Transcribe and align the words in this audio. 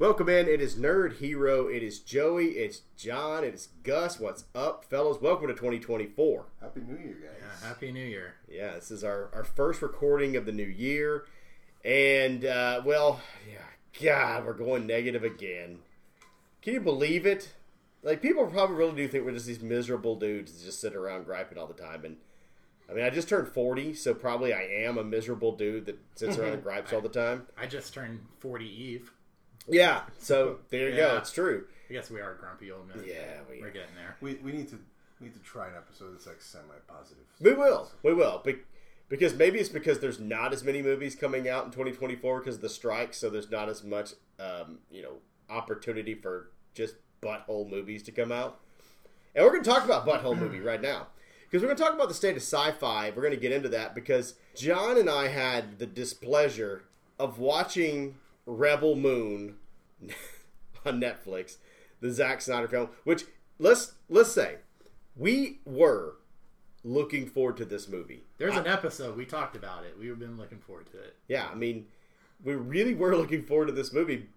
Welcome 0.00 0.30
in. 0.30 0.48
It 0.48 0.62
is 0.62 0.76
Nerd 0.76 1.18
Hero. 1.18 1.66
It 1.66 1.82
is 1.82 1.98
Joey. 1.98 2.52
It's 2.52 2.80
John. 2.96 3.44
It's 3.44 3.68
Gus. 3.82 4.18
What's 4.18 4.44
up, 4.54 4.86
fellas? 4.86 5.20
Welcome 5.20 5.48
to 5.48 5.52
2024. 5.52 6.46
Happy 6.58 6.80
New 6.80 6.96
Year, 6.96 7.18
guys. 7.22 7.36
Yeah, 7.38 7.68
Happy 7.68 7.92
New 7.92 8.06
Year. 8.06 8.36
Yeah, 8.50 8.76
this 8.76 8.90
is 8.90 9.04
our, 9.04 9.28
our 9.34 9.44
first 9.44 9.82
recording 9.82 10.36
of 10.36 10.46
the 10.46 10.52
new 10.52 10.64
year. 10.64 11.26
And, 11.84 12.46
uh, 12.46 12.80
well, 12.82 13.20
yeah, 13.46 13.58
God, 14.02 14.46
we're 14.46 14.54
going 14.54 14.86
negative 14.86 15.22
again. 15.22 15.80
Can 16.62 16.72
you 16.72 16.80
believe 16.80 17.26
it? 17.26 17.52
Like, 18.02 18.22
people 18.22 18.46
probably 18.46 18.76
really 18.76 18.96
do 18.96 19.06
think 19.06 19.26
we're 19.26 19.32
just 19.32 19.44
these 19.44 19.60
miserable 19.60 20.16
dudes 20.16 20.54
that 20.54 20.64
just 20.64 20.80
sit 20.80 20.96
around 20.96 21.26
griping 21.26 21.58
all 21.58 21.66
the 21.66 21.74
time. 21.74 22.06
And, 22.06 22.16
I 22.88 22.94
mean, 22.94 23.04
I 23.04 23.10
just 23.10 23.28
turned 23.28 23.48
40, 23.48 23.92
so 23.92 24.14
probably 24.14 24.54
I 24.54 24.62
am 24.62 24.96
a 24.96 25.04
miserable 25.04 25.52
dude 25.52 25.84
that 25.84 25.98
sits 26.14 26.38
around 26.38 26.54
and 26.54 26.62
gripes 26.64 26.94
all 26.94 27.02
the 27.02 27.10
time. 27.10 27.48
I 27.58 27.66
just 27.66 27.92
turned 27.92 28.20
40 28.38 28.64
Eve. 28.64 29.12
Yeah, 29.70 30.02
so 30.18 30.58
there 30.70 30.90
you 30.90 30.96
go. 30.96 31.12
Yeah. 31.12 31.18
It's 31.18 31.32
true. 31.32 31.66
I 31.88 31.92
guess 31.92 32.10
we 32.10 32.20
are 32.20 32.34
grumpy 32.34 32.70
old 32.70 32.88
men. 32.88 33.04
Yeah, 33.06 33.40
we, 33.50 33.60
We're 33.60 33.70
getting 33.70 33.94
there. 33.96 34.16
We, 34.20 34.34
we 34.36 34.52
need 34.52 34.68
to 34.68 34.78
we 35.20 35.26
need 35.26 35.34
to 35.34 35.40
try 35.40 35.68
an 35.68 35.74
episode 35.76 36.14
that's 36.14 36.26
like 36.26 36.40
semi 36.40 36.64
positive. 36.88 37.24
we 37.40 37.52
will. 37.52 37.90
We 38.02 38.14
will. 38.14 38.40
Be- 38.44 38.58
because 39.08 39.34
maybe 39.34 39.58
it's 39.58 39.68
because 39.68 39.98
there's 39.98 40.20
not 40.20 40.52
as 40.52 40.62
many 40.62 40.82
movies 40.82 41.16
coming 41.16 41.48
out 41.48 41.64
in 41.64 41.72
2024 41.72 42.38
because 42.38 42.54
of 42.56 42.60
the 42.62 42.68
strike, 42.68 43.12
so 43.12 43.28
there's 43.28 43.50
not 43.50 43.68
as 43.68 43.82
much, 43.82 44.12
um, 44.38 44.78
you 44.90 45.02
know, 45.02 45.14
opportunity 45.50 46.14
for 46.14 46.50
just 46.74 46.94
butthole 47.20 47.68
movies 47.68 48.04
to 48.04 48.12
come 48.12 48.30
out. 48.30 48.60
And 49.34 49.44
we're 49.44 49.50
going 49.50 49.64
to 49.64 49.68
talk 49.68 49.84
about 49.84 50.06
butthole 50.06 50.38
movie 50.38 50.60
right 50.64 50.80
now 50.80 51.08
because 51.42 51.60
we're 51.60 51.68
going 51.68 51.76
to 51.76 51.82
talk 51.82 51.94
about 51.94 52.08
the 52.08 52.14
state 52.14 52.36
of 52.36 52.42
sci-fi. 52.42 53.10
We're 53.10 53.22
going 53.22 53.34
to 53.34 53.40
get 53.40 53.50
into 53.52 53.68
that 53.70 53.96
because 53.96 54.34
John 54.54 54.96
and 54.96 55.10
I 55.10 55.26
had 55.26 55.80
the 55.80 55.86
displeasure 55.86 56.84
of 57.18 57.40
watching 57.40 58.14
Rebel 58.46 58.94
Moon 58.94 59.56
on 60.84 61.00
Netflix, 61.00 61.56
the 62.00 62.10
Zack 62.10 62.40
Snyder 62.40 62.68
film. 62.68 62.88
Which 63.04 63.24
let's 63.58 63.94
let's 64.08 64.32
say 64.32 64.56
we 65.16 65.60
were 65.64 66.16
looking 66.82 67.26
forward 67.26 67.56
to 67.58 67.64
this 67.64 67.88
movie. 67.88 68.24
There's 68.38 68.56
an 68.56 68.66
episode 68.66 69.16
we 69.16 69.26
talked 69.26 69.56
about 69.56 69.84
it. 69.84 69.96
We've 69.98 70.18
been 70.18 70.38
looking 70.38 70.58
forward 70.58 70.90
to 70.92 70.98
it. 70.98 71.16
Yeah, 71.28 71.46
I 71.50 71.54
mean, 71.54 71.86
we 72.42 72.54
really 72.54 72.94
were 72.94 73.16
looking 73.18 73.42
forward 73.42 73.66
to 73.66 73.72
this 73.72 73.92
movie 73.92 74.28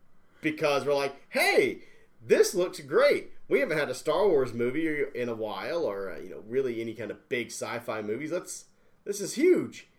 because 0.41 0.85
we're 0.85 0.93
like, 0.93 1.15
hey, 1.29 1.79
this 2.25 2.53
looks 2.53 2.79
great. 2.81 3.31
We 3.47 3.59
haven't 3.59 3.77
had 3.77 3.89
a 3.89 3.95
Star 3.95 4.27
Wars 4.27 4.53
movie 4.53 5.03
in 5.15 5.29
a 5.29 5.35
while, 5.35 5.83
or 5.83 6.11
uh, 6.11 6.19
you 6.19 6.29
know, 6.29 6.43
really 6.47 6.81
any 6.81 6.93
kind 6.93 7.11
of 7.11 7.29
big 7.29 7.47
sci-fi 7.47 8.01
movies. 8.01 8.31
Let's. 8.31 8.65
This 9.05 9.19
is 9.19 9.33
huge. 9.33 9.89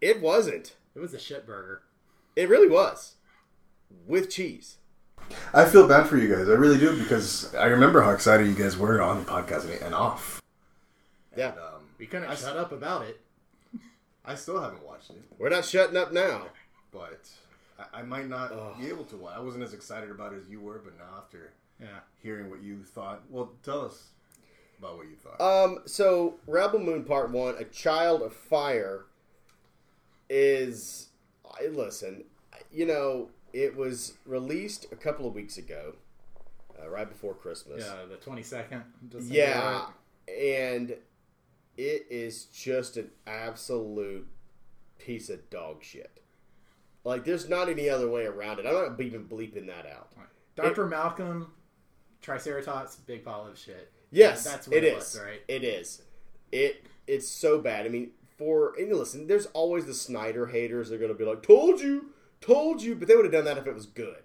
It 0.00 0.20
wasn't. 0.20 0.76
It 0.94 1.00
was 1.00 1.14
a 1.14 1.18
shit 1.18 1.46
burger. 1.46 1.82
It 2.36 2.48
really 2.48 2.68
was, 2.68 3.14
with 4.06 4.30
cheese. 4.30 4.76
I 5.52 5.64
feel 5.66 5.86
bad 5.86 6.06
for 6.06 6.16
you 6.16 6.34
guys. 6.34 6.48
I 6.48 6.52
really 6.52 6.78
do 6.78 6.96
because 6.98 7.54
I 7.54 7.66
remember 7.66 8.00
how 8.02 8.10
excited 8.10 8.46
you 8.46 8.54
guys 8.54 8.76
were 8.78 9.02
on 9.02 9.18
the 9.22 9.30
podcast 9.30 9.64
and- 9.70 9.82
and 9.82 9.94
off. 9.94 10.40
Yeah, 11.36 11.50
And, 11.50 11.58
um, 11.58 11.82
We 11.98 12.06
kind 12.06 12.24
of 12.24 12.38
shut 12.38 12.56
up 12.56 12.72
about 12.72 13.04
it. 13.06 13.20
I 14.24 14.34
still 14.34 14.60
haven't 14.60 14.82
watched 14.86 15.10
it, 15.10 15.22
we're 15.38 15.48
not 15.48 15.64
shutting 15.64 15.96
up 15.96 16.12
now. 16.12 16.48
but 16.92 17.28
I, 17.78 18.00
I 18.00 18.02
might 18.02 18.28
not 18.28 18.78
be 18.78 18.88
able 18.88 19.04
to. 19.06 19.16
Watch. 19.16 19.34
I 19.36 19.40
wasn't 19.40 19.64
as 19.64 19.72
excited 19.74 20.10
about 20.10 20.32
it 20.32 20.38
as 20.42 20.48
you 20.48 20.60
were, 20.60 20.78
but 20.84 20.96
now 20.98 21.18
after 21.18 21.52
Yeah. 21.80 22.00
hearing 22.22 22.48
what 22.50 22.60
you 22.62 22.82
thought, 22.84 23.22
well, 23.30 23.52
tell 23.62 23.82
us 23.84 24.08
about 24.78 24.96
what 24.96 25.06
you 25.08 25.16
thought. 25.16 25.40
Um, 25.40 25.80
so 25.86 26.38
Rebel 26.46 26.78
Moon 26.80 27.04
Part 27.04 27.30
One, 27.30 27.56
A 27.58 27.64
Child 27.64 28.22
of 28.22 28.32
Fire, 28.34 29.04
is 30.28 31.08
I 31.58 31.66
listen. 31.66 32.24
You 32.70 32.86
know, 32.86 33.30
it 33.52 33.76
was 33.76 34.14
released 34.26 34.86
a 34.92 34.96
couple 34.96 35.26
of 35.26 35.34
weeks 35.34 35.58
ago, 35.58 35.94
uh, 36.80 36.88
right 36.88 37.08
before 37.08 37.34
Christmas. 37.34 37.84
Yeah, 37.84 38.06
the 38.08 38.16
22nd. 38.16 38.82
Yeah, 39.22 39.70
right? 39.70 39.86
and 40.36 40.90
it 41.76 42.06
is 42.10 42.44
just 42.46 42.96
an 42.96 43.10
absolute 43.26 44.26
piece 44.98 45.30
of 45.30 45.48
dog 45.50 45.82
shit. 45.82 46.20
Like, 47.04 47.24
there's 47.24 47.48
not 47.48 47.68
any 47.68 47.88
other 47.88 48.08
way 48.08 48.26
around 48.26 48.58
it. 48.58 48.66
I'm 48.66 48.74
not 48.74 49.00
even 49.00 49.24
bleeping 49.24 49.66
that 49.68 49.86
out. 49.86 50.08
Dr. 50.56 50.86
Malcolm, 50.86 51.52
Triceratops, 52.20 52.96
big 52.96 53.24
pile 53.24 53.46
of 53.46 53.56
shit. 53.56 53.92
Yes, 54.10 54.44
That's 54.44 54.66
what 54.66 54.76
it 54.76 54.84
it 54.84 54.88
is. 54.88 54.94
was, 54.96 55.20
right? 55.24 55.40
It 55.46 55.62
is. 55.62 56.02
It 56.50 56.86
it's 57.06 57.28
so 57.28 57.58
bad. 57.60 57.86
I 57.86 57.90
mean, 57.90 58.10
for 58.36 58.74
and 58.78 58.92
listen, 58.92 59.26
there's 59.26 59.46
always 59.46 59.84
the 59.86 59.94
Snyder 59.94 60.46
haters. 60.46 60.88
They're 60.88 60.98
going 60.98 61.12
to 61.12 61.18
be 61.18 61.24
like, 61.24 61.42
"Told 61.42 61.80
you, 61.80 62.06
told 62.40 62.82
you," 62.82 62.94
but 62.94 63.08
they 63.08 63.16
would 63.16 63.24
have 63.24 63.32
done 63.32 63.44
that 63.44 63.58
if 63.58 63.66
it 63.66 63.74
was 63.74 63.86
good. 63.86 64.22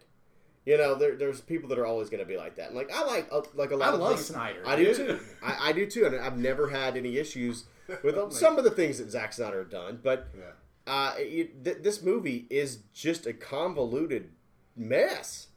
You 0.66 0.78
know, 0.78 0.96
there, 0.96 1.16
there's 1.16 1.42
people 1.42 1.68
that 1.70 1.78
are 1.80 1.86
always 1.86 2.10
going 2.10 2.22
to 2.24 2.26
be 2.26 2.38
like 2.38 2.56
that. 2.56 2.68
And 2.68 2.76
like 2.76 2.90
I 2.94 3.04
like 3.06 3.28
uh, 3.32 3.42
like 3.54 3.72
a 3.72 3.76
lot 3.76 3.90
I 3.90 3.94
of 3.94 4.00
love 4.00 4.16
things- 4.16 4.28
Snyder. 4.28 4.64
I 4.66 4.76
do 4.78 4.86
dude. 4.86 4.96
too. 4.96 5.20
I, 5.44 5.70
I 5.70 5.72
do 5.74 5.86
too, 5.86 6.06
and 6.06 6.16
I've 6.16 6.38
never 6.38 6.70
had 6.70 6.96
any 6.96 7.18
issues 7.18 7.66
with 8.04 8.16
uh, 8.18 8.30
some 8.30 8.58
of 8.58 8.64
the 8.64 8.72
things 8.72 8.98
that 9.00 9.10
Zack 9.12 9.34
Snyder 9.34 9.64
done. 9.66 10.00
But 10.02 10.28
yeah. 10.38 10.92
uh, 10.94 11.14
it, 11.18 11.64
th- 11.66 11.78
this 11.82 12.02
movie 12.02 12.46
is 12.50 12.80
just 12.94 13.26
a 13.28 13.34
convoluted 13.34 14.30
mess. 14.78 15.48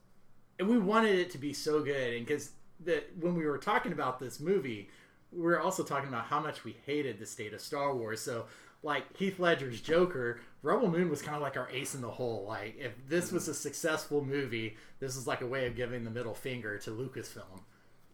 and 0.59 0.69
we 0.69 0.79
wanted 0.79 1.19
it 1.19 1.31
to 1.31 1.39
be 1.39 1.53
so 1.53 1.83
good 1.83 2.15
and 2.15 2.27
because 2.27 2.51
that 2.85 3.11
when 3.21 3.35
we 3.35 3.47
were 3.47 3.59
talking 3.59 3.93
about 3.93 4.19
this 4.19 4.41
movie 4.41 4.89
we 5.33 5.41
were 5.43 5.59
also 5.61 5.83
talking 5.83 6.09
about 6.09 6.25
how 6.27 6.39
much 6.41 6.63
we 6.65 6.77
hated 6.85 7.19
the 7.19 7.25
state 7.27 7.55
of 7.55 7.61
star 7.61 7.95
wars 7.95 8.21
so 8.21 8.45
like 8.83 9.05
heath 9.17 9.39
ledger's 9.39 9.81
joker 9.81 10.41
rebel 10.63 10.89
moon 10.89 11.09
was 11.11 11.23
kind 11.23 11.37
of 11.37 11.43
like 11.43 11.57
our 11.57 11.69
ace 11.71 11.95
in 11.95 12.01
the 12.01 12.09
hole 12.11 12.45
like 12.47 12.77
if 12.79 12.93
this 13.09 13.33
was 13.33 13.49
a 13.49 13.55
successful 13.55 14.25
movie 14.25 14.77
this 15.01 15.17
is 15.17 15.27
like 15.27 15.41
a 15.41 15.47
way 15.47 15.67
of 15.67 15.75
giving 15.77 16.05
the 16.05 16.11
middle 16.11 16.35
finger 16.35 16.79
to 16.79 16.91
lucasfilm 16.91 17.61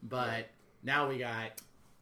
but 0.02 0.48
now 0.82 1.08
we 1.08 1.18
got 1.18 1.50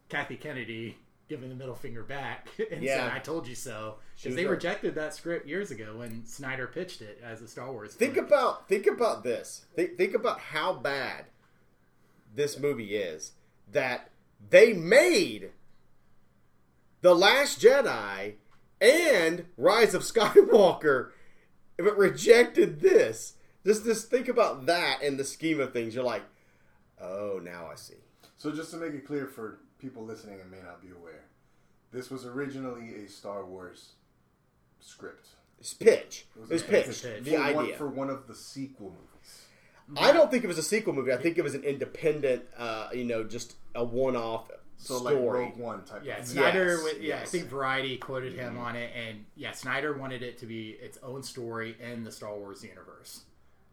kathy 0.08 0.36
kennedy 0.36 0.96
giving 1.28 1.48
the 1.48 1.54
middle 1.54 1.74
finger 1.76 2.02
back 2.02 2.48
and 2.72 2.82
Yeah. 2.82 2.96
saying 2.98 3.10
i 3.12 3.18
told 3.18 3.46
you 3.46 3.54
so 3.54 3.96
because 4.16 4.36
they 4.36 4.46
rejected 4.46 4.94
that 4.96 5.14
script 5.14 5.46
years 5.46 5.70
ago 5.70 5.96
when 5.98 6.26
snyder 6.26 6.66
pitched 6.66 7.00
it 7.02 7.20
as 7.24 7.40
a 7.42 7.48
star 7.48 7.70
wars 7.72 7.94
Think 7.94 8.14
film. 8.14 8.26
about 8.26 8.68
think 8.68 8.86
about 8.86 9.22
this. 9.24 9.64
Think, 9.74 9.96
think 9.96 10.14
about 10.14 10.40
how 10.40 10.74
bad 10.74 11.26
this 12.34 12.58
movie 12.58 12.96
is 12.96 13.32
that 13.72 14.10
they 14.50 14.72
made 14.72 15.50
The 17.00 17.14
Last 17.14 17.60
Jedi 17.60 18.34
and 18.80 19.46
Rise 19.56 19.94
of 19.94 20.02
Skywalker 20.02 21.10
but 21.76 21.96
rejected 21.96 22.80
this. 22.80 23.34
Just 23.64 23.84
just 23.84 24.08
think 24.10 24.28
about 24.28 24.66
that 24.66 25.02
in 25.02 25.16
the 25.16 25.24
scheme 25.24 25.60
of 25.60 25.72
things. 25.72 25.94
You're 25.94 26.04
like, 26.04 26.22
"Oh, 27.00 27.40
now 27.42 27.68
I 27.70 27.74
see." 27.74 27.94
So 28.36 28.50
just 28.52 28.70
to 28.70 28.76
make 28.78 28.92
it 28.94 29.06
clear 29.06 29.26
for 29.26 29.58
people 29.78 30.04
listening 30.04 30.40
and 30.40 30.50
may 30.50 30.60
not 30.62 30.80
be 30.82 30.88
aware, 30.90 31.24
this 31.92 32.10
was 32.10 32.24
originally 32.26 33.04
a 33.04 33.08
Star 33.08 33.44
Wars 33.44 33.92
script. 34.80 35.28
It's 35.58 35.74
pitch. 35.74 36.26
It 36.36 36.40
was 36.40 36.50
It 36.50 36.52
was 36.54 36.62
a- 36.62 36.64
pitch. 36.66 36.86
it's 36.88 37.00
pitch. 37.02 37.24
The 37.24 37.30
for 37.32 37.42
idea. 37.42 37.56
one, 37.56 37.72
for 37.74 37.88
one 37.88 38.10
of 38.10 38.26
the 38.26 38.34
sequel 38.34 38.90
movies. 38.90 39.44
I 39.96 40.12
don't 40.12 40.30
think 40.30 40.44
it 40.44 40.46
was 40.46 40.56
a 40.58 40.62
sequel 40.62 40.92
movie. 40.94 41.12
I 41.12 41.16
think 41.16 41.36
it 41.36 41.42
was 41.42 41.54
an 41.54 41.64
independent, 41.64 42.44
uh, 42.56 42.88
you 42.94 43.04
know, 43.04 43.24
just 43.24 43.56
a 43.74 43.84
one-off 43.84 44.48
So 44.82 44.96
story. 44.98 45.14
like 45.14 45.24
Rogue 45.24 45.56
One 45.58 45.84
type. 45.84 46.02
Yeah, 46.04 46.18
of 46.18 46.26
Snyder. 46.26 46.70
Yes, 46.70 46.78
wi- 46.84 46.98
yeah, 47.06 47.20
I 47.20 47.24
think 47.26 47.48
Variety 47.48 47.98
quoted 47.98 48.32
him 48.34 48.54
mm-hmm. 48.54 48.62
on 48.62 48.76
it, 48.76 48.90
and 48.96 49.26
yeah, 49.36 49.52
Snyder 49.52 49.92
wanted 49.96 50.22
it 50.22 50.38
to 50.38 50.46
be 50.46 50.70
its 50.70 50.98
own 51.02 51.22
story 51.22 51.76
in 51.78 52.02
the 52.02 52.10
Star 52.10 52.34
Wars 52.34 52.64
universe. 52.64 53.24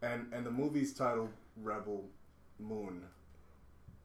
And 0.01 0.27
and 0.33 0.45
the 0.45 0.51
movie's 0.51 0.93
titled 0.93 1.29
Rebel 1.55 2.03
Moon, 2.59 3.03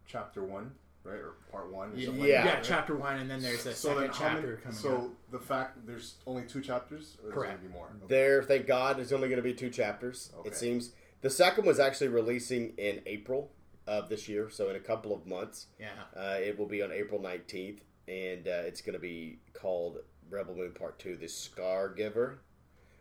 Chapter 0.06 0.44
One, 0.44 0.70
right 1.02 1.16
or 1.16 1.34
Part 1.50 1.72
One? 1.72 1.88
Or 1.92 1.96
something 2.00 2.20
like 2.20 2.28
Yeah. 2.28 2.34
Yeah, 2.36 2.44
that, 2.44 2.54
right? 2.54 2.64
chapter 2.64 2.96
one, 2.96 3.18
and 3.18 3.28
then 3.28 3.42
there's 3.42 3.66
a 3.66 3.74
So 3.74 3.94
second 3.94 4.12
chapter 4.14 4.46
many, 4.46 4.56
coming 4.58 4.78
So 4.78 4.96
up. 4.96 5.10
the 5.32 5.38
fact 5.40 5.84
there's 5.84 6.14
only 6.26 6.44
two 6.44 6.60
chapters, 6.60 7.16
or 7.18 7.24
there's 7.24 7.34
Correct. 7.34 7.56
gonna 7.58 7.68
be 7.68 7.74
more. 7.74 7.86
Okay. 7.86 8.14
There, 8.14 8.42
thank 8.44 8.66
God, 8.68 8.96
there's 8.98 9.12
only 9.12 9.28
going 9.28 9.38
to 9.38 9.42
be 9.42 9.54
two 9.54 9.70
chapters. 9.70 10.30
Okay. 10.38 10.50
It 10.50 10.56
seems 10.56 10.92
the 11.20 11.30
second 11.30 11.66
was 11.66 11.80
actually 11.80 12.08
releasing 12.08 12.74
in 12.78 13.00
April 13.06 13.50
of 13.86 14.08
this 14.08 14.28
year, 14.28 14.48
so 14.50 14.68
in 14.70 14.76
a 14.76 14.80
couple 14.80 15.14
of 15.14 15.26
months, 15.26 15.66
Yeah, 15.78 15.88
uh, 16.16 16.36
it 16.38 16.58
will 16.58 16.66
be 16.66 16.82
on 16.82 16.92
April 16.92 17.20
19th, 17.20 17.80
and 18.08 18.46
uh, 18.46 18.62
it's 18.66 18.80
going 18.80 18.94
to 18.94 18.98
be 19.00 19.38
called 19.54 19.98
Rebel 20.30 20.54
Moon 20.54 20.72
Part 20.72 20.98
Two: 20.98 21.16
The 21.16 21.28
Scar 21.28 21.88
Giver. 21.88 22.38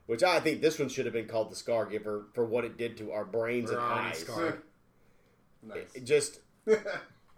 Which 0.07 0.23
I 0.23 0.39
think 0.41 0.61
this 0.61 0.77
one 0.79 0.89
should 0.89 1.05
have 1.05 1.13
been 1.13 1.27
called 1.27 1.51
the 1.51 1.55
Scar 1.55 1.85
Giver 1.85 2.25
for 2.33 2.43
what 2.43 2.65
it 2.65 2.77
did 2.77 2.97
to 2.97 3.11
our 3.11 3.23
brains 3.23 3.69
We're 3.71 3.77
and 3.79 3.85
eyes. 3.85 4.19
scarred. 4.19 4.61
nice. 5.63 5.85
It 5.95 6.03
just 6.03 6.39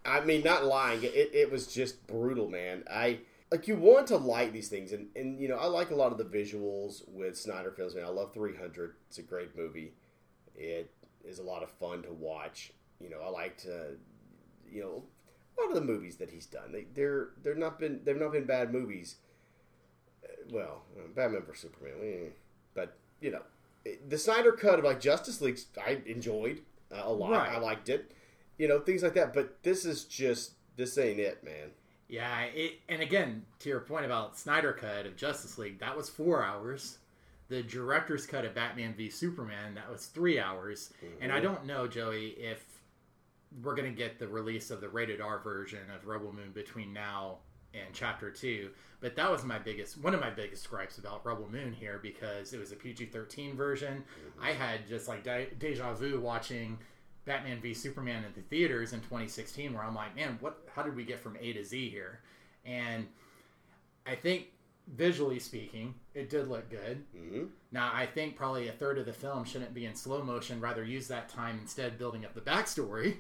I 0.06 0.22
mean, 0.22 0.44
not 0.44 0.66
lying. 0.66 1.04
It, 1.04 1.31
it 1.34 1.51
was 1.51 1.68
just 1.68 2.07
brutal, 2.07 2.50
man. 2.50 2.84
I 2.89 3.19
like 3.51 3.68
you 3.68 3.75
want 3.75 4.07
to 4.07 4.18
like 4.18 4.54
these 4.54 4.69
things, 4.69 4.92
and 4.92 5.07
and 5.16 5.39
you 5.39 5.48
know 5.50 5.57
I 5.57 5.66
like 5.68 5.92
a 5.92 5.96
lot 5.96 6.12
of 6.12 6.18
the 6.18 6.24
visuals 6.25 7.04
with 7.07 7.38
Snyder 7.38 7.72
films. 7.72 7.96
Man, 7.96 8.06
I 8.06 8.10
love 8.10 8.34
300. 8.34 8.96
It's 9.07 9.19
a 9.19 9.22
great 9.24 9.56
movie. 9.56 9.94
It 10.56 10.89
is 11.24 11.39
a 11.39 11.44
lot 11.44 11.62
of 11.63 11.69
fun 11.72 12.01
to 12.04 12.13
watch. 12.13 12.72
You 13.03 13.09
know, 13.09 13.21
I 13.21 13.29
liked 13.29 13.67
uh, 13.69 13.95
you 14.71 14.81
know 14.81 15.03
a 15.57 15.61
lot 15.61 15.69
of 15.69 15.75
the 15.75 15.81
movies 15.81 16.15
that 16.17 16.29
he's 16.29 16.45
done. 16.45 16.71
They 16.71 16.85
they're 16.94 17.29
they're 17.44 17.55
not 17.55 17.79
been 17.79 18.01
they've 18.03 18.19
not 18.19 18.31
been 18.31 18.45
bad 18.45 18.71
movies. 18.73 19.17
Uh, 20.23 20.27
Well, 20.51 20.83
uh, 20.97 21.07
Batman 21.15 21.44
vs 21.45 21.61
Superman, 21.61 21.94
eh, 22.01 22.29
but 22.73 22.97
you 23.21 23.31
know 23.31 23.41
the 24.07 24.17
Snyder 24.17 24.51
cut 24.53 24.79
of 24.79 24.85
like 24.85 25.00
Justice 25.00 25.41
League, 25.41 25.59
I 25.85 26.00
enjoyed 26.05 26.61
uh, 26.91 27.01
a 27.03 27.11
lot. 27.11 27.31
Right. 27.31 27.50
I 27.50 27.57
liked 27.57 27.89
it, 27.89 28.11
you 28.57 28.67
know, 28.67 28.79
things 28.79 29.03
like 29.03 29.13
that. 29.15 29.33
But 29.33 29.61
this 29.63 29.85
is 29.85 30.05
just 30.05 30.53
this 30.75 30.97
ain't 30.97 31.19
it, 31.19 31.44
man. 31.44 31.71
Yeah, 32.07 32.41
it, 32.44 32.79
and 32.89 33.01
again, 33.01 33.45
to 33.59 33.69
your 33.69 33.79
point 33.79 34.05
about 34.05 34.38
Snyder 34.38 34.73
cut 34.73 35.05
of 35.05 35.15
Justice 35.15 35.57
League, 35.57 35.79
that 35.79 35.95
was 35.97 36.09
four 36.09 36.44
hours. 36.44 37.00
The 37.50 37.63
director's 37.63 38.25
cut 38.25 38.45
of 38.45 38.55
Batman 38.55 38.94
v 38.95 39.09
Superman, 39.09 39.75
that 39.75 39.89
was 39.89 40.05
three 40.05 40.39
hours. 40.39 40.91
And 41.21 41.31
I 41.31 41.39
don't 41.39 41.65
know, 41.65 41.88
Joey, 41.88 42.29
if 42.38 42.63
we're 43.61 43.75
going 43.75 43.89
to 43.89 43.95
get 43.97 44.17
the 44.19 44.27
release 44.27 44.71
of 44.71 44.81
the 44.81 44.89
rated 44.89 45.21
R 45.21 45.39
version 45.39 45.79
of 45.95 46.07
Rebel 46.07 46.33
Moon 46.33 46.51
between 46.53 46.94
now 46.94 47.38
and 47.73 47.88
Chapter 47.94 48.31
Two. 48.31 48.69
But 49.01 49.15
that 49.17 49.29
was 49.29 49.44
my 49.44 49.59
biggest, 49.59 49.97
one 50.01 50.13
of 50.13 50.21
my 50.21 50.29
biggest 50.29 50.69
gripes 50.69 50.97
about 50.97 51.25
Rebel 51.25 51.50
Moon 51.51 51.73
here 51.73 52.00
because 52.01 52.53
it 52.53 52.59
was 52.59 52.71
a 52.71 52.75
PG 52.75 53.07
thirteen 53.07 53.55
version. 53.55 54.03
I 54.41 54.51
had 54.51 54.88
just 54.88 55.07
like 55.07 55.23
de- 55.23 55.50
deja 55.59 55.94
vu 55.94 56.19
watching 56.19 56.77
Batman 57.25 57.59
v 57.61 57.73
Superman 57.73 58.23
in 58.23 58.31
the 58.33 58.41
theaters 58.41 58.94
in 58.94 59.00
2016, 59.01 59.73
where 59.73 59.83
I'm 59.83 59.95
like, 59.95 60.15
man, 60.15 60.38
what? 60.39 60.59
How 60.73 60.83
did 60.83 60.95
we 60.95 61.03
get 61.03 61.19
from 61.19 61.38
A 61.39 61.53
to 61.53 61.63
Z 61.63 61.89
here? 61.89 62.21
And 62.65 63.07
I 64.05 64.15
think 64.15 64.47
visually 64.95 65.39
speaking, 65.39 65.95
it 66.13 66.29
did 66.29 66.47
look 66.47 66.69
good. 66.69 67.03
hmm 67.15 67.45
Now, 67.71 67.91
I 67.94 68.05
think 68.05 68.35
probably 68.35 68.67
a 68.67 68.71
third 68.73 68.97
of 68.97 69.05
the 69.05 69.13
film 69.13 69.45
shouldn't 69.45 69.73
be 69.73 69.85
in 69.85 69.95
slow 69.95 70.21
motion. 70.23 70.59
Rather, 70.59 70.83
use 70.83 71.07
that 71.07 71.29
time 71.29 71.57
instead 71.61 71.97
building 71.97 72.25
up 72.25 72.33
the 72.33 72.41
backstory, 72.41 73.17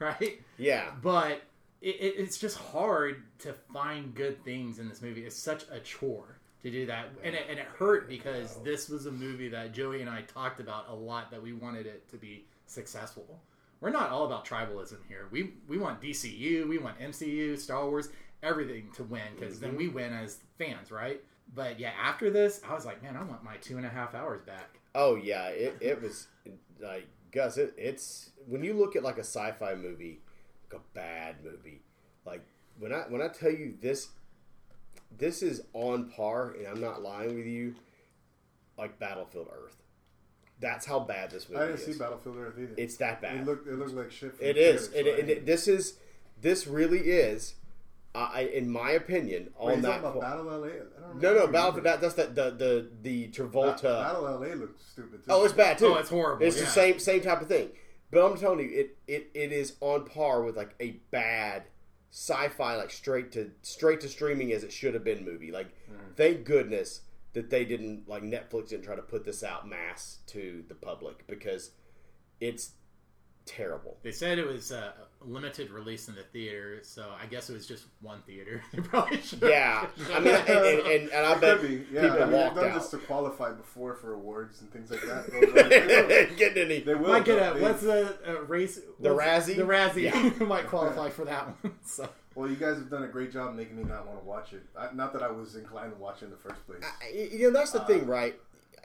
right? 0.20 0.40
Yeah, 0.58 0.90
But 1.02 1.42
it, 1.80 1.96
it, 1.96 2.14
it's 2.18 2.38
just 2.38 2.56
hard 2.56 3.22
to 3.40 3.52
find 3.72 4.14
good 4.14 4.42
things 4.44 4.78
in 4.78 4.88
this 4.88 5.02
movie. 5.02 5.24
It's 5.24 5.36
such 5.36 5.64
a 5.70 5.78
chore 5.80 6.38
to 6.62 6.70
do 6.70 6.86
that, 6.86 7.08
and 7.22 7.34
it, 7.34 7.46
and 7.48 7.58
it 7.58 7.66
hurt 7.78 8.08
because 8.08 8.56
this 8.62 8.88
was 8.88 9.06
a 9.06 9.12
movie 9.12 9.48
that 9.48 9.72
Joey 9.72 10.00
and 10.00 10.10
I 10.10 10.22
talked 10.22 10.60
about 10.60 10.88
a 10.88 10.94
lot. 10.94 11.30
That 11.30 11.42
we 11.42 11.52
wanted 11.52 11.86
it 11.86 12.08
to 12.10 12.16
be 12.16 12.44
successful. 12.66 13.40
We're 13.80 13.90
not 13.90 14.10
all 14.10 14.26
about 14.26 14.44
tribalism 14.44 14.98
here. 15.08 15.28
We 15.30 15.54
we 15.68 15.78
want 15.78 16.00
DCU, 16.02 16.68
we 16.68 16.78
want 16.78 16.98
MCU, 16.98 17.58
Star 17.58 17.88
Wars, 17.88 18.08
everything 18.42 18.90
to 18.96 19.04
win 19.04 19.22
because 19.38 19.60
then 19.60 19.70
mm-hmm. 19.70 19.78
we 19.78 19.88
win 19.88 20.12
as 20.12 20.38
fans, 20.58 20.90
right? 20.90 21.22
But 21.54 21.80
yeah, 21.80 21.92
after 22.00 22.30
this, 22.30 22.60
I 22.68 22.74
was 22.74 22.86
like, 22.86 23.02
man, 23.02 23.16
I 23.16 23.22
want 23.22 23.42
my 23.42 23.56
two 23.56 23.76
and 23.76 23.86
a 23.86 23.88
half 23.88 24.14
hours 24.14 24.42
back. 24.42 24.78
Oh 24.94 25.16
yeah, 25.16 25.48
it, 25.48 25.76
it 25.80 26.02
was 26.02 26.26
like 26.80 27.06
Gus. 27.32 27.56
It, 27.56 27.74
it's 27.76 28.30
when 28.46 28.62
you 28.64 28.74
look 28.74 28.96
at 28.96 29.02
like 29.02 29.16
a 29.16 29.24
sci-fi 29.24 29.74
movie, 29.74 30.20
like 30.70 30.80
a 30.80 30.98
bad 30.98 31.36
movie. 31.44 31.82
Like 32.24 32.44
when 32.78 32.92
I 32.92 33.04
when 33.08 33.22
I 33.22 33.28
tell 33.28 33.50
you 33.50 33.74
this, 33.80 34.08
this 35.16 35.42
is 35.42 35.62
on 35.72 36.10
par, 36.10 36.54
and 36.58 36.66
I'm 36.66 36.80
not 36.80 37.02
lying 37.02 37.34
with 37.36 37.46
you. 37.46 37.74
Like 38.78 38.98
Battlefield 38.98 39.48
Earth. 39.52 39.76
That's 40.58 40.86
how 40.86 41.00
bad 41.00 41.30
this 41.30 41.48
movie 41.48 41.60
is. 41.60 41.62
I 41.62 41.66
didn't 41.72 41.88
is. 41.88 41.94
see 41.94 41.98
Battlefield 41.98 42.36
Earth 42.38 42.54
either. 42.58 42.74
it's 42.76 42.96
that 42.96 43.20
bad. 43.20 43.36
It 43.36 43.46
looked 43.46 43.66
it 43.66 43.74
looked 43.74 43.94
like 43.94 44.10
shit. 44.10 44.36
From 44.36 44.46
It 44.46 44.54
the 44.54 44.74
is. 44.74 44.88
It, 44.92 45.06
it, 45.06 45.46
this 45.46 45.68
is. 45.68 45.94
This 46.40 46.66
really 46.66 47.00
is. 47.00 47.54
I, 48.14 48.50
in 48.52 48.68
my 48.68 48.90
opinion, 48.92 49.50
Wait, 49.58 49.72
on 49.72 49.76
you 49.76 49.82
that. 49.82 50.02
talking 50.02 50.18
about 50.18 50.20
Battle 50.20 50.44
LA? 50.44 50.66
I 50.66 50.70
don't 50.70 51.20
no, 51.20 51.28
no, 51.34 51.46
remember. 51.46 51.52
Battlefield. 51.52 51.84
That, 51.86 52.00
that's 52.00 52.14
the 52.14 52.26
the 52.26 52.50
the, 52.50 52.88
the 53.02 53.28
Travolta. 53.28 53.82
Ba- 53.82 54.02
Battle 54.02 54.22
LA 54.22 54.54
looked 54.54 54.82
stupid 54.82 55.24
too. 55.24 55.30
Oh, 55.30 55.44
it's 55.44 55.54
bad 55.54 55.78
too. 55.78 55.86
Oh, 55.86 55.94
it's 55.96 56.10
horrible, 56.10 56.44
It's 56.44 56.56
yeah. 56.56 56.64
the 56.64 56.70
same 56.70 56.98
same 56.98 57.20
type 57.20 57.40
of 57.40 57.48
thing. 57.48 57.68
But 58.10 58.26
I'm 58.26 58.36
telling 58.36 58.60
you, 58.60 58.70
it, 58.70 58.98
it 59.06 59.30
it 59.34 59.52
is 59.52 59.76
on 59.80 60.04
par 60.06 60.42
with 60.42 60.56
like 60.56 60.74
a 60.80 60.96
bad 61.12 61.64
sci-fi, 62.10 62.74
like 62.74 62.90
straight 62.90 63.30
to 63.32 63.52
straight 63.62 64.00
to 64.00 64.08
streaming 64.08 64.52
as 64.52 64.64
it 64.64 64.72
should 64.72 64.94
have 64.94 65.04
been 65.04 65.24
movie. 65.24 65.52
Like, 65.52 65.68
mm. 65.68 66.16
thank 66.16 66.44
goodness 66.44 67.02
that 67.32 67.50
they 67.50 67.64
didn't 67.64 68.08
like 68.08 68.22
Netflix 68.22 68.70
didn't 68.70 68.84
try 68.84 68.96
to 68.96 69.02
put 69.02 69.24
this 69.24 69.44
out 69.44 69.68
mass 69.68 70.18
to 70.26 70.64
the 70.68 70.74
public 70.74 71.26
because 71.28 71.70
it's 72.40 72.72
terrible. 73.56 73.96
They 74.02 74.12
said 74.12 74.38
it 74.38 74.46
was 74.46 74.70
a 74.70 74.92
limited 75.22 75.70
release 75.70 76.08
in 76.08 76.14
the 76.14 76.22
theater, 76.22 76.78
so 76.82 77.10
I 77.22 77.26
guess 77.26 77.50
it 77.50 77.52
was 77.54 77.66
just 77.66 77.84
one 78.00 78.22
theater. 78.26 78.62
They 78.72 78.80
probably 78.80 79.20
should. 79.20 79.42
Yeah, 79.42 79.86
I 80.14 80.20
mean, 80.20 80.34
and, 80.34 80.48
and, 80.48 80.78
and, 80.86 81.10
and 81.10 81.26
I 81.26 81.38
bet 81.38 81.58
could 81.60 81.68
be. 81.68 81.84
Yeah, 81.92 82.02
people 82.02 82.22
I 82.22 82.24
mean, 82.26 82.32
walked 82.32 82.54
they've 82.54 82.64
done 82.64 82.72
out. 82.72 82.80
this 82.80 82.90
to 82.90 82.98
qualify 82.98 83.52
before 83.52 83.94
for 83.94 84.14
awards 84.14 84.60
and 84.60 84.72
things 84.72 84.90
like 84.90 85.02
that. 85.02 85.26
Those 85.32 85.42
are- 85.64 85.68
they 85.68 86.26
will. 86.28 86.36
Getting 86.36 86.64
any? 86.64 86.80
They 86.80 86.94
will. 86.94 87.08
might 87.08 87.24
get 87.24 87.38
a 87.38 87.54
they- 87.54 87.60
what's 87.62 87.82
the 87.82 88.16
uh, 88.26 88.42
race? 88.42 88.80
The 89.00 89.08
Razzie? 89.10 89.56
The 89.56 89.62
Razzie 89.62 90.46
might 90.46 90.66
qualify 90.68 91.10
for 91.10 91.24
that 91.24 91.46
one. 91.62 91.74
So 91.84 92.08
Well, 92.34 92.48
you 92.48 92.56
guys 92.56 92.76
have 92.76 92.88
done 92.90 93.02
a 93.02 93.08
great 93.08 93.32
job 93.32 93.54
making 93.54 93.76
me 93.76 93.82
not 93.84 94.06
want 94.06 94.20
to 94.20 94.24
watch 94.24 94.52
it. 94.52 94.62
I, 94.78 94.88
not 94.94 95.12
that 95.14 95.22
I 95.22 95.30
was 95.30 95.56
inclined 95.56 95.92
to 95.92 95.98
watch 95.98 96.22
it 96.22 96.26
in 96.26 96.30
the 96.30 96.36
first 96.38 96.64
place. 96.66 96.82
I- 97.02 97.28
you 97.36 97.50
know 97.50 97.58
that's 97.58 97.72
the 97.72 97.80
thing, 97.80 98.06
right? 98.06 98.34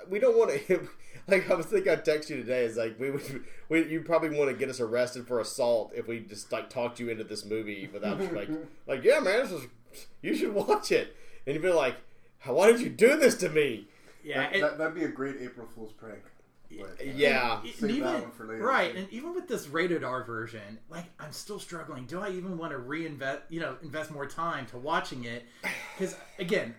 We 0.10 0.20
don't 0.20 0.38
want 0.38 0.52
to. 0.68 0.90
Like 1.28 1.50
I 1.50 1.56
was 1.56 1.66
thinking, 1.66 1.92
I 1.92 1.96
text 1.96 2.30
you 2.30 2.36
today. 2.38 2.66
Is 2.66 2.78
like 2.78 3.00
we 3.00 3.10
would, 3.12 3.44
we 3.70 3.88
you 3.88 4.02
probably 4.02 4.30
want 4.38 4.52
to 4.52 4.56
get 4.56 4.70
us 4.70 4.80
arrested 4.80 5.28
for 5.28 5.40
assault 5.40 5.92
if 5.96 6.08
we 6.08 6.20
just 6.20 6.52
like 6.52 6.70
talked 6.70 7.00
you 7.00 7.10
into 7.10 7.24
this 7.24 7.46
movie 7.46 7.90
without 7.92 8.20
like 8.34 8.50
like 8.88 9.04
yeah, 9.04 9.20
man, 9.20 9.40
this 9.44 9.52
is 9.52 9.68
you 10.22 10.36
should 10.36 10.54
watch 10.54 10.92
it, 10.92 11.16
and 11.48 11.56
you'd 11.56 11.64
be 11.64 11.70
like, 11.72 11.96
why 12.46 12.72
did 12.72 12.80
you 12.82 12.90
do 12.90 13.18
this 13.18 13.36
to 13.38 13.50
me? 13.50 13.88
yeah, 14.24 14.38
that, 14.42 14.54
and- 14.54 14.64
that, 14.64 14.78
that'd 14.78 14.94
be 14.96 15.04
a 15.04 15.08
great 15.10 15.38
April 15.42 15.68
Fool's 15.74 15.94
prank. 15.94 16.20
But, 16.78 16.88
uh, 17.00 17.04
Yeah, 17.04 17.62
Save 17.76 17.90
even, 17.92 18.04
that 18.04 18.22
one 18.24 18.32
for 18.32 18.46
later. 18.46 18.64
right, 18.66 18.94
and 18.96 19.08
even 19.12 19.34
with 19.36 19.48
this 19.48 19.68
rated 19.68 20.04
R 20.04 20.24
version, 20.24 20.80
like 20.90 21.06
I'm 21.20 21.32
still 21.32 21.60
struggling. 21.60 22.06
Do 22.06 22.20
I 22.20 22.30
even 22.32 22.58
want 22.58 22.72
to 22.72 22.80
reinvest, 22.80 23.42
you 23.50 23.60
know, 23.62 23.78
invest 23.84 24.12
more 24.12 24.26
time 24.26 24.66
to 24.68 24.78
watching 24.78 25.24
it? 25.26 25.46
Because 25.98 26.16
again, 26.40 26.76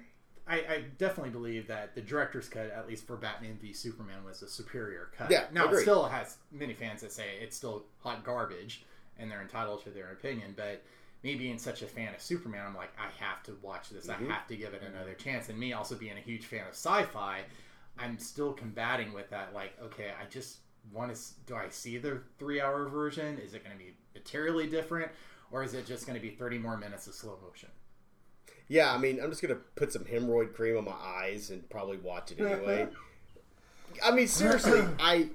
I, 0.48 0.54
I 0.54 0.84
definitely 0.98 1.30
believe 1.30 1.66
that 1.66 1.94
the 1.94 2.00
director's 2.00 2.48
cut, 2.48 2.70
at 2.70 2.86
least 2.86 3.06
for 3.06 3.16
Batman 3.16 3.58
v 3.60 3.72
Superman, 3.72 4.24
was 4.24 4.42
a 4.42 4.48
superior 4.48 5.10
cut. 5.16 5.30
Yeah, 5.30 5.44
now 5.52 5.68
it 5.68 5.80
still 5.80 6.04
has 6.04 6.36
many 6.52 6.72
fans 6.72 7.00
that 7.00 7.12
say 7.12 7.24
it's 7.40 7.56
still 7.56 7.84
hot 8.00 8.24
garbage, 8.24 8.84
and 9.18 9.30
they're 9.30 9.42
entitled 9.42 9.82
to 9.84 9.90
their 9.90 10.12
opinion. 10.12 10.54
But 10.56 10.82
me 11.24 11.34
being 11.34 11.58
such 11.58 11.82
a 11.82 11.86
fan 11.86 12.14
of 12.14 12.20
Superman, 12.20 12.64
I'm 12.64 12.76
like, 12.76 12.92
I 12.96 13.08
have 13.24 13.42
to 13.44 13.56
watch 13.60 13.90
this. 13.90 14.06
Mm-hmm. 14.06 14.30
I 14.30 14.34
have 14.34 14.46
to 14.46 14.56
give 14.56 14.72
it 14.72 14.82
another 14.82 15.14
chance. 15.14 15.48
And 15.48 15.58
me 15.58 15.72
also 15.72 15.96
being 15.96 16.16
a 16.16 16.20
huge 16.20 16.46
fan 16.46 16.62
of 16.68 16.74
sci-fi, 16.74 17.40
I'm 17.98 18.18
still 18.18 18.52
combating 18.52 19.12
with 19.12 19.28
that. 19.30 19.52
Like, 19.52 19.72
okay, 19.82 20.10
I 20.20 20.26
just 20.30 20.58
want 20.92 21.12
to. 21.12 21.20
Do 21.46 21.56
I 21.56 21.68
see 21.70 21.98
the 21.98 22.20
three-hour 22.38 22.88
version? 22.88 23.38
Is 23.38 23.54
it 23.54 23.64
going 23.64 23.76
to 23.76 23.82
be 23.82 23.94
materially 24.14 24.68
different, 24.68 25.10
or 25.50 25.64
is 25.64 25.74
it 25.74 25.86
just 25.86 26.06
going 26.06 26.16
to 26.16 26.22
be 26.22 26.30
30 26.30 26.58
more 26.58 26.76
minutes 26.76 27.08
of 27.08 27.14
slow 27.14 27.36
motion? 27.44 27.70
Yeah. 28.68 28.92
I 28.92 28.98
mean, 28.98 29.20
I'm 29.22 29.30
just 29.30 29.42
gonna 29.42 29.56
put 29.74 29.92
some 29.92 30.04
hemorrhoid 30.04 30.54
cream 30.54 30.76
on 30.76 30.84
my 30.84 30.92
eyes 30.92 31.50
and 31.50 31.68
probably 31.70 31.98
watch 31.98 32.32
it 32.32 32.40
anyway. 32.40 32.88
I 34.04 34.10
mean, 34.10 34.28
seriously, 34.28 34.82
I, 34.98 35.28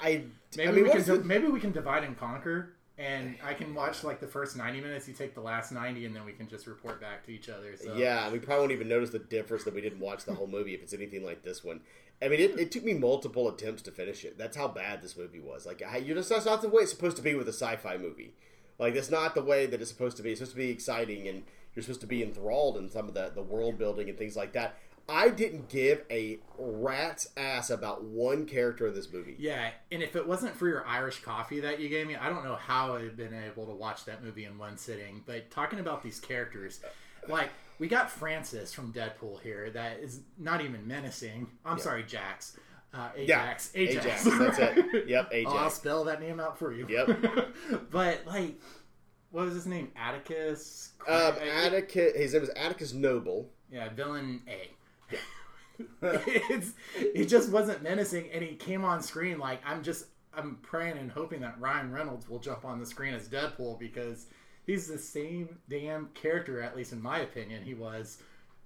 I, 0.00 0.22
Maybe 0.56 0.68
I 0.68 0.72
mean, 0.72 0.84
we 0.84 0.90
can 0.90 1.02
di- 1.02 1.26
maybe 1.26 1.48
we 1.48 1.60
can 1.60 1.72
divide 1.72 2.04
and 2.04 2.16
conquer, 2.18 2.74
and 2.98 3.36
I 3.44 3.54
can 3.54 3.74
watch 3.74 4.04
like 4.04 4.20
the 4.20 4.26
first 4.26 4.56
90 4.56 4.80
minutes. 4.80 5.08
You 5.08 5.14
take 5.14 5.34
the 5.34 5.40
last 5.40 5.72
90, 5.72 6.06
and 6.06 6.14
then 6.14 6.24
we 6.24 6.32
can 6.32 6.48
just 6.48 6.66
report 6.66 7.00
back 7.00 7.24
to 7.26 7.32
each 7.32 7.48
other. 7.48 7.76
So 7.76 7.94
Yeah, 7.94 8.30
we 8.30 8.38
probably 8.38 8.60
won't 8.60 8.72
even 8.72 8.88
notice 8.88 9.10
the 9.10 9.18
difference 9.18 9.64
that 9.64 9.74
we 9.74 9.80
didn't 9.80 10.00
watch 10.00 10.24
the 10.24 10.34
whole 10.34 10.46
movie 10.46 10.74
if 10.74 10.82
it's 10.82 10.94
anything 10.94 11.24
like 11.24 11.42
this 11.42 11.64
one. 11.64 11.80
I 12.22 12.28
mean, 12.28 12.40
it, 12.40 12.58
it 12.58 12.70
took 12.70 12.84
me 12.84 12.94
multiple 12.94 13.48
attempts 13.48 13.82
to 13.82 13.90
finish 13.90 14.24
it. 14.24 14.38
That's 14.38 14.56
how 14.56 14.68
bad 14.68 15.02
this 15.02 15.16
movie 15.16 15.40
was. 15.40 15.66
Like, 15.66 15.82
I, 15.82 15.96
you're 15.96 16.16
just 16.16 16.28
that's 16.28 16.46
not 16.46 16.62
the 16.62 16.68
way 16.68 16.82
it's 16.82 16.92
supposed 16.92 17.16
to 17.16 17.22
be 17.22 17.34
with 17.34 17.48
a 17.48 17.52
sci-fi 17.52 17.96
movie. 17.96 18.34
Like, 18.78 18.94
that's 18.94 19.10
not 19.10 19.34
the 19.34 19.42
way 19.42 19.66
that 19.66 19.80
it's 19.80 19.90
supposed 19.90 20.16
to 20.18 20.22
be. 20.22 20.30
It's 20.30 20.38
supposed 20.38 20.52
to 20.52 20.58
be 20.58 20.70
exciting, 20.70 21.26
and 21.28 21.42
you're 21.74 21.82
supposed 21.82 22.00
to 22.02 22.06
be 22.06 22.22
enthralled 22.22 22.76
in 22.76 22.88
some 22.88 23.08
of 23.08 23.14
the 23.14 23.30
the 23.34 23.42
world 23.42 23.78
building 23.78 24.08
and 24.08 24.18
things 24.18 24.36
like 24.36 24.52
that. 24.52 24.76
I 25.06 25.28
didn't 25.28 25.68
give 25.68 26.02
a 26.10 26.38
rat's 26.58 27.28
ass 27.36 27.68
about 27.68 28.04
one 28.04 28.46
character 28.46 28.86
in 28.86 28.94
this 28.94 29.12
movie. 29.12 29.36
Yeah, 29.38 29.70
and 29.92 30.02
if 30.02 30.16
it 30.16 30.26
wasn't 30.26 30.56
for 30.56 30.66
your 30.66 30.86
Irish 30.86 31.20
coffee 31.20 31.60
that 31.60 31.78
you 31.78 31.90
gave 31.90 32.06
me, 32.06 32.16
I 32.16 32.30
don't 32.30 32.42
know 32.42 32.56
how 32.56 32.96
I'd 32.96 33.16
been 33.16 33.34
able 33.34 33.66
to 33.66 33.74
watch 33.74 34.06
that 34.06 34.24
movie 34.24 34.46
in 34.46 34.56
one 34.56 34.78
sitting. 34.78 35.22
But 35.26 35.50
talking 35.50 35.78
about 35.78 36.02
these 36.02 36.20
characters, 36.20 36.80
like 37.28 37.50
we 37.78 37.86
got 37.86 38.10
Francis 38.10 38.72
from 38.72 38.94
Deadpool 38.94 39.42
here, 39.42 39.68
that 39.70 39.98
is 39.98 40.20
not 40.38 40.62
even 40.62 40.86
menacing. 40.86 41.48
I'm 41.66 41.78
sorry, 41.78 42.04
Jax. 42.04 42.56
Uh, 42.94 43.08
Ajax. 43.16 43.72
Ajax. 43.74 44.06
Ajax, 44.06 44.38
that's 44.38 44.58
it. 44.58 45.08
Yep, 45.08 45.32
Oh, 45.46 45.56
I'll 45.56 45.70
spell 45.70 46.04
that 46.04 46.20
name 46.20 46.38
out 46.38 46.58
for 46.58 46.72
you. 46.72 46.86
Yep. 46.88 47.50
but 47.90 48.24
like, 48.24 48.60
what 49.34 49.46
was 49.46 49.54
his 49.54 49.66
name? 49.66 49.90
Atticus. 49.96 50.92
Um, 51.08 51.34
Atticus, 51.64 52.16
his 52.16 52.34
name 52.34 52.44
is 52.44 52.50
Atticus 52.50 52.92
Noble. 52.92 53.50
yeah, 53.70 53.88
villain 53.88 54.40
A. 54.48 54.70
it's 56.02 56.74
it 56.96 57.24
just 57.24 57.50
wasn't 57.50 57.82
menacing, 57.82 58.30
and 58.32 58.44
he 58.44 58.54
came 58.54 58.84
on 58.84 59.02
screen 59.02 59.40
like 59.40 59.60
I'm 59.66 59.82
just 59.82 60.06
I'm 60.32 60.58
praying 60.62 60.98
and 60.98 61.10
hoping 61.10 61.40
that 61.40 61.60
Ryan 61.60 61.90
Reynolds 61.90 62.28
will 62.28 62.38
jump 62.38 62.64
on 62.64 62.78
the 62.78 62.86
screen 62.86 63.12
as 63.12 63.28
Deadpool 63.28 63.80
because 63.80 64.26
he's 64.66 64.86
the 64.86 64.98
same 64.98 65.58
damn 65.68 66.10
character, 66.14 66.62
at 66.62 66.76
least 66.76 66.92
in 66.92 67.02
my 67.02 67.18
opinion, 67.18 67.64
he 67.64 67.74
was 67.74 68.18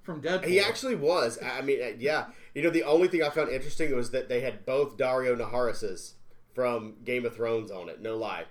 from 0.02 0.20
Deadpool. 0.20 0.48
He 0.48 0.60
actually 0.60 0.96
was. 0.96 1.38
I 1.42 1.62
mean, 1.62 1.96
yeah. 1.98 2.26
You 2.54 2.62
know, 2.62 2.70
the 2.70 2.84
only 2.84 3.08
thing 3.08 3.22
I 3.22 3.30
found 3.30 3.48
interesting 3.48 3.96
was 3.96 4.10
that 4.10 4.28
they 4.28 4.40
had 4.42 4.66
both 4.66 4.98
Daario 4.98 5.34
Naharis's 5.34 6.16
from 6.54 6.96
Game 7.06 7.24
of 7.24 7.34
Thrones 7.34 7.70
on 7.70 7.88
it. 7.88 8.02
No 8.02 8.18
lie. 8.18 8.44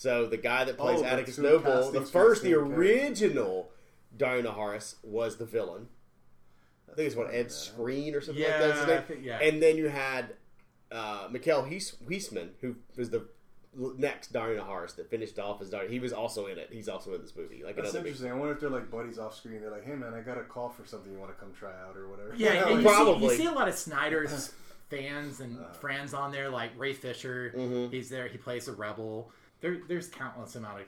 So 0.00 0.24
the 0.24 0.38
guy 0.38 0.64
that 0.64 0.78
plays 0.78 1.02
Oh, 1.02 1.04
Atticus 1.04 1.36
two 1.36 1.42
Noble, 1.42 1.90
the 1.92 2.00
first, 2.00 2.40
the 2.42 2.48
same 2.48 2.56
character. 2.56 2.74
original 2.74 3.70
Daario 4.16 4.46
Naharis 4.46 4.94
was 5.02 5.36
the 5.36 5.44
villain. 5.44 5.88
I 6.90 6.94
think 6.94 7.08
it's 7.08 7.16
what 7.16 7.34
Ed 7.34 7.48
Skrein 7.48 8.14
or 8.16 8.22
something 8.22 8.42
like 8.42 8.52
that. 8.58 8.66
Yeah, 8.88 8.96
his 8.96 9.04
think- 9.08 9.24
yeah. 9.26 9.38
And 9.42 9.62
then 9.62 9.76
you 9.76 9.88
had 9.90 10.32
uh, 10.90 11.28
Mikkel 11.28 11.70
Heis- 11.70 11.96
Huisman, 12.08 12.48
who 12.62 12.76
was 12.96 13.10
the 13.10 13.26
next 13.98 14.32
Dario 14.32 14.64
Harris 14.64 14.94
that 14.94 15.10
finished 15.10 15.38
off 15.38 15.60
as 15.60 15.68
Dario, 15.68 15.90
he 15.90 16.00
was 16.00 16.14
also 16.14 16.46
in 16.46 16.56
it. 16.56 16.70
He's 16.72 16.88
also 16.88 17.12
in 17.14 17.20
this 17.20 17.36
movie. 17.36 17.62
Like 17.62 17.76
That's 17.76 17.90
another 17.90 17.98
big- 18.04 18.06
interesting. 18.12 18.30
I 18.32 18.36
wonder 18.36 18.54
if 18.54 18.60
they're 18.60 18.70
like 18.70 18.90
buddies 18.90 19.18
off 19.18 19.36
screen. 19.36 19.60
They're 19.60 19.70
like, 19.70 19.84
"Hey 19.84 19.96
man, 19.96 20.14
I 20.14 20.22
got 20.22 20.38
a 20.38 20.44
call 20.44 20.70
for 20.70 20.86
something. 20.86 21.12
You 21.12 21.18
want 21.18 21.30
to 21.30 21.38
come 21.38 21.52
try 21.52 21.72
out 21.86 21.94
or 21.94 22.08
whatever?" 22.08 22.32
Yeah, 22.34 22.66
and 22.70 22.80
you, 22.82 22.88
Probably. 22.88 23.36
See, 23.36 23.42
you 23.42 23.48
see 23.50 23.54
a 23.54 23.58
lot 23.58 23.68
of 23.68 23.74
Snyder's 23.74 24.50
fans 24.88 25.40
and 25.40 25.58
friends 25.78 26.14
on 26.14 26.32
there, 26.32 26.48
like 26.48 26.70
Ray 26.78 26.94
Fisher. 26.94 27.52
Mm-hmm. 27.54 27.92
He's 27.92 28.08
there. 28.08 28.28
He 28.28 28.38
plays 28.38 28.66
a 28.66 28.72
rebel. 28.72 29.30
There, 29.60 29.78
there's 29.88 30.08
countless 30.08 30.54
amount 30.56 30.80
of 30.80 30.86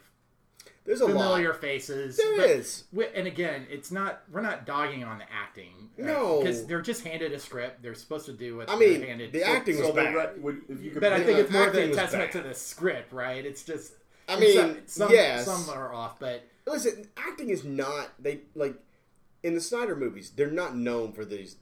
There's 0.84 1.00
a 1.00 1.06
familiar 1.06 1.50
lot. 1.50 1.60
faces. 1.60 2.16
There 2.16 2.36
but 2.36 2.50
is. 2.50 2.84
we- 2.92 3.06
and 3.14 3.26
again, 3.26 3.66
it's 3.70 3.90
not. 3.90 4.22
We're 4.30 4.40
not 4.40 4.64
dogging 4.66 5.04
on 5.04 5.18
the 5.18 5.24
acting. 5.32 5.90
No. 5.98 6.40
because 6.40 6.66
they're 6.66 6.80
just 6.82 7.04
handed 7.04 7.32
a 7.32 7.38
script. 7.38 7.82
They're 7.82 7.94
supposed 7.94 8.26
to 8.26 8.32
do 8.32 8.56
what 8.56 8.68
I 8.70 8.78
they're 8.78 8.88
mean, 8.88 9.02
handed. 9.02 9.32
the 9.32 9.40
So- 9.40 9.46
acting 9.46 9.76
was 9.78 9.86
So 9.88 9.92
they 9.92 10.04
bad. 10.04 10.14
re- 10.14 10.40
would, 10.40 10.62
if 10.68 10.82
you 10.82 10.90
could 10.92 11.00
but 11.00 11.12
I 11.12 11.22
think 11.22 11.38
it's 11.38 11.50
more 11.52 11.62
of 11.62 11.68
acting 11.68 11.90
a 11.90 11.94
testament 11.94 12.32
bad. 12.32 12.42
to 12.42 12.48
the 12.48 12.54
script, 12.54 13.12
right? 13.12 13.44
It's 13.44 13.62
just. 13.64 13.92
I 14.28 14.38
mean, 14.38 14.56
some, 14.56 14.78
some, 14.86 15.12
yes. 15.12 15.44
some 15.44 15.68
are 15.68 15.92
off, 15.92 16.18
but 16.18 16.44
Listen, 16.66 17.08
acting 17.16 17.50
is 17.50 17.64
not 17.64 18.10
they 18.20 18.42
like 18.54 18.76
in 19.42 19.54
the 19.54 19.60
Snyder 19.60 19.96
movies. 19.96 20.30
They're 20.30 20.50
not 20.50 20.76
known 20.76 21.12
for 21.12 21.24
these 21.24 21.56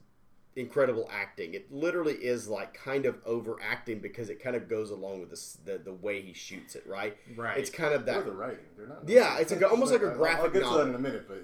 incredible 0.57 1.09
acting. 1.13 1.55
It 1.55 1.73
literally 1.73 2.15
is 2.15 2.49
like 2.49 2.75
kind 2.75 3.07
of 3.07 3.17
overacting 3.25 4.01
because 4.01 4.29
it 4.31 4.43
kind 4.43 4.57
of 4.57 4.69
goes 4.69 4.91
along 4.91 5.21
with 5.21 5.31
this, 5.31 5.59
the 5.65 5.79
the 5.79 5.93
way 5.93 6.21
he 6.23 6.33
shoots 6.33 6.75
it. 6.75 6.85
Right. 6.87 7.17
Right. 7.37 7.59
It's 7.59 7.71
kind 7.71 7.95
of 7.95 8.03
or 8.03 8.05
that. 8.07 8.25
the 8.27 8.33
writing. 8.33 8.65
They're 8.77 8.87
not. 8.89 9.09
Yeah, 9.09 9.39
it's 9.39 9.53
like 9.53 9.61
a- 9.63 9.69
almost 9.69 9.93
like 9.93 10.03
a 10.03 10.07
I'll- 10.07 10.11
I'll 10.13 10.17
graphic 10.19 10.53
get 10.53 10.59
to 10.61 10.65
novel. 10.65 10.79
that 10.79 10.89
in 10.89 10.95
a 10.95 10.99
minute, 10.99 11.27
but 11.29 11.43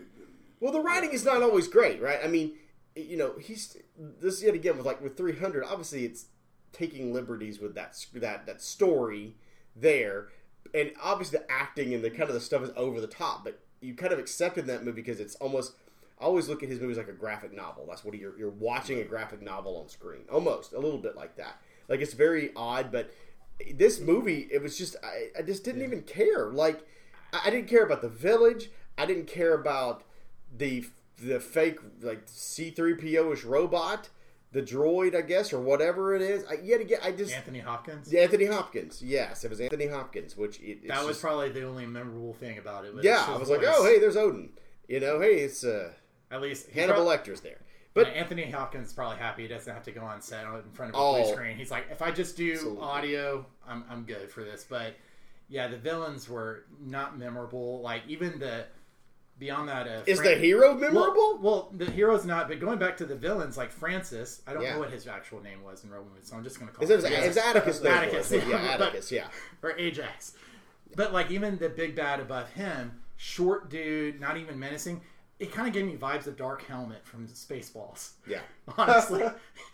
Well, 0.60 0.72
the 0.72 0.80
writing 0.80 1.10
is 1.10 1.24
not 1.24 1.42
always 1.42 1.68
great, 1.68 2.00
right? 2.02 2.18
I 2.22 2.26
mean, 2.28 2.54
you 2.96 3.16
know, 3.16 3.34
he's 3.38 3.76
this 4.20 4.42
yet 4.42 4.54
again 4.54 4.76
with 4.76 4.86
like 4.86 5.00
with 5.02 5.16
300. 5.16 5.64
Obviously, 5.64 6.04
it's 6.04 6.26
taking 6.72 7.12
liberties 7.14 7.60
with 7.60 7.74
that 7.74 7.96
that 8.14 8.46
that 8.46 8.60
story 8.62 9.36
there, 9.76 10.28
and 10.74 10.92
obviously 11.02 11.38
the 11.38 11.50
acting 11.50 11.94
and 11.94 12.02
the 12.02 12.10
kind 12.10 12.24
of 12.28 12.34
the 12.34 12.40
stuff 12.40 12.62
is 12.62 12.70
over 12.76 13.00
the 13.00 13.06
top. 13.06 13.44
But 13.44 13.60
you 13.80 13.94
kind 13.94 14.12
of 14.12 14.18
accepted 14.18 14.66
that 14.66 14.84
movie 14.84 15.02
because 15.02 15.20
it's 15.20 15.34
almost. 15.36 15.74
I 16.20 16.24
always 16.24 16.48
look 16.48 16.62
at 16.62 16.68
his 16.68 16.80
movies 16.80 16.96
like 16.96 17.08
a 17.08 17.12
graphic 17.12 17.52
novel. 17.54 17.86
That's 17.88 18.04
what 18.04 18.14
you're 18.14 18.38
you're 18.38 18.50
watching 18.50 19.00
a 19.00 19.04
graphic 19.04 19.42
novel 19.42 19.76
on 19.76 19.88
screen, 19.88 20.22
almost 20.30 20.72
a 20.72 20.78
little 20.78 20.98
bit 20.98 21.16
like 21.16 21.36
that. 21.36 21.60
Like 21.88 22.00
it's 22.00 22.14
very 22.14 22.50
odd, 22.56 22.90
but 22.90 23.10
this 23.74 24.00
movie, 24.00 24.48
it 24.50 24.62
was 24.62 24.76
just 24.76 24.96
I, 25.04 25.28
I 25.38 25.42
just 25.42 25.64
didn't 25.64 25.82
even 25.82 26.02
care. 26.02 26.50
Like 26.50 26.86
I, 27.32 27.50
didn't 27.50 27.68
care 27.68 27.84
about 27.84 28.02
the 28.02 28.08
village. 28.08 28.70
I 28.98 29.06
didn't 29.06 29.26
care 29.26 29.54
about 29.54 30.04
the 30.56 30.86
the 31.18 31.40
fake 31.40 31.78
like 32.02 32.22
C 32.26 32.70
three 32.70 32.94
PO 32.94 33.32
ish 33.32 33.44
robot, 33.44 34.08
the 34.52 34.62
droid, 34.62 35.14
I 35.14 35.22
guess, 35.22 35.52
or 35.52 35.60
whatever 35.60 36.14
it 36.14 36.22
is. 36.22 36.44
I, 36.50 36.54
yet 36.62 36.80
again, 36.80 37.00
I 37.02 37.12
just 37.12 37.34
Anthony 37.34 37.60
Hopkins. 37.60 38.12
Anthony 38.12 38.46
Hopkins. 38.46 39.02
Yes, 39.02 39.44
it 39.44 39.50
was 39.50 39.60
Anthony 39.60 39.86
Hopkins, 39.86 40.36
which 40.36 40.60
it, 40.60 40.86
that 40.88 41.00
was 41.00 41.08
just- 41.08 41.22
probably 41.22 41.50
the 41.50 41.64
only 41.64 41.86
memorable 41.86 42.34
thing 42.34 42.58
about 42.58 42.84
it. 42.84 42.94
yeah. 43.02 43.26
I 43.28 43.36
was 43.36 43.50
like, 43.50 43.62
oh 43.64 43.84
hey, 43.84 43.98
there's 43.98 44.16
Odin. 44.16 44.50
You 44.88 45.00
know, 45.00 45.20
hey, 45.20 45.38
it's 45.38 45.64
uh, 45.64 45.92
At 46.30 46.40
least 46.40 46.70
Hannibal 46.70 47.04
prob- 47.04 47.20
Lecter's 47.24 47.40
there. 47.40 47.58
But 47.94 48.08
Anthony 48.08 48.50
Hopkins 48.50 48.88
is 48.88 48.92
probably 48.92 49.16
happy 49.16 49.42
he 49.42 49.48
doesn't 49.48 49.72
have 49.72 49.84
to 49.84 49.90
go 49.92 50.02
on 50.02 50.20
set 50.20 50.44
in 50.44 50.70
front 50.72 50.94
of 50.94 51.00
a 51.00 51.02
Oh. 51.02 51.22
blue 51.22 51.32
screen. 51.32 51.56
He's 51.56 51.70
like, 51.70 51.86
if 51.90 52.02
I 52.02 52.10
just 52.10 52.36
do 52.36 52.52
Absolutely. 52.52 52.82
audio, 52.82 53.46
I'm 53.66 53.84
I'm 53.88 54.04
good 54.04 54.30
for 54.30 54.44
this. 54.44 54.66
But 54.68 54.94
yeah, 55.48 55.68
the 55.68 55.78
villains 55.78 56.28
were 56.28 56.64
not 56.78 57.18
memorable. 57.18 57.80
Like 57.80 58.02
even 58.06 58.38
the 58.38 58.64
beyond 59.38 59.68
that, 59.68 59.86
uh, 59.86 60.02
is 60.06 60.18
Fran- 60.18 60.32
the 60.34 60.38
hero 60.46 60.74
memorable? 60.74 61.38
well, 61.40 61.70
the 61.74 61.90
hero's 61.90 62.24
not. 62.26 62.48
But 62.48 62.58
going 62.60 62.78
back 62.78 62.96
to 62.98 63.06
the 63.06 63.14
villains, 63.16 63.56
like 63.56 63.70
Francis, 63.70 64.42
I 64.46 64.52
don't 64.52 64.62
Yeah. 64.62 64.74
know 64.74 64.80
what 64.80 64.90
his 64.90 65.06
actual 65.06 65.42
name 65.42 65.62
was 65.62 65.84
in 65.84 65.90
Roman, 65.90 66.22
so 66.22 66.36
I'm 66.36 66.44
just 66.44 66.58
going 66.58 66.68
to 66.70 66.74
call 66.76 66.84
Is 66.84 66.90
him 66.90 66.96
it, 66.98 67.02
was, 67.02 67.10
Francis. 67.10 67.36
it's 67.36 67.46
Atticus. 67.46 67.84
Atticus, 67.84 68.30
was. 68.30 68.42
yeah, 68.44 68.48
yeah, 68.62 68.72
Atticus. 68.74 69.12
Yeah. 69.12 69.28
or 69.62 69.72
Ajax. 69.78 70.32
But 70.94 71.12
like 71.14 71.30
even 71.30 71.56
the 71.58 71.68
big 71.70 71.94
bad 71.94 72.20
above 72.20 72.50
him, 72.52 73.00
short 73.16 73.70
dude, 73.70 74.20
not 74.20 74.36
even 74.36 74.58
menacing. 74.58 75.00
It 75.38 75.52
kind 75.52 75.68
of 75.68 75.74
gave 75.74 75.84
me 75.84 75.96
vibes 75.96 76.26
of 76.26 76.36
Dark 76.36 76.64
Helmet 76.66 77.04
from 77.06 77.26
Spaceballs. 77.28 78.12
Yeah. 78.26 78.40
Honestly, 78.78 79.22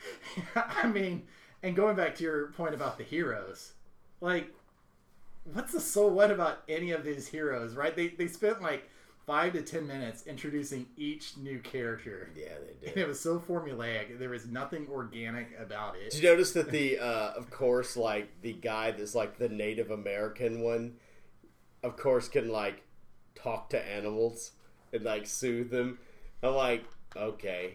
I 0.57 0.87
mean, 0.89 1.23
and 1.63 1.77
going 1.77 1.97
back 1.97 2.17
to 2.17 2.25
your 2.25 2.49
point 2.49 2.75
about 2.75 2.99
the 2.99 3.05
heroes, 3.05 3.73
like, 4.21 4.53
what's 5.53 5.73
the 5.73 5.81
so 5.81 6.09
what 6.09 6.31
about 6.31 6.63
any 6.69 6.91
of 6.91 7.05
these 7.05 7.29
heroes? 7.29 7.75
Right? 7.77 7.95
They 7.95 8.09
they 8.09 8.27
spent 8.27 8.61
like 8.61 8.89
five 9.27 9.53
to 9.53 9.63
ten 9.63 9.87
minutes 9.87 10.27
introducing 10.27 10.87
each 10.97 11.37
new 11.37 11.61
character. 11.61 12.31
Yeah, 12.35 12.55
they 12.81 12.87
And 12.89 12.95
did. 12.97 13.03
it 13.05 13.07
was 13.09 13.21
so 13.21 13.39
formulaic. 13.39 14.19
There 14.19 14.31
was 14.31 14.47
nothing 14.47 14.89
organic 14.91 15.57
about 15.61 15.95
it. 15.97 16.11
Did 16.11 16.23
you 16.23 16.29
notice 16.29 16.53
that 16.53 16.71
the, 16.71 16.99
uh, 16.99 17.33
of 17.37 17.51
course, 17.51 17.97
like 17.97 18.29
the 18.43 18.53
guy 18.53 18.91
that's 18.91 19.15
like 19.15 19.39
the 19.39 19.49
Native 19.49 19.93
American 19.93 20.61
one, 20.61 20.95
of 21.85 21.97
course, 21.97 22.29
can 22.29 22.49
like 22.49 22.83
talk 23.37 23.71
to 23.71 23.89
animals 23.89 24.53
and 24.93 25.05
like 25.05 25.27
soothe 25.27 25.71
them. 25.71 25.99
I'm 26.43 26.55
like, 26.55 26.85
okay, 27.17 27.75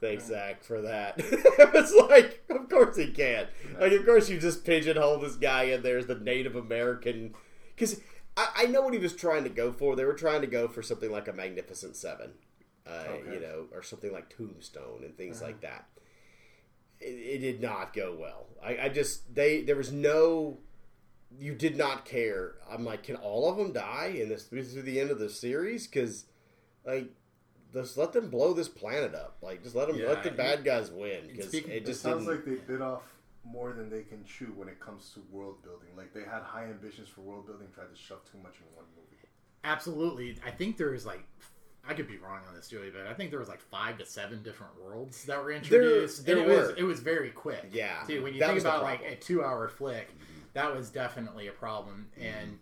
thanks 0.00 0.26
Zack 0.26 0.62
for 0.62 0.82
that. 0.82 1.14
it's 1.18 1.94
like, 2.08 2.44
of 2.50 2.68
course 2.68 2.96
he 2.96 3.10
can't. 3.10 3.48
Like, 3.80 3.92
of 3.92 4.04
course 4.04 4.28
you 4.28 4.38
just 4.38 4.64
pigeonhole 4.64 5.18
this 5.18 5.36
guy 5.36 5.64
in 5.64 5.82
there 5.82 5.98
as 5.98 6.06
the 6.06 6.14
Native 6.14 6.56
American 6.56 7.34
because 7.74 8.00
I, 8.36 8.48
I 8.56 8.66
know 8.66 8.82
what 8.82 8.94
he 8.94 9.00
was 9.00 9.14
trying 9.14 9.44
to 9.44 9.50
go 9.50 9.72
for. 9.72 9.96
They 9.96 10.04
were 10.04 10.14
trying 10.14 10.42
to 10.42 10.46
go 10.46 10.68
for 10.68 10.82
something 10.82 11.10
like 11.10 11.28
a 11.28 11.32
Magnificent 11.32 11.96
Seven, 11.96 12.32
uh, 12.86 13.04
Okay. 13.08 13.34
you 13.34 13.40
know, 13.40 13.66
or 13.72 13.82
something 13.82 14.12
like 14.12 14.28
Tombstone 14.28 15.02
and 15.04 15.16
things 15.16 15.40
like 15.42 15.60
that 15.62 15.86
it, 17.00 17.04
it 17.04 17.38
did 17.38 17.60
not 17.60 17.92
go 17.92 18.16
well. 18.18 18.46
I, 18.62 18.84
I 18.84 18.88
just 18.88 19.34
they 19.34 19.62
there 19.62 19.76
was 19.76 19.92
no 19.92 20.58
you 21.38 21.54
did 21.54 21.76
not 21.76 22.04
care. 22.04 22.54
I'm 22.70 22.84
like, 22.84 23.02
can 23.02 23.16
all 23.16 23.50
of 23.50 23.56
them 23.56 23.72
die 23.72 24.16
in 24.18 24.28
this 24.28 24.44
through 24.44 24.62
the 24.62 25.00
end 25.00 25.10
of 25.10 25.18
the 25.18 25.28
series? 25.28 25.86
Because 25.86 26.26
like, 26.86 27.10
just 27.72 27.96
let 27.96 28.12
them 28.12 28.30
blow 28.30 28.52
this 28.54 28.68
planet 28.68 29.14
up. 29.14 29.38
Like, 29.42 29.62
just 29.62 29.74
let 29.74 29.88
them 29.88 29.98
Yeah, 29.98 30.08
let 30.08 30.22
the 30.22 30.30
bad 30.30 30.64
guys 30.64 30.90
win. 30.90 31.26
Because 31.28 31.52
it 31.52 31.66
It 31.66 31.86
just 31.86 32.02
sounds 32.02 32.26
didn't. 32.26 32.46
like 32.46 32.66
they 32.66 32.72
bit 32.72 32.80
off 32.80 33.02
more 33.44 33.72
than 33.72 33.90
they 33.90 34.02
can 34.02 34.24
chew 34.24 34.52
when 34.56 34.68
it 34.68 34.80
comes 34.80 35.10
to 35.14 35.20
world 35.30 35.62
building. 35.62 35.88
Like 35.96 36.12
they 36.12 36.22
had 36.22 36.42
high 36.42 36.64
ambitions 36.64 37.08
for 37.08 37.20
world 37.20 37.46
building, 37.46 37.68
tried 37.74 37.94
to 37.94 38.00
shove 38.00 38.24
too 38.30 38.38
much 38.38 38.54
in 38.58 38.76
one 38.76 38.86
movie. 38.96 39.22
Absolutely. 39.64 40.38
I 40.44 40.50
think 40.50 40.76
there 40.76 40.90
was 40.90 41.06
like 41.06 41.24
I 41.88 41.94
could 41.94 42.08
be 42.08 42.18
wrong 42.18 42.40
on 42.48 42.54
this, 42.54 42.68
Joey, 42.68 42.90
but 42.90 43.06
I 43.06 43.14
think 43.14 43.30
there 43.30 43.38
was 43.38 43.48
like 43.48 43.60
five 43.60 43.98
to 43.98 44.06
seven 44.06 44.42
different 44.42 44.72
worlds 44.82 45.24
that 45.24 45.42
were 45.42 45.52
introduced. 45.52 46.26
there 46.26 46.38
and 46.38 46.50
it 46.50 46.56
was 46.56 46.68
were. 46.68 46.76
it 46.78 46.82
was 46.82 47.00
very 47.00 47.30
quick. 47.30 47.68
Yeah, 47.72 48.02
Too. 48.06 48.22
When 48.22 48.34
you 48.34 48.40
that 48.40 48.48
think 48.48 48.60
about 48.60 48.82
like 48.82 49.02
a 49.02 49.14
two 49.16 49.42
hour 49.42 49.68
flick, 49.68 50.10
mm-hmm. 50.10 50.40
that 50.54 50.74
was 50.74 50.90
definitely 50.90 51.46
a 51.46 51.52
problem. 51.52 52.08
And 52.16 52.48
mm-hmm. 52.48 52.54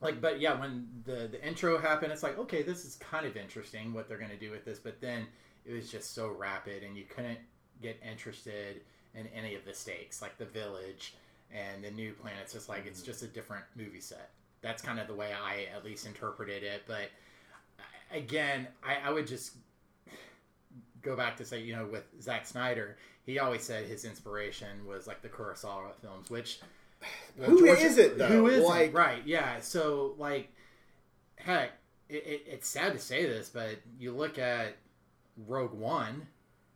Like 0.00 0.20
but 0.20 0.40
yeah, 0.40 0.58
when 0.58 0.88
the 1.04 1.28
the 1.30 1.46
intro 1.46 1.78
happened, 1.78 2.12
it's 2.12 2.22
like, 2.22 2.38
okay, 2.38 2.62
this 2.62 2.84
is 2.84 2.96
kind 2.96 3.26
of 3.26 3.36
interesting 3.36 3.92
what 3.92 4.08
they're 4.08 4.18
gonna 4.18 4.36
do 4.36 4.50
with 4.50 4.64
this, 4.64 4.78
but 4.78 5.00
then 5.00 5.26
it 5.64 5.72
was 5.72 5.90
just 5.90 6.14
so 6.14 6.28
rapid 6.28 6.82
and 6.82 6.96
you 6.96 7.04
couldn't 7.04 7.38
get 7.82 7.98
interested 8.08 8.82
in 9.14 9.26
any 9.28 9.54
of 9.54 9.64
the 9.64 9.72
stakes, 9.72 10.20
like 10.20 10.36
the 10.38 10.44
village 10.44 11.14
and 11.52 11.82
the 11.84 11.90
new 11.90 12.12
planets. 12.12 12.52
Just 12.52 12.68
like 12.68 12.86
it's 12.86 13.00
mm-hmm. 13.00 13.06
just 13.06 13.22
a 13.22 13.28
different 13.28 13.64
movie 13.76 14.00
set. 14.00 14.30
That's 14.60 14.82
kind 14.82 14.98
of 14.98 15.06
the 15.06 15.14
way 15.14 15.30
I 15.32 15.66
at 15.74 15.84
least 15.84 16.06
interpreted 16.06 16.62
it. 16.62 16.84
But 16.86 17.10
again, 18.12 18.68
I, 18.82 19.08
I 19.08 19.12
would 19.12 19.26
just 19.26 19.56
go 21.02 21.16
back 21.16 21.36
to 21.36 21.44
say, 21.44 21.60
you 21.60 21.76
know, 21.76 21.86
with 21.86 22.04
Zack 22.20 22.46
Snyder, 22.46 22.96
he 23.24 23.38
always 23.38 23.62
said 23.62 23.86
his 23.86 24.04
inspiration 24.04 24.86
was 24.86 25.06
like 25.06 25.22
the 25.22 25.28
Kurosawa 25.28 25.94
films, 26.00 26.30
which 26.30 26.60
Who 27.38 27.66
George- 27.66 27.80
is 27.80 27.98
it 27.98 28.18
though? 28.18 28.26
Who 28.26 28.46
is 28.46 28.64
like, 28.64 28.90
it? 28.90 28.94
Right? 28.94 29.22
Yeah. 29.24 29.60
So 29.60 30.14
like, 30.18 30.52
heck, 31.36 31.72
it, 32.08 32.26
it, 32.26 32.42
it's 32.46 32.68
sad 32.68 32.92
to 32.92 32.98
say 32.98 33.24
this, 33.26 33.48
but 33.48 33.76
you 33.98 34.12
look 34.12 34.38
at 34.38 34.76
Rogue 35.46 35.74
One, 35.74 36.26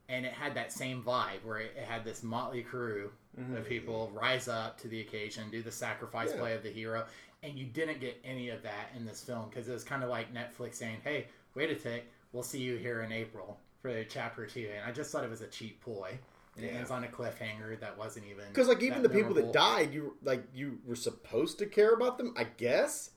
and 0.08 0.26
it 0.26 0.32
had 0.32 0.54
that 0.54 0.72
same 0.72 1.02
vibe 1.02 1.44
where 1.44 1.58
it, 1.58 1.74
it 1.76 1.84
had 1.84 2.04
this 2.04 2.22
motley 2.22 2.62
crew 2.62 3.10
mm-hmm. 3.38 3.56
of 3.56 3.68
people 3.68 4.10
rise 4.14 4.48
up 4.48 4.80
to 4.80 4.88
the 4.88 5.00
occasion, 5.00 5.50
do 5.50 5.62
the 5.62 5.72
sacrifice 5.72 6.30
Yeah. 6.32 6.40
play 6.40 6.54
of 6.54 6.62
the 6.62 6.70
hero, 6.70 7.04
and 7.42 7.58
you 7.58 7.66
didn't 7.66 8.00
get 8.00 8.20
any 8.24 8.48
of 8.48 8.62
that 8.62 8.90
in 8.96 9.06
this 9.06 9.22
film 9.22 9.48
because 9.48 9.68
it 9.68 9.72
was 9.72 9.84
kind 9.84 10.02
of 10.02 10.10
like 10.10 10.34
Netflix 10.34 10.74
saying, 10.74 10.98
"Hey, 11.04 11.28
wait 11.54 11.70
a 11.70 11.74
tick, 11.74 12.10
we'll 12.32 12.42
see 12.42 12.58
you 12.58 12.76
here 12.76 13.02
in 13.02 13.12
April 13.12 13.58
for 13.80 13.92
the 13.92 14.04
chapter 14.04 14.46
two. 14.46 14.68
And 14.74 14.84
I 14.84 14.92
just 14.92 15.10
thought 15.10 15.24
it 15.24 15.30
was 15.30 15.40
a 15.40 15.46
cheap 15.46 15.82
ploy. 15.82 16.18
And 16.58 16.66
it 16.66 16.72
Yeah. 16.72 16.78
ends 16.80 16.90
on 16.90 17.04
a 17.04 17.08
cliffhanger 17.08 17.78
that 17.80 17.96
wasn't 17.96 18.26
even 18.26 18.44
Because 18.48 18.68
like 18.68 18.82
even 18.82 19.02
the 19.02 19.08
that 19.08 19.14
people 19.14 19.34
that 19.34 19.52
died, 19.52 19.94
you 19.94 20.16
like 20.22 20.42
you 20.52 20.80
were 20.84 20.96
supposed 20.96 21.58
to 21.60 21.66
care 21.66 21.94
about 21.94 22.18
them, 22.18 22.34
I 22.36 22.44
guess. 22.44 23.10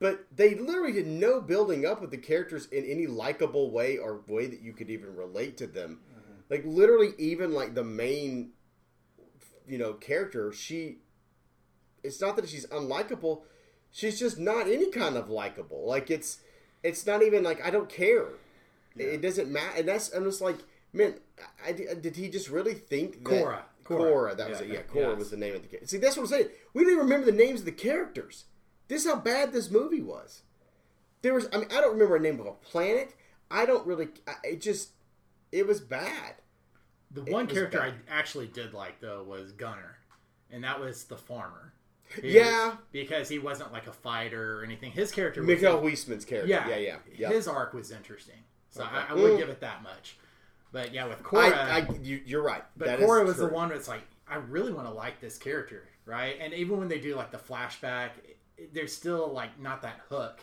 But 0.00 0.26
they 0.34 0.54
literally 0.54 0.92
did 0.92 1.06
no 1.06 1.40
building 1.40 1.86
up 1.86 2.00
with 2.00 2.10
the 2.10 2.16
characters 2.18 2.66
in 2.66 2.84
any 2.84 3.06
likable 3.06 3.70
way 3.70 3.96
or 3.98 4.22
way 4.26 4.46
that 4.46 4.60
you 4.60 4.72
could 4.72 4.90
even 4.90 5.14
relate 5.14 5.56
to 5.58 5.66
them. 5.66 6.00
Mm-hmm. 6.10 6.32
Like 6.48 6.64
literally, 6.64 7.12
even 7.18 7.52
like 7.52 7.74
the 7.74 7.84
main, 7.84 8.52
you 9.68 9.78
know, 9.78 9.92
character, 9.94 10.52
she. 10.52 10.98
It's 12.02 12.20
not 12.20 12.34
that 12.36 12.48
she's 12.48 12.66
unlikable; 12.68 13.42
she's 13.92 14.18
just 14.18 14.38
not 14.38 14.66
any 14.66 14.90
kind 14.90 15.16
of 15.16 15.28
likable. 15.28 15.84
Like 15.86 16.10
it's, 16.10 16.38
it's 16.82 17.06
not 17.06 17.22
even 17.22 17.44
like 17.44 17.62
I 17.64 17.70
don't 17.70 17.88
care. 17.88 18.28
It 18.96 19.22
doesn't 19.22 19.50
matter, 19.50 19.78
and 19.78 19.88
that's 19.88 20.12
I'm 20.12 20.24
just 20.24 20.40
like, 20.40 20.58
man, 20.92 21.14
I, 21.64 21.70
I- 21.70 21.94
did 21.94 22.16
he 22.16 22.28
just 22.28 22.48
really 22.48 22.74
think 22.74 23.24
that 23.24 23.40
Cora. 23.40 23.64
Cora. 23.84 24.34
That 24.34 24.50
was 24.50 24.60
it. 24.60 24.68
Yeah, 24.68 24.74
yeah. 24.74 24.82
Cora 24.82 25.08
Yes. 25.10 25.18
was 25.18 25.30
the 25.30 25.36
name 25.36 25.54
of 25.56 25.62
the 25.62 25.68
character. 25.68 25.88
See, 25.88 25.98
that's 25.98 26.16
what 26.16 26.22
I'm 26.24 26.28
saying. 26.28 26.48
We 26.74 26.82
don't 26.84 26.92
even 26.92 27.04
remember 27.04 27.26
the 27.26 27.36
names 27.36 27.60
of 27.60 27.66
the 27.66 27.72
characters. 27.72 28.44
This 28.88 29.04
is 29.04 29.10
how 29.10 29.16
bad 29.18 29.52
this 29.52 29.70
movie 29.70 30.00
was. 30.02 30.42
There 31.22 31.34
was, 31.34 31.48
I 31.52 31.58
mean, 31.58 31.66
I 31.70 31.80
don't 31.80 31.92
remember 31.92 32.16
a 32.16 32.20
name 32.20 32.40
of 32.40 32.46
a 32.46 32.52
planet. 32.52 33.14
I 33.50 33.66
don't 33.66 33.86
really. 33.86 34.08
I, 34.26 34.34
it 34.44 34.60
just, 34.60 34.90
it 35.52 35.66
was 35.66 35.80
bad. 35.80 36.34
The 37.10 37.22
one 37.22 37.46
character 37.48 37.78
bad. 37.78 37.94
I 38.08 38.18
actually 38.18 38.46
did 38.46 38.72
like 38.72 39.00
though 39.00 39.24
was 39.24 39.50
Gunner, 39.52 39.98
and 40.50 40.62
that 40.64 40.78
was 40.80 41.04
the 41.04 41.16
farmer. 41.16 41.72
Yeah. 42.22 42.74
because 42.92 43.28
he 43.28 43.38
wasn't 43.38 43.72
like 43.72 43.86
a 43.88 43.92
fighter 43.92 44.58
or 44.60 44.64
anything. 44.64 44.92
His 44.92 45.10
character 45.12 45.40
was 45.40 45.48
Mikael 45.48 45.80
Huisman's 45.80 46.24
character. 46.24 46.48
yeah, 46.48 46.68
Yeah, 46.68 46.76
yeah, 46.76 46.96
yeah. 47.16 47.28
His 47.28 47.46
arc 47.48 47.72
was 47.74 47.90
interesting, 47.92 48.38
so 48.70 48.82
Okay. 48.82 48.90
I, 48.96 49.10
I 49.10 49.14
would 49.14 49.32
Mm. 49.32 49.38
give 49.38 49.48
it 49.48 49.60
that 49.60 49.82
much. 49.82 50.16
But 50.72 50.92
yeah, 50.94 51.06
with 51.06 51.22
Cora, 51.22 51.48
I, 51.48 51.78
I, 51.80 51.88
you, 52.02 52.20
you're 52.24 52.42
right. 52.42 52.62
but 52.76 52.86
That 52.86 52.98
Cora 53.00 53.24
was 53.24 53.36
the 53.38 53.48
one 53.48 53.70
that's 53.70 53.88
like, 53.88 54.02
I 54.28 54.36
really 54.36 54.72
want 54.72 54.86
to 54.86 54.92
like 54.94 55.20
this 55.20 55.36
character, 55.36 55.88
right? 56.06 56.36
And 56.40 56.52
even 56.54 56.78
when 56.78 56.88
they 56.88 57.00
do 57.00 57.16
like 57.16 57.32
the 57.32 57.38
flashback, 57.38 58.10
there's 58.72 58.94
still 58.94 59.32
like 59.32 59.58
not 59.60 59.82
that 59.82 60.00
hook 60.08 60.40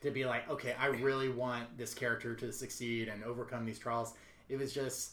to 0.00 0.10
be 0.10 0.24
like, 0.24 0.48
okay, 0.50 0.74
I 0.80 0.86
really 0.86 1.28
want 1.28 1.76
this 1.78 1.94
character 1.94 2.34
to 2.34 2.52
succeed 2.52 3.08
and 3.08 3.22
overcome 3.22 3.64
these 3.64 3.78
trials. 3.78 4.14
It 4.48 4.56
was 4.58 4.72
just 4.72 5.12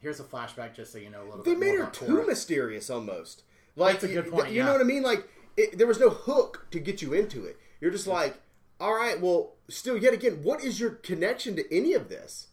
here's 0.00 0.18
a 0.18 0.24
flashback, 0.24 0.74
just 0.74 0.92
so 0.92 0.98
you 0.98 1.10
know 1.10 1.22
a 1.22 1.24
little 1.24 1.36
bit. 1.38 1.44
They 1.44 1.50
bit 1.52 1.60
made 1.60 1.78
her 1.78 1.86
too 1.90 2.06
Cora. 2.06 2.26
mysterious 2.26 2.90
almost. 2.90 3.42
Like 3.76 4.00
That's 4.00 4.04
a 4.04 4.08
good 4.14 4.24
you- 4.26 4.30
point, 4.32 4.48
You 4.50 4.56
yeah. 4.58 4.64
know 4.66 4.72
what 4.72 4.80
I 4.80 4.84
mean? 4.84 5.02
Like 5.04 5.28
it, 5.56 5.78
there 5.78 5.86
was 5.86 6.00
no 6.00 6.10
hook 6.10 6.66
to 6.72 6.80
get 6.80 7.00
you 7.02 7.12
into 7.12 7.44
it. 7.44 7.58
You're 7.80 7.90
just 7.92 8.06
like, 8.08 8.40
all 8.80 8.94
right, 8.94 9.20
well, 9.20 9.52
still, 9.68 9.96
yet 9.96 10.14
again, 10.14 10.40
what 10.42 10.64
is 10.64 10.80
your 10.80 10.90
connection 10.90 11.54
to 11.56 11.74
any 11.76 11.92
of 11.92 12.08
this? 12.08 12.48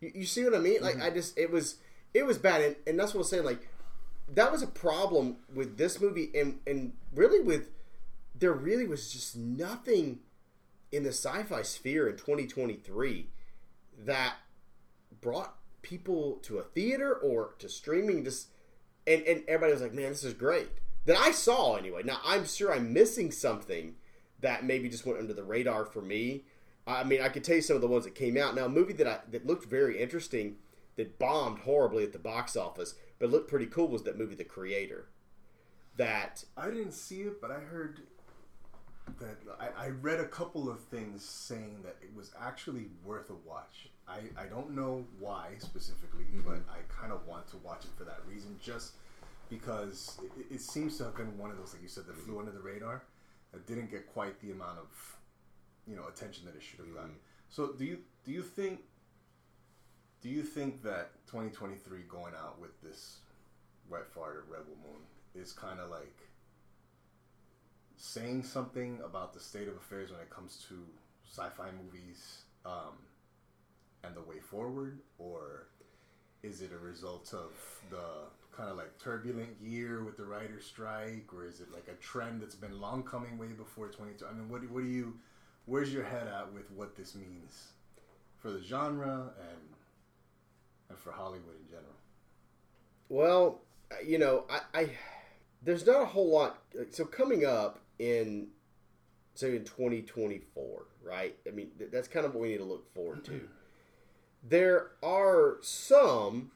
You, 0.00 0.12
you 0.14 0.26
see 0.26 0.44
what 0.44 0.54
I 0.54 0.58
mean? 0.58 0.82
Like 0.82 0.94
mm-hmm. 0.94 1.04
I 1.04 1.10
just, 1.10 1.38
it 1.38 1.50
was, 1.50 1.76
it 2.14 2.24
was 2.24 2.38
bad, 2.38 2.62
and, 2.62 2.76
and 2.86 2.98
that's 2.98 3.14
what 3.14 3.20
I'm 3.20 3.26
saying. 3.26 3.44
Like 3.44 3.68
that 4.34 4.50
was 4.50 4.62
a 4.62 4.66
problem 4.66 5.36
with 5.54 5.76
this 5.76 6.00
movie, 6.00 6.30
and 6.34 6.58
and 6.66 6.92
really 7.14 7.40
with 7.40 7.70
there 8.38 8.52
really 8.52 8.86
was 8.86 9.12
just 9.12 9.36
nothing 9.36 10.20
in 10.92 11.02
the 11.02 11.10
sci-fi 11.10 11.62
sphere 11.62 12.08
in 12.08 12.16
2023 12.16 13.28
that 14.04 14.34
brought 15.20 15.56
people 15.82 16.36
to 16.42 16.58
a 16.58 16.62
theater 16.62 17.14
or 17.14 17.54
to 17.58 17.68
streaming. 17.68 18.24
Just 18.24 18.48
and, 19.06 19.22
and 19.22 19.42
everybody 19.46 19.72
was 19.72 19.82
like 19.82 19.94
man 19.94 20.10
this 20.10 20.24
is 20.24 20.34
great. 20.34 20.68
That 21.04 21.16
i 21.16 21.30
saw 21.30 21.76
anyway. 21.76 22.02
Now 22.02 22.18
i'm 22.24 22.46
sure 22.46 22.74
i'm 22.74 22.92
missing 22.92 23.30
something 23.30 23.94
that 24.40 24.64
maybe 24.64 24.88
just 24.88 25.06
went 25.06 25.18
under 25.18 25.32
the 25.32 25.44
radar 25.44 25.84
for 25.84 26.02
me 26.02 26.44
i 26.86 27.04
mean 27.04 27.20
i 27.20 27.28
could 27.28 27.44
tell 27.44 27.56
you 27.56 27.62
some 27.62 27.76
of 27.76 27.82
the 27.82 27.88
ones 27.88 28.04
that 28.04 28.14
came 28.14 28.36
out. 28.36 28.54
Now 28.54 28.66
a 28.66 28.68
movie 28.68 28.92
that 28.94 29.06
i 29.06 29.18
that 29.30 29.46
looked 29.46 29.66
very 29.66 30.00
interesting 30.00 30.56
that 30.96 31.18
bombed 31.18 31.60
horribly 31.60 32.04
at 32.04 32.12
the 32.12 32.18
box 32.18 32.56
office 32.56 32.94
but 33.18 33.30
looked 33.30 33.48
pretty 33.48 33.66
cool 33.66 33.88
was 33.88 34.02
that 34.02 34.18
movie 34.18 34.34
the 34.34 34.44
creator. 34.44 35.08
That 35.96 36.44
I 36.56 36.66
didn't 36.66 36.92
see 36.92 37.22
it, 37.22 37.40
but 37.40 37.50
I 37.50 37.60
heard 37.60 38.02
that 39.18 39.36
I, 39.58 39.86
I 39.86 39.88
read 39.88 40.20
a 40.20 40.26
couple 40.26 40.68
of 40.68 40.80
things 40.80 41.24
saying 41.24 41.78
that 41.84 41.96
it 42.02 42.14
was 42.14 42.32
actually 42.40 42.88
worth 43.04 43.30
a 43.30 43.48
watch. 43.48 43.88
I, 44.06 44.20
I 44.36 44.46
don't 44.46 44.72
know 44.72 45.04
why 45.18 45.52
specifically, 45.58 46.24
mm-hmm. 46.24 46.48
but 46.48 46.60
I 46.70 46.78
kind 46.88 47.12
of 47.12 47.26
want 47.26 47.48
to 47.48 47.56
watch 47.58 47.84
it 47.84 47.90
for 47.96 48.04
that 48.04 48.20
reason, 48.28 48.56
just 48.62 48.92
because 49.48 50.18
it, 50.38 50.54
it 50.56 50.60
seems 50.60 50.98
to 50.98 51.04
have 51.04 51.16
been 51.16 51.38
one 51.38 51.50
of 51.50 51.56
those, 51.56 51.72
like 51.72 51.82
you 51.82 51.88
said, 51.88 52.06
that 52.06 52.16
flew 52.16 52.34
mm-hmm. 52.34 52.40
under 52.40 52.52
the 52.52 52.60
radar, 52.60 53.02
that 53.52 53.66
didn't 53.66 53.90
get 53.90 54.12
quite 54.12 54.38
the 54.40 54.50
amount 54.50 54.78
of 54.78 55.15
you 55.86 55.96
know 55.96 56.06
attention 56.08 56.44
that 56.46 56.54
it 56.54 56.62
should 56.62 56.80
have 56.80 56.94
gotten. 56.94 57.16
So 57.48 57.72
do 57.72 57.84
you 57.84 57.98
do 58.24 58.32
you 58.32 58.42
think 58.42 58.80
do 60.22 60.28
you 60.28 60.42
think 60.42 60.82
that 60.82 61.10
2023 61.26 62.00
going 62.08 62.34
out 62.34 62.60
with 62.60 62.80
this 62.82 63.18
Wet 63.88 64.08
Fart 64.08 64.46
Rebel 64.50 64.76
Moon 64.82 65.02
is 65.40 65.52
kind 65.52 65.78
of 65.80 65.90
like 65.90 66.26
saying 67.96 68.42
something 68.42 69.00
about 69.04 69.32
the 69.32 69.40
state 69.40 69.68
of 69.68 69.76
affairs 69.76 70.10
when 70.10 70.20
it 70.20 70.30
comes 70.30 70.64
to 70.68 70.74
sci-fi 71.28 71.68
movies 71.82 72.42
um, 72.64 72.94
and 74.04 74.14
the 74.14 74.20
way 74.22 74.38
forward, 74.38 75.00
or 75.18 75.68
is 76.42 76.60
it 76.60 76.70
a 76.72 76.78
result 76.78 77.32
of 77.32 77.52
the 77.90 78.56
kind 78.56 78.70
of 78.70 78.76
like 78.76 78.98
turbulent 78.98 79.50
year 79.60 80.04
with 80.04 80.16
the 80.16 80.24
writer's 80.24 80.64
strike, 80.64 81.28
or 81.34 81.46
is 81.46 81.60
it 81.60 81.70
like 81.72 81.88
a 81.88 81.94
trend 82.02 82.40
that's 82.40 82.54
been 82.54 82.80
long 82.80 83.02
coming 83.02 83.38
way 83.38 83.48
before 83.48 83.88
22? 83.88 84.24
I 84.26 84.32
mean, 84.32 84.48
what 84.48 84.62
do, 84.62 84.68
what 84.68 84.82
do 84.82 84.88
you, 84.88 85.14
where's 85.66 85.92
your 85.92 86.04
head 86.04 86.26
at 86.26 86.52
with 86.52 86.70
what 86.70 86.96
this 86.96 87.14
means 87.14 87.72
for 88.38 88.50
the 88.50 88.62
genre 88.62 89.30
and 89.38 89.60
and 90.88 90.98
for 90.98 91.12
Hollywood 91.12 91.56
in 91.60 91.68
general? 91.68 91.96
Well, 93.08 93.60
you 94.04 94.18
know, 94.18 94.44
I, 94.48 94.60
I 94.74 94.90
there's 95.62 95.86
not 95.86 96.02
a 96.02 96.06
whole 96.06 96.30
lot. 96.30 96.62
So 96.90 97.04
coming 97.04 97.44
up 97.44 97.80
in 97.98 98.48
say 99.34 99.54
in 99.54 99.64
2024, 99.64 100.86
right? 101.02 101.36
I 101.46 101.50
mean, 101.50 101.70
that's 101.92 102.08
kind 102.08 102.24
of 102.24 102.34
what 102.34 102.42
we 102.42 102.48
need 102.48 102.58
to 102.58 102.64
look 102.64 102.92
forward 102.94 103.24
to. 103.26 103.48
there 104.48 104.92
are 105.02 105.58
some 105.60 106.50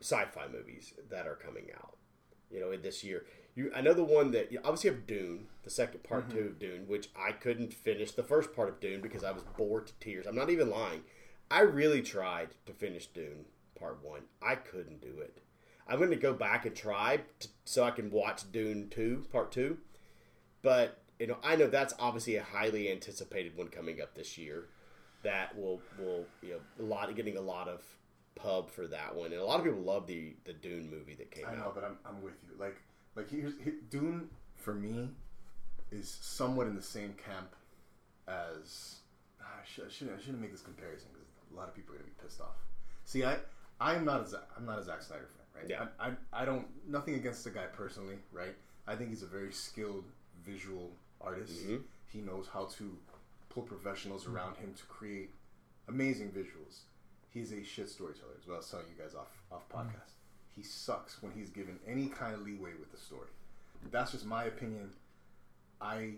sci-fi 0.00 0.46
movies 0.52 0.94
that 1.10 1.26
are 1.26 1.36
coming 1.36 1.66
out, 1.76 1.96
you 2.50 2.60
know, 2.60 2.70
in 2.70 2.82
this 2.82 3.04
year. 3.04 3.24
You, 3.54 3.70
I 3.74 3.80
know 3.82 3.94
the 3.94 4.04
one 4.04 4.32
that 4.32 4.50
you 4.50 4.58
obviously 4.64 4.90
have 4.90 5.06
Dune, 5.06 5.46
the 5.62 5.70
second 5.70 6.02
part 6.02 6.28
mm-hmm. 6.28 6.38
two 6.38 6.44
of 6.46 6.58
Dune, 6.58 6.88
which 6.88 7.08
I 7.16 7.32
couldn't 7.32 7.72
finish 7.72 8.12
the 8.12 8.22
first 8.24 8.54
part 8.54 8.68
of 8.68 8.80
Dune 8.80 9.00
because 9.00 9.22
I 9.22 9.30
was 9.30 9.44
bored 9.56 9.86
to 9.86 9.92
tears. 10.00 10.26
I'm 10.26 10.34
not 10.34 10.50
even 10.50 10.70
lying. 10.70 11.02
I 11.50 11.60
really 11.60 12.02
tried 12.02 12.48
to 12.66 12.72
finish 12.72 13.06
Dune 13.06 13.44
part 13.78 14.00
one. 14.02 14.22
I 14.42 14.56
couldn't 14.56 15.00
do 15.00 15.20
it. 15.20 15.38
I'm 15.86 15.98
going 15.98 16.10
to 16.10 16.16
go 16.16 16.32
back 16.32 16.66
and 16.66 16.74
try 16.74 17.20
to, 17.40 17.48
so 17.64 17.84
I 17.84 17.90
can 17.90 18.10
watch 18.10 18.50
Dune 18.50 18.88
two 18.90 19.26
part 19.30 19.52
two. 19.52 19.78
But 20.62 21.02
you 21.18 21.26
know, 21.26 21.36
I 21.42 21.56
know 21.56 21.68
that's 21.68 21.94
obviously 21.98 22.36
a 22.36 22.42
highly 22.42 22.90
anticipated 22.90 23.56
one 23.56 23.68
coming 23.68 24.00
up 24.00 24.14
this 24.14 24.36
year. 24.38 24.64
That 25.22 25.56
will 25.56 25.80
will 25.98 26.26
you 26.42 26.50
know 26.54 26.60
a 26.80 26.82
lot 26.82 27.14
getting 27.14 27.36
a 27.36 27.40
lot 27.40 27.68
of 27.68 27.82
pub 28.34 28.70
for 28.70 28.86
that 28.88 29.14
one, 29.14 29.32
and 29.32 29.40
a 29.40 29.44
lot 29.44 29.58
of 29.58 29.64
people 29.64 29.80
love 29.80 30.06
the 30.06 30.34
the 30.44 30.52
Dune 30.52 30.90
movie 30.90 31.14
that 31.14 31.30
came 31.30 31.44
I 31.46 31.54
know, 31.54 31.64
out. 31.64 31.74
but 31.74 31.84
I'm, 31.84 31.98
I'm 32.04 32.22
with 32.22 32.34
you. 32.42 32.50
Like, 32.58 32.76
like 33.16 33.30
here's 33.30 33.54
here, 33.62 33.74
Dune 33.90 34.28
for 34.56 34.74
me 34.74 35.10
is 35.90 36.08
somewhat 36.20 36.66
in 36.66 36.74
the 36.74 36.82
same 36.82 37.14
camp 37.14 37.54
as 38.26 38.96
ah, 39.40 39.44
I, 39.60 39.66
should, 39.66 39.84
I 39.86 39.90
shouldn't 39.90 40.18
I 40.18 40.20
shouldn't 40.20 40.40
make 40.40 40.52
this 40.52 40.62
comparison 40.62 41.08
because 41.12 41.28
a 41.52 41.56
lot 41.56 41.68
of 41.68 41.74
people 41.74 41.94
are 41.94 41.98
gonna 41.98 42.10
be 42.10 42.22
pissed 42.22 42.40
off. 42.40 42.56
See, 43.04 43.24
I 43.24 43.36
I'm 43.80 44.04
not 44.04 44.22
a 44.22 44.26
Zack, 44.28 44.42
I'm 44.56 44.64
not 44.66 44.78
a 44.78 44.82
Zack 44.84 45.02
Snyder 45.02 45.28
fan, 45.36 45.62
right? 45.62 45.70
Yeah. 45.70 45.86
I, 46.00 46.08
I 46.08 46.42
I 46.42 46.44
don't 46.44 46.66
nothing 46.88 47.14
against 47.14 47.44
the 47.44 47.50
guy 47.50 47.66
personally, 47.66 48.16
right? 48.32 48.54
I 48.86 48.96
think 48.96 49.10
he's 49.10 49.22
a 49.22 49.26
very 49.26 49.52
skilled 49.52 50.04
visual 50.44 50.90
artist. 51.20 51.66
Mhm. 51.66 51.82
He 52.06 52.20
knows 52.20 52.48
how 52.52 52.66
to 52.78 52.96
pull 53.48 53.62
professionals 53.62 54.26
around 54.26 54.56
him 54.56 54.74
to 54.74 54.84
create 54.84 55.30
amazing 55.88 56.30
visuals. 56.30 56.80
He's 57.30 57.52
a 57.52 57.62
shit 57.64 57.88
storyteller, 57.88 58.34
as 58.40 58.46
well 58.46 58.58
as 58.58 58.70
telling 58.70 58.86
you 58.86 59.02
guys 59.02 59.14
off 59.14 59.28
off 59.50 59.68
podcast. 59.68 60.13
He 60.56 60.62
sucks 60.62 61.22
when 61.22 61.32
he's 61.32 61.50
given 61.50 61.78
any 61.86 62.06
kind 62.06 62.34
of 62.34 62.42
leeway 62.42 62.70
with 62.78 62.92
the 62.92 62.98
story. 62.98 63.28
That's 63.90 64.12
just 64.12 64.24
my 64.24 64.44
opinion. 64.44 64.90
I 65.80 66.14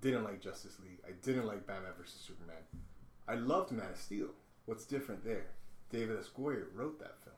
didn't 0.00 0.24
like 0.24 0.40
Justice 0.40 0.76
League. 0.82 0.98
I 1.06 1.12
didn't 1.22 1.46
like 1.46 1.66
Batman 1.66 1.92
vs 1.98 2.20
Superman. 2.20 2.62
I 3.26 3.34
loved 3.34 3.72
Man 3.72 3.90
of 3.90 3.96
Steel. 3.96 4.28
What's 4.66 4.84
different 4.84 5.24
there? 5.24 5.46
David 5.90 6.18
S. 6.18 6.28
Goyer 6.38 6.66
wrote 6.74 6.98
that 6.98 7.16
film, 7.24 7.36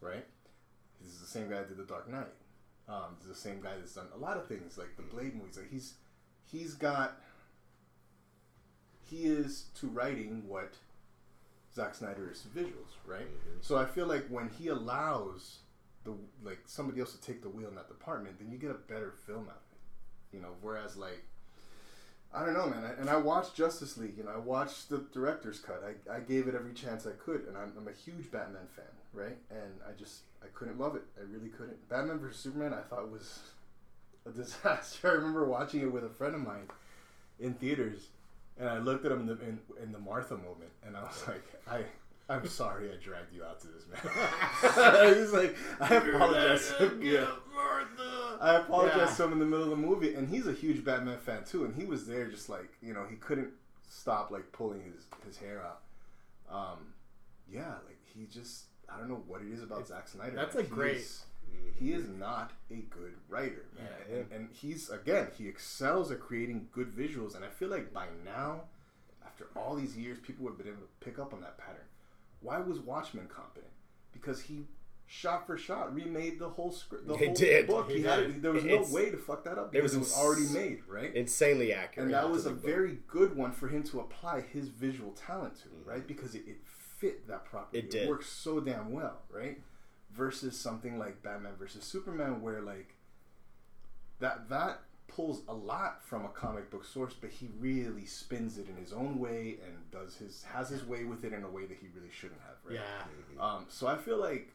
right? 0.00 0.24
This 1.00 1.12
is 1.12 1.20
the 1.20 1.26
same 1.26 1.48
guy 1.48 1.56
that 1.56 1.68
did 1.68 1.76
The 1.76 1.84
Dark 1.84 2.08
Knight. 2.10 2.32
Um, 2.88 3.16
this 3.18 3.28
is 3.28 3.42
the 3.42 3.48
same 3.48 3.60
guy 3.60 3.76
that's 3.78 3.94
done 3.94 4.06
a 4.14 4.18
lot 4.18 4.36
of 4.36 4.46
things 4.46 4.78
like 4.78 4.96
the 4.96 5.02
Blade 5.02 5.34
movies. 5.34 5.56
Like 5.56 5.70
he's 5.70 5.94
he's 6.44 6.74
got 6.74 7.20
he 9.08 9.24
is 9.24 9.66
to 9.80 9.88
writing 9.88 10.42
what 10.46 10.74
Zack 11.74 11.94
Snyder 11.94 12.30
is 12.30 12.42
to 12.42 12.48
visuals, 12.48 12.94
right? 13.06 13.26
So 13.60 13.76
I 13.76 13.84
feel 13.84 14.06
like 14.06 14.26
when 14.28 14.48
he 14.48 14.68
allows 14.68 15.58
the 16.04 16.14
like 16.42 16.60
somebody 16.66 17.00
else 17.00 17.12
to 17.12 17.20
take 17.20 17.42
the 17.42 17.48
wheel 17.48 17.68
in 17.68 17.74
that 17.76 17.88
department, 17.88 18.38
then 18.38 18.50
you 18.50 18.58
get 18.58 18.70
a 18.70 18.74
better 18.74 19.14
film 19.26 19.44
out 19.48 19.62
of 19.62 19.72
it. 19.72 20.36
You 20.36 20.42
know, 20.42 20.54
whereas 20.60 20.96
like 20.96 21.24
I 22.34 22.44
don't 22.44 22.54
know, 22.54 22.66
man. 22.66 22.84
I, 22.84 23.00
and 23.00 23.10
I 23.10 23.16
watched 23.16 23.54
Justice 23.54 23.98
League, 23.98 24.18
and 24.18 24.28
I 24.28 24.38
watched 24.38 24.88
the 24.88 25.04
director's 25.12 25.58
cut. 25.58 25.82
I, 25.84 26.16
I 26.16 26.20
gave 26.20 26.48
it 26.48 26.54
every 26.54 26.72
chance 26.72 27.06
I 27.06 27.10
could, 27.22 27.44
and 27.46 27.58
I'm, 27.58 27.72
I'm 27.76 27.88
a 27.88 27.92
huge 27.92 28.30
Batman 28.30 28.66
fan, 28.74 28.84
right? 29.12 29.36
And 29.50 29.80
I 29.86 29.92
just 29.98 30.20
I 30.42 30.46
couldn't 30.54 30.80
love 30.80 30.96
it. 30.96 31.02
I 31.18 31.24
really 31.30 31.50
couldn't. 31.50 31.88
Batman 31.90 32.18
vs 32.18 32.40
Superman, 32.40 32.72
I 32.72 32.80
thought 32.82 33.10
was 33.10 33.40
a 34.26 34.30
disaster. 34.36 35.10
I 35.10 35.14
remember 35.14 35.44
watching 35.44 35.82
it 35.82 35.92
with 35.92 36.04
a 36.04 36.08
friend 36.08 36.34
of 36.34 36.40
mine 36.40 36.68
in 37.38 37.52
theaters, 37.54 38.08
and 38.58 38.68
I 38.68 38.78
looked 38.78 39.04
at 39.04 39.12
him 39.12 39.20
in 39.20 39.26
the, 39.26 39.32
in, 39.42 39.58
in 39.82 39.92
the 39.92 39.98
Martha 39.98 40.34
moment, 40.34 40.72
and 40.86 40.96
I 40.96 41.02
was 41.02 41.24
like, 41.28 41.44
I. 41.70 41.82
I'm 42.28 42.46
sorry 42.46 42.90
I 42.90 42.96
dragged 43.02 43.32
you 43.34 43.44
out 43.44 43.60
to 43.60 43.66
this, 43.68 43.84
man. 43.88 45.14
He's 45.18 45.32
like, 45.32 45.56
I 45.80 45.94
apologize. 45.96 46.72
yeah. 47.00 47.26
I 48.40 48.56
apologize 48.56 48.96
Yeah. 49.10 49.14
to 49.16 49.24
him 49.24 49.32
in 49.32 49.38
the 49.38 49.44
middle 49.46 49.64
of 49.64 49.70
the 49.70 49.76
movie, 49.76 50.14
and 50.14 50.28
he's 50.28 50.46
a 50.46 50.52
huge 50.52 50.84
Batman 50.84 51.18
fan 51.18 51.44
too, 51.44 51.64
and 51.64 51.74
he 51.74 51.84
was 51.84 52.06
there 52.06 52.26
just 52.28 52.48
like 52.48 52.70
you 52.82 52.92
know 52.94 53.04
he 53.08 53.16
couldn't 53.16 53.50
stop 53.88 54.30
like 54.30 54.50
pulling 54.52 54.82
his 54.82 55.06
his 55.26 55.36
hair 55.36 55.62
out. 55.62 55.80
Um, 56.50 56.78
yeah, 57.50 57.74
like 57.86 57.98
he 58.04 58.26
just 58.26 58.64
I 58.92 58.98
don't 58.98 59.08
know 59.08 59.22
what 59.26 59.42
it 59.42 59.52
is 59.52 59.62
about 59.62 59.86
Zack 59.86 60.08
Snyder. 60.08 60.34
That's 60.36 60.54
like, 60.54 60.66
a 60.66 60.68
great- 60.70 61.04
he 61.78 61.92
is 61.92 62.08
not 62.08 62.50
a 62.70 62.76
good 62.88 63.12
writer, 63.28 63.66
man. 63.76 63.86
Yeah. 64.10 64.16
And, 64.16 64.32
and 64.32 64.48
he's 64.52 64.88
again, 64.90 65.28
he 65.36 65.48
excels 65.48 66.10
at 66.10 66.18
creating 66.20 66.68
good 66.72 66.90
visuals, 66.96 67.34
and 67.36 67.44
I 67.44 67.48
feel 67.48 67.68
like 67.68 67.92
by 67.92 68.06
now, 68.24 68.62
after 69.24 69.46
all 69.54 69.74
these 69.76 69.96
years, 69.96 70.18
people 70.18 70.44
would 70.44 70.52
have 70.52 70.58
been 70.58 70.68
able 70.68 70.78
to 70.82 71.04
pick 71.04 71.18
up 71.18 71.34
on 71.34 71.40
that 71.42 71.58
pattern. 71.58 71.84
Why 72.42 72.58
was 72.60 72.80
Watchmen 72.80 73.26
competent? 73.28 73.72
Because 74.12 74.42
he 74.42 74.66
shot 75.06 75.46
for 75.46 75.58
shot 75.58 75.94
remade 75.94 76.38
the 76.38 76.48
whole 76.48 76.70
script, 76.72 77.06
the 77.06 77.16
He 77.16 77.26
whole 77.26 77.34
did. 77.34 77.66
book. 77.66 77.90
He, 77.90 77.98
He 77.98 78.02
had 78.02 78.20
it. 78.20 78.42
There 78.42 78.52
was 78.52 78.64
no 78.64 78.82
way 78.90 79.10
to 79.10 79.16
fuck 79.16 79.44
that 79.44 79.58
up 79.58 79.66
it 79.74 79.82
because 79.82 79.96
was 79.96 80.12
it 80.12 80.16
was, 80.16 80.16
already 80.16 80.46
made, 80.48 80.80
right? 80.88 81.14
Insanely 81.14 81.72
accurate. 81.72 82.06
and 82.06 82.14
that 82.14 82.30
was 82.30 82.46
a 82.46 82.50
the 82.50 82.54
book. 82.54 82.64
very 82.64 82.98
good 83.08 83.36
one 83.36 83.52
for 83.52 83.68
him 83.68 83.82
to 83.84 84.00
apply 84.00 84.40
his 84.40 84.68
visual 84.68 85.12
talent 85.12 85.56
to, 85.62 85.68
mm-hmm. 85.68 85.90
right? 85.90 86.06
Because 86.06 86.34
it, 86.34 86.42
it 86.46 86.58
fit 86.66 87.28
that 87.28 87.44
property. 87.44 87.78
It 87.80 87.90
did. 87.90 88.08
worked 88.08 88.26
so 88.26 88.60
damn 88.60 88.90
well, 88.92 89.18
right? 89.30 89.60
Versus 90.12 90.58
something 90.58 90.98
like 90.98 91.22
Batman 91.22 91.52
versus 91.58 91.84
Superman, 91.84 92.40
where 92.42 92.60
like 92.62 92.94
that 94.20 94.48
that 94.48 94.80
pulls 95.14 95.42
a 95.48 95.54
lot 95.54 96.02
from 96.02 96.24
a 96.24 96.28
comic 96.28 96.70
book 96.70 96.84
source, 96.84 97.14
but 97.18 97.30
he 97.30 97.48
really 97.58 98.06
spins 98.06 98.58
it 98.58 98.68
in 98.68 98.76
his 98.76 98.92
own 98.92 99.18
way 99.18 99.58
and 99.64 99.90
does 99.90 100.16
his 100.16 100.44
has 100.44 100.68
his 100.68 100.84
way 100.84 101.04
with 101.04 101.24
it 101.24 101.32
in 101.32 101.42
a 101.44 101.50
way 101.50 101.66
that 101.66 101.76
he 101.78 101.88
really 101.94 102.10
shouldn't 102.10 102.40
have, 102.40 102.56
right? 102.64 102.80
Yeah. 102.80 103.44
Um, 103.44 103.66
so 103.68 103.86
I 103.86 103.96
feel 103.96 104.18
like 104.18 104.52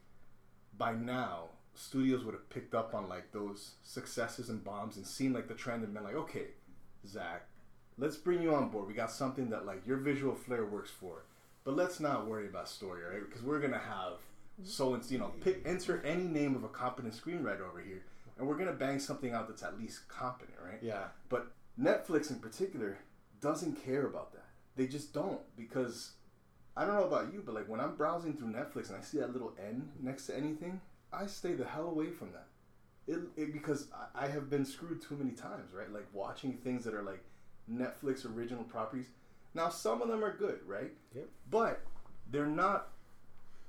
by 0.78 0.94
now 0.94 1.46
studios 1.76 2.24
would 2.24 2.34
have 2.34 2.50
picked 2.50 2.74
up 2.74 2.96
on 2.96 3.08
like 3.08 3.32
those 3.32 3.72
successes 3.84 4.50
and 4.50 4.64
bombs 4.64 4.98
and 4.98 5.06
seen 5.06 5.34
like 5.34 5.48
the 5.48 5.54
trend 5.54 5.84
and 5.84 5.94
been 5.94 6.04
like, 6.04 6.16
okay, 6.16 6.48
Zack, 7.08 7.46
let's 7.98 8.18
bring 8.18 8.42
you 8.42 8.56
on 8.56 8.70
board. 8.70 8.88
We 8.88 8.94
got 8.94 9.12
something 9.12 9.50
that 9.52 9.66
like 9.66 9.86
your 9.86 9.98
visual 9.98 10.36
flair 10.36 10.66
works 10.66 10.90
for, 10.90 11.24
but 11.64 11.76
let's 11.76 12.00
not 12.00 12.28
worry 12.28 12.48
about 12.48 12.68
story, 12.68 13.04
right? 13.04 13.22
Because 13.24 13.44
we're 13.44 13.60
gonna 13.60 13.78
have 13.78 14.14
so 14.64 14.96
it's 14.96 15.12
you 15.12 15.20
know 15.20 15.32
pick 15.42 15.62
enter 15.66 16.02
any 16.04 16.24
name 16.24 16.56
of 16.56 16.64
a 16.64 16.68
competent 16.68 17.14
screenwriter 17.14 17.62
over 17.70 17.80
here, 17.80 18.04
and 18.38 18.48
we're 18.48 18.58
gonna 18.58 18.74
bang 18.74 19.00
something 19.00 19.34
out 19.34 19.48
that's 19.48 19.64
at 19.64 19.80
least 19.80 20.08
competent, 20.08 20.58
right? 20.64 20.80
Yeah. 20.82 21.06
But 21.30 21.48
Netflix 21.80 22.30
in 22.30 22.40
particular 22.40 22.98
doesn't 23.42 23.84
care 23.84 24.06
about 24.08 24.32
that. 24.34 24.46
They 24.76 24.88
just 24.88 25.14
don't 25.14 25.42
because 25.56 26.12
I 26.76 26.86
don't 26.86 26.96
know 26.96 27.06
about 27.06 27.34
you, 27.34 27.42
but 27.46 27.56
like 27.56 27.68
when 27.68 27.80
I'm 27.80 27.96
browsing 27.96 28.34
through 28.34 28.50
Netflix 28.50 28.90
and 28.90 28.98
I 28.98 29.02
see 29.02 29.18
that 29.20 29.34
little 29.34 29.54
N 29.60 29.90
next 30.00 30.28
to 30.28 30.38
anything, 30.38 30.80
I 31.12 31.26
stay 31.26 31.54
the 31.54 31.66
hell 31.66 31.90
away 31.90 32.12
from 32.12 32.32
that. 32.34 32.48
It, 33.08 33.20
it 33.36 33.54
because 33.54 33.88
I, 33.94 34.26
I 34.26 34.28
have 34.28 34.50
been 34.50 34.66
screwed 34.66 35.02
too 35.02 35.16
many 35.16 35.32
times, 35.32 35.74
right? 35.74 35.92
Like 35.92 36.06
watching 36.14 36.54
things 36.54 36.84
that 36.84 36.94
are 36.94 37.04
like 37.04 37.24
Netflix 37.72 38.26
original 38.32 38.64
properties. 38.64 39.08
Now 39.54 39.70
some 39.70 40.02
of 40.02 40.08
them 40.08 40.24
are 40.24 40.36
good, 40.36 40.60
right? 40.68 40.92
Yep. 41.16 41.30
But 41.50 41.82
they're 42.30 42.46
not 42.46 42.90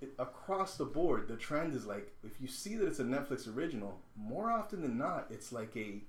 it, 0.00 0.10
across 0.18 0.76
the 0.76 0.84
board. 0.84 1.28
The 1.28 1.36
trend 1.36 1.74
is 1.74 1.86
like 1.86 2.12
if 2.24 2.40
you 2.40 2.48
see 2.48 2.76
that 2.76 2.86
it's 2.86 3.00
a 3.00 3.04
Netflix 3.04 3.54
original, 3.54 3.98
more 4.16 4.50
often 4.50 4.82
than 4.82 4.98
not, 4.98 5.26
it's 5.30 5.52
like 5.52 5.76
a 5.76 6.00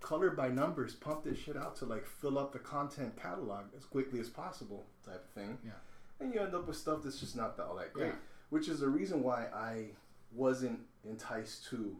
color 0.00 0.30
by 0.30 0.48
numbers, 0.48 0.94
pump 0.94 1.24
this 1.24 1.38
shit 1.38 1.56
out 1.56 1.76
to 1.76 1.86
like 1.86 2.06
fill 2.06 2.38
up 2.38 2.52
the 2.52 2.58
content 2.58 3.20
catalog 3.20 3.64
as 3.76 3.84
quickly 3.84 4.20
as 4.20 4.28
possible 4.28 4.84
type 5.04 5.24
of 5.24 5.30
thing. 5.30 5.58
Yeah. 5.64 5.72
And 6.20 6.32
you 6.32 6.40
end 6.40 6.54
up 6.54 6.66
with 6.66 6.76
stuff 6.76 7.02
that's 7.02 7.18
just 7.18 7.36
not 7.36 7.56
that, 7.56 7.64
all 7.64 7.76
that 7.76 7.92
great. 7.92 8.08
Yeah. 8.08 8.14
Which 8.50 8.68
is 8.68 8.80
the 8.80 8.88
reason 8.88 9.22
why 9.22 9.46
I 9.54 9.86
wasn't 10.32 10.80
enticed 11.08 11.66
to 11.70 11.96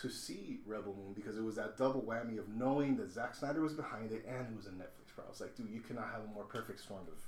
to 0.00 0.08
see 0.08 0.60
Rebel 0.66 0.94
Moon 0.94 1.12
because 1.12 1.36
it 1.36 1.42
was 1.42 1.56
that 1.56 1.76
double 1.76 2.02
whammy 2.02 2.38
of 2.38 2.48
knowing 2.48 2.96
that 2.98 3.10
Zack 3.10 3.34
Snyder 3.34 3.60
was 3.60 3.72
behind 3.72 4.12
it 4.12 4.24
and 4.28 4.46
it 4.46 4.56
was 4.56 4.66
a 4.66 4.70
Netflix 4.70 5.12
pro. 5.14 5.24
I 5.24 5.28
was 5.28 5.40
like, 5.40 5.56
dude, 5.56 5.70
you 5.70 5.80
cannot 5.80 6.08
have 6.12 6.22
a 6.22 6.34
more 6.34 6.44
perfect 6.44 6.80
storm 6.80 7.02
of 7.08 7.18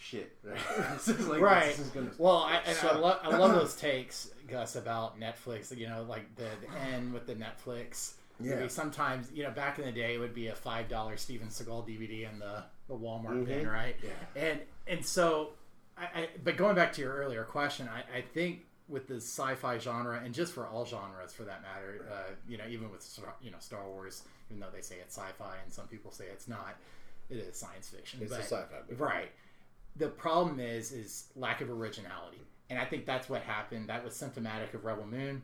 shit. 0.00 0.36
Right? 0.42 0.58
Like- 1.28 1.40
right. 1.40 1.66
this 1.68 1.78
is 1.80 1.88
gonna 1.88 2.10
well, 2.18 2.38
I, 2.38 2.60
I, 2.82 2.96
lo- 2.96 3.18
I 3.22 3.36
love 3.36 3.52
those 3.60 3.76
takes, 3.76 4.30
Gus, 4.48 4.74
about 4.76 5.20
Netflix. 5.20 5.76
You 5.76 5.88
know, 5.88 6.04
like 6.08 6.34
the, 6.36 6.48
the 6.60 6.78
end 6.94 7.12
with 7.12 7.26
the 7.26 7.34
Netflix. 7.34 8.14
Yeah. 8.42 8.54
movie. 8.56 8.68
Sometimes, 8.70 9.30
you 9.34 9.42
know, 9.42 9.50
back 9.50 9.78
in 9.78 9.84
the 9.84 9.92
day, 9.92 10.14
it 10.14 10.18
would 10.18 10.34
be 10.34 10.46
a 10.46 10.54
five 10.54 10.88
dollar 10.88 11.18
Steven 11.18 11.48
Seagal 11.48 11.86
DVD 11.86 12.32
in 12.32 12.38
the, 12.38 12.62
the 12.88 12.94
Walmart 12.94 13.42
Mhm. 13.42 13.46
bin, 13.46 13.68
right? 13.68 13.94
Yeah. 14.02 14.42
And 14.42 14.60
and 14.86 15.04
so, 15.04 15.50
I, 15.98 16.04
I 16.22 16.28
but 16.42 16.56
going 16.56 16.74
back 16.74 16.94
to 16.94 17.02
your 17.02 17.12
earlier 17.14 17.44
question, 17.44 17.86
I, 17.88 18.18
I 18.18 18.22
think 18.22 18.60
with 18.88 19.06
the 19.08 19.16
sci-fi 19.16 19.76
genre, 19.78 20.20
and 20.24 20.32
just 20.34 20.54
for 20.54 20.66
all 20.66 20.86
genres 20.86 21.34
for 21.34 21.42
that 21.44 21.60
matter, 21.62 22.06
uh, 22.10 22.32
you 22.48 22.56
know, 22.56 22.64
even 22.70 22.90
with 22.90 23.02
Star- 23.02 23.36
you 23.42 23.50
know 23.50 23.58
Star 23.60 23.86
Wars, 23.86 24.22
even 24.48 24.58
though 24.60 24.70
they 24.74 24.80
say 24.80 24.96
it's 25.02 25.14
sci-fi 25.18 25.56
and 25.62 25.70
some 25.70 25.86
people 25.88 26.10
say 26.10 26.24
it's 26.32 26.48
not, 26.48 26.76
it 27.28 27.36
is 27.36 27.56
science 27.58 27.88
fiction. 27.90 28.20
It's 28.22 28.32
a 28.32 28.36
sci-fi 28.38 28.64
movie. 28.88 29.00
right? 29.02 29.30
The 29.96 30.08
problem 30.08 30.60
is 30.60 30.92
is 30.92 31.24
lack 31.36 31.60
of 31.60 31.70
originality, 31.70 32.42
and 32.68 32.78
I 32.78 32.84
think 32.84 33.06
that's 33.06 33.28
what 33.28 33.42
happened. 33.42 33.88
That 33.88 34.04
was 34.04 34.14
symptomatic 34.14 34.72
of 34.74 34.84
Rebel 34.84 35.06
Moon, 35.06 35.42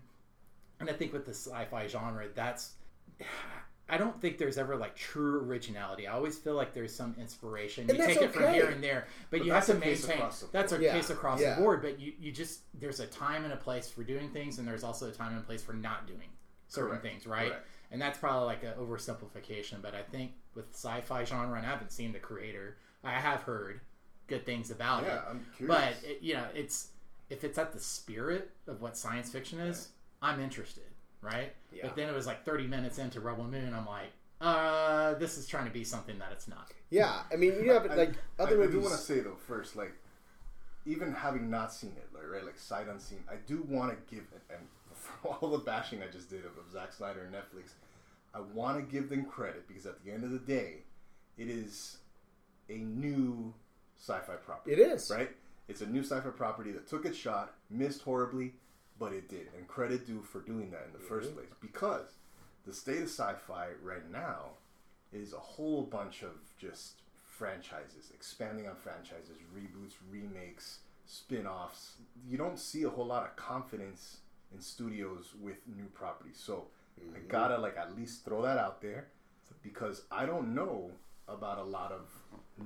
and 0.80 0.88
I 0.88 0.92
think 0.92 1.12
with 1.12 1.24
the 1.24 1.35
sci-fi 1.35 1.87
genre, 1.88 2.26
that's 2.35 2.74
I 3.88 3.98
don't 3.98 4.20
think 4.20 4.38
there's 4.38 4.59
ever 4.59 4.76
like 4.76 4.96
true 4.96 5.44
originality. 5.44 6.09
I 6.09 6.14
always 6.14 6.37
feel 6.37 6.54
like 6.54 6.74
there's 6.74 6.92
some 6.92 7.14
inspiration. 7.20 7.88
And 7.88 7.96
you 7.96 8.04
take 8.04 8.20
it 8.20 8.32
from 8.32 8.52
here 8.52 8.66
and 8.66 8.82
there, 8.82 9.06
but, 9.30 9.38
But 9.38 9.46
you 9.46 9.52
have 9.52 9.66
to 9.66 9.74
maintain. 9.74 10.22
That's 10.50 10.72
a. 10.72 10.82
Yeah, 10.82 10.92
case 10.92 11.11
across 11.11 11.40
yeah. 11.40 11.54
the 11.54 11.61
board. 11.61 11.82
But 11.82 12.00
you, 12.00 12.12
you 12.18 12.32
just 12.32 12.62
there's 12.74 12.98
a 12.98 13.06
time 13.06 13.44
and 13.44 13.52
a 13.52 13.56
place 13.56 13.88
for 13.88 14.02
doing 14.02 14.30
things, 14.30 14.59
and 14.59 14.66
there's 14.66 14.82
also 14.82 15.09
a 15.09 15.12
time 15.12 15.37
and 15.37 15.46
place 15.46 15.62
for 15.62 15.72
not 15.72 16.09
doing 16.09 16.28
certain 16.66 16.90
Correct. 16.90 17.04
things, 17.04 17.26
right? 17.28 17.50
Correct. 17.50 17.68
And 17.92 18.02
that's 18.02 18.18
probably 18.18 18.46
like 18.46 18.64
an 18.64 18.72
oversimplification. 18.72 19.80
But 19.80 19.94
I 19.94 20.02
think 20.02 20.32
with 20.54 20.66
sci-fi 20.72 21.22
genre, 21.22 21.56
and 21.56 21.64
I 21.64 21.70
haven't 21.70 21.92
seen 21.92 22.12
the 22.12 22.18
creator, 22.18 22.78
I 23.04 23.12
have 23.12 23.42
heard 23.42 23.80
good 24.26 24.44
things 24.44 24.70
about 24.70 25.04
it. 25.04 25.08
Yeah, 25.08 25.20
I'm 25.28 25.46
curious. 25.56 25.76
But 25.76 26.08
it, 26.08 26.22
you 26.22 26.34
know, 26.34 26.46
it's 26.54 26.88
if 27.30 27.44
it's 27.44 27.58
at 27.58 27.72
the 27.72 27.80
spirit 27.80 28.50
of 28.66 28.80
what 28.80 28.96
science 28.96 29.30
fiction 29.30 29.58
is, 29.60 29.88
I'm 30.22 30.40
interested, 30.40 30.84
right? 31.20 31.52
Yeah. 31.72 31.82
But 31.84 31.96
then 31.96 32.08
it 32.08 32.14
was 32.14 32.26
like 32.26 32.44
30 32.44 32.66
minutes 32.66 32.98
into 32.98 33.20
Rebel 33.20 33.44
Moon, 33.44 33.74
I'm 33.74 33.86
like, 33.86 34.12
uh, 34.40 35.14
this 35.14 35.38
is 35.38 35.46
trying 35.46 35.64
to 35.64 35.72
be 35.72 35.84
something 35.84 36.18
that 36.18 36.28
it's 36.32 36.46
not. 36.46 36.70
Yeah, 36.90 37.22
I 37.32 37.36
mean, 37.36 37.54
you 37.64 37.72
have 37.72 37.86
like 37.86 38.14
I, 38.38 38.42
other 38.42 38.62
I 38.62 38.66
do 38.66 38.80
want 38.80 38.92
to 38.92 39.00
say 39.00 39.20
though, 39.20 39.36
first, 39.46 39.76
like, 39.76 39.92
even 40.84 41.12
having 41.12 41.50
not 41.50 41.72
seen 41.72 41.92
it, 41.96 42.08
like, 42.14 42.30
right, 42.30 42.44
like 42.44 42.58
sight 42.58 42.86
unseen, 42.88 43.24
I 43.30 43.36
do 43.46 43.66
want 43.68 43.90
to 43.90 44.14
give 44.14 44.24
it, 44.34 44.42
and 44.50 44.60
for 44.92 45.28
all 45.40 45.50
the 45.50 45.58
bashing 45.58 46.02
I 46.02 46.08
just 46.08 46.30
did 46.30 46.40
of, 46.40 46.52
of 46.58 46.70
Zack 46.72 46.92
Snyder 46.92 47.24
and 47.24 47.34
Netflix, 47.34 47.72
I 48.34 48.40
want 48.40 48.76
to 48.76 48.82
give 48.82 49.08
them 49.08 49.24
credit 49.24 49.66
because 49.66 49.86
at 49.86 50.04
the 50.04 50.12
end 50.12 50.22
of 50.22 50.30
the 50.30 50.38
day, 50.38 50.82
it 51.38 51.48
is 51.48 51.98
a 52.68 52.76
new 52.76 53.54
sci-fi 53.98 54.35
property. 54.35 54.72
It 54.72 54.78
is. 54.78 55.11
right. 55.11 55.30
It's 55.68 55.80
a 55.80 55.87
new 55.87 56.02
sci-fi 56.02 56.30
property 56.30 56.72
that 56.72 56.87
took 56.87 57.04
its 57.04 57.16
shot, 57.16 57.54
missed 57.70 58.02
horribly, 58.02 58.54
but 58.98 59.12
it 59.12 59.28
did, 59.28 59.48
and 59.56 59.66
credit 59.66 60.06
due 60.06 60.22
for 60.22 60.40
doing 60.40 60.70
that 60.70 60.87
in 60.87 60.92
the 60.92 61.04
first 61.06 61.28
mm-hmm. 61.28 61.38
place 61.38 61.50
because 61.61 62.14
the 62.66 62.72
state 62.72 63.02
of 63.02 63.09
sci-fi 63.09 63.68
right 63.82 64.11
now 64.11 64.50
is 65.12 65.32
a 65.32 65.38
whole 65.38 65.82
bunch 65.82 66.22
of 66.22 66.30
just 66.59 67.02
franchises, 67.26 68.11
expanding 68.14 68.66
on 68.66 68.76
franchises, 68.76 69.37
reboots, 69.54 69.94
remakes, 70.11 70.78
spin-offs. 71.06 71.92
You 72.28 72.38
don't 72.38 72.59
see 72.59 72.85
a 72.85 72.90
whole 72.90 73.06
lot 73.06 73.24
of 73.24 73.37
confidence 73.37 74.18
in 74.54 74.61
studios 74.61 75.32
with 75.40 75.56
new 75.76 75.87
properties. 75.87 76.38
So 76.38 76.66
I 76.98 77.18
mm-hmm. 77.18 77.28
gotta 77.28 77.59
like 77.59 77.76
at 77.76 77.96
least 77.96 78.24
throw 78.24 78.42
that 78.42 78.59
out 78.59 78.80
there 78.80 79.09
because 79.62 80.02
I 80.11 80.26
don't 80.26 80.54
know 80.54 80.90
about 81.28 81.58
a 81.58 81.62
lot 81.62 81.92
of 81.92 82.08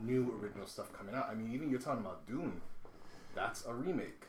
new 0.02 0.38
original 0.40 0.66
stuff 0.66 0.92
coming 0.92 1.14
out. 1.14 1.28
I 1.30 1.34
mean, 1.34 1.52
even 1.52 1.70
you're 1.70 1.80
talking 1.80 2.04
about 2.04 2.26
Dune. 2.26 2.60
That's 3.34 3.64
a 3.66 3.74
remake 3.74 4.24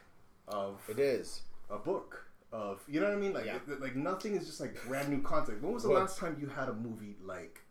of 0.47 0.79
It 0.89 0.99
is. 0.99 1.41
a 1.69 1.77
book 1.77 2.25
of 2.51 2.83
you 2.87 2.99
know 2.99 3.07
what 3.07 3.15
I 3.15 3.19
mean? 3.19 3.33
Like 3.33 3.45
Yeah. 3.45 3.59
it- 3.67 3.79
like 3.81 3.95
nothing 3.95 4.35
is 4.35 4.45
just 4.45 4.59
like 4.59 4.75
brand 4.85 5.09
new 5.09 5.21
content. 5.21 5.61
When 5.61 5.71
was 5.73 5.83
the 5.83 5.89
last 5.89 6.17
time 6.17 6.37
you 6.39 6.47
had 6.47 6.67
a 6.69 6.73
movie 6.73 7.15
like 7.21 7.61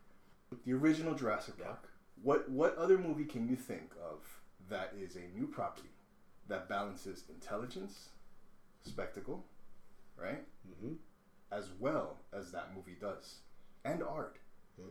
the 0.65 0.73
original 0.73 1.15
Jurassic 1.15 1.55
Yeah. 1.59 1.67
Park? 1.67 1.89
What 2.23 2.49
what 2.51 2.75
other 2.77 2.99
movie 2.99 3.25
can 3.27 3.47
you 3.49 3.57
think 3.57 3.93
of 4.03 4.41
that 4.69 4.95
is 4.95 5.17
a 5.17 5.21
new 5.37 5.47
property 5.47 5.91
that 6.49 6.69
balances 6.69 7.25
intelligence, 7.29 8.11
spectacle, 8.83 9.45
right? 10.17 10.45
Mhm. 10.69 10.97
As 11.51 11.71
well 11.73 12.19
as 12.33 12.53
that 12.53 12.75
movie 12.75 12.95
does, 12.95 13.41
and 13.85 14.03
art. 14.03 14.39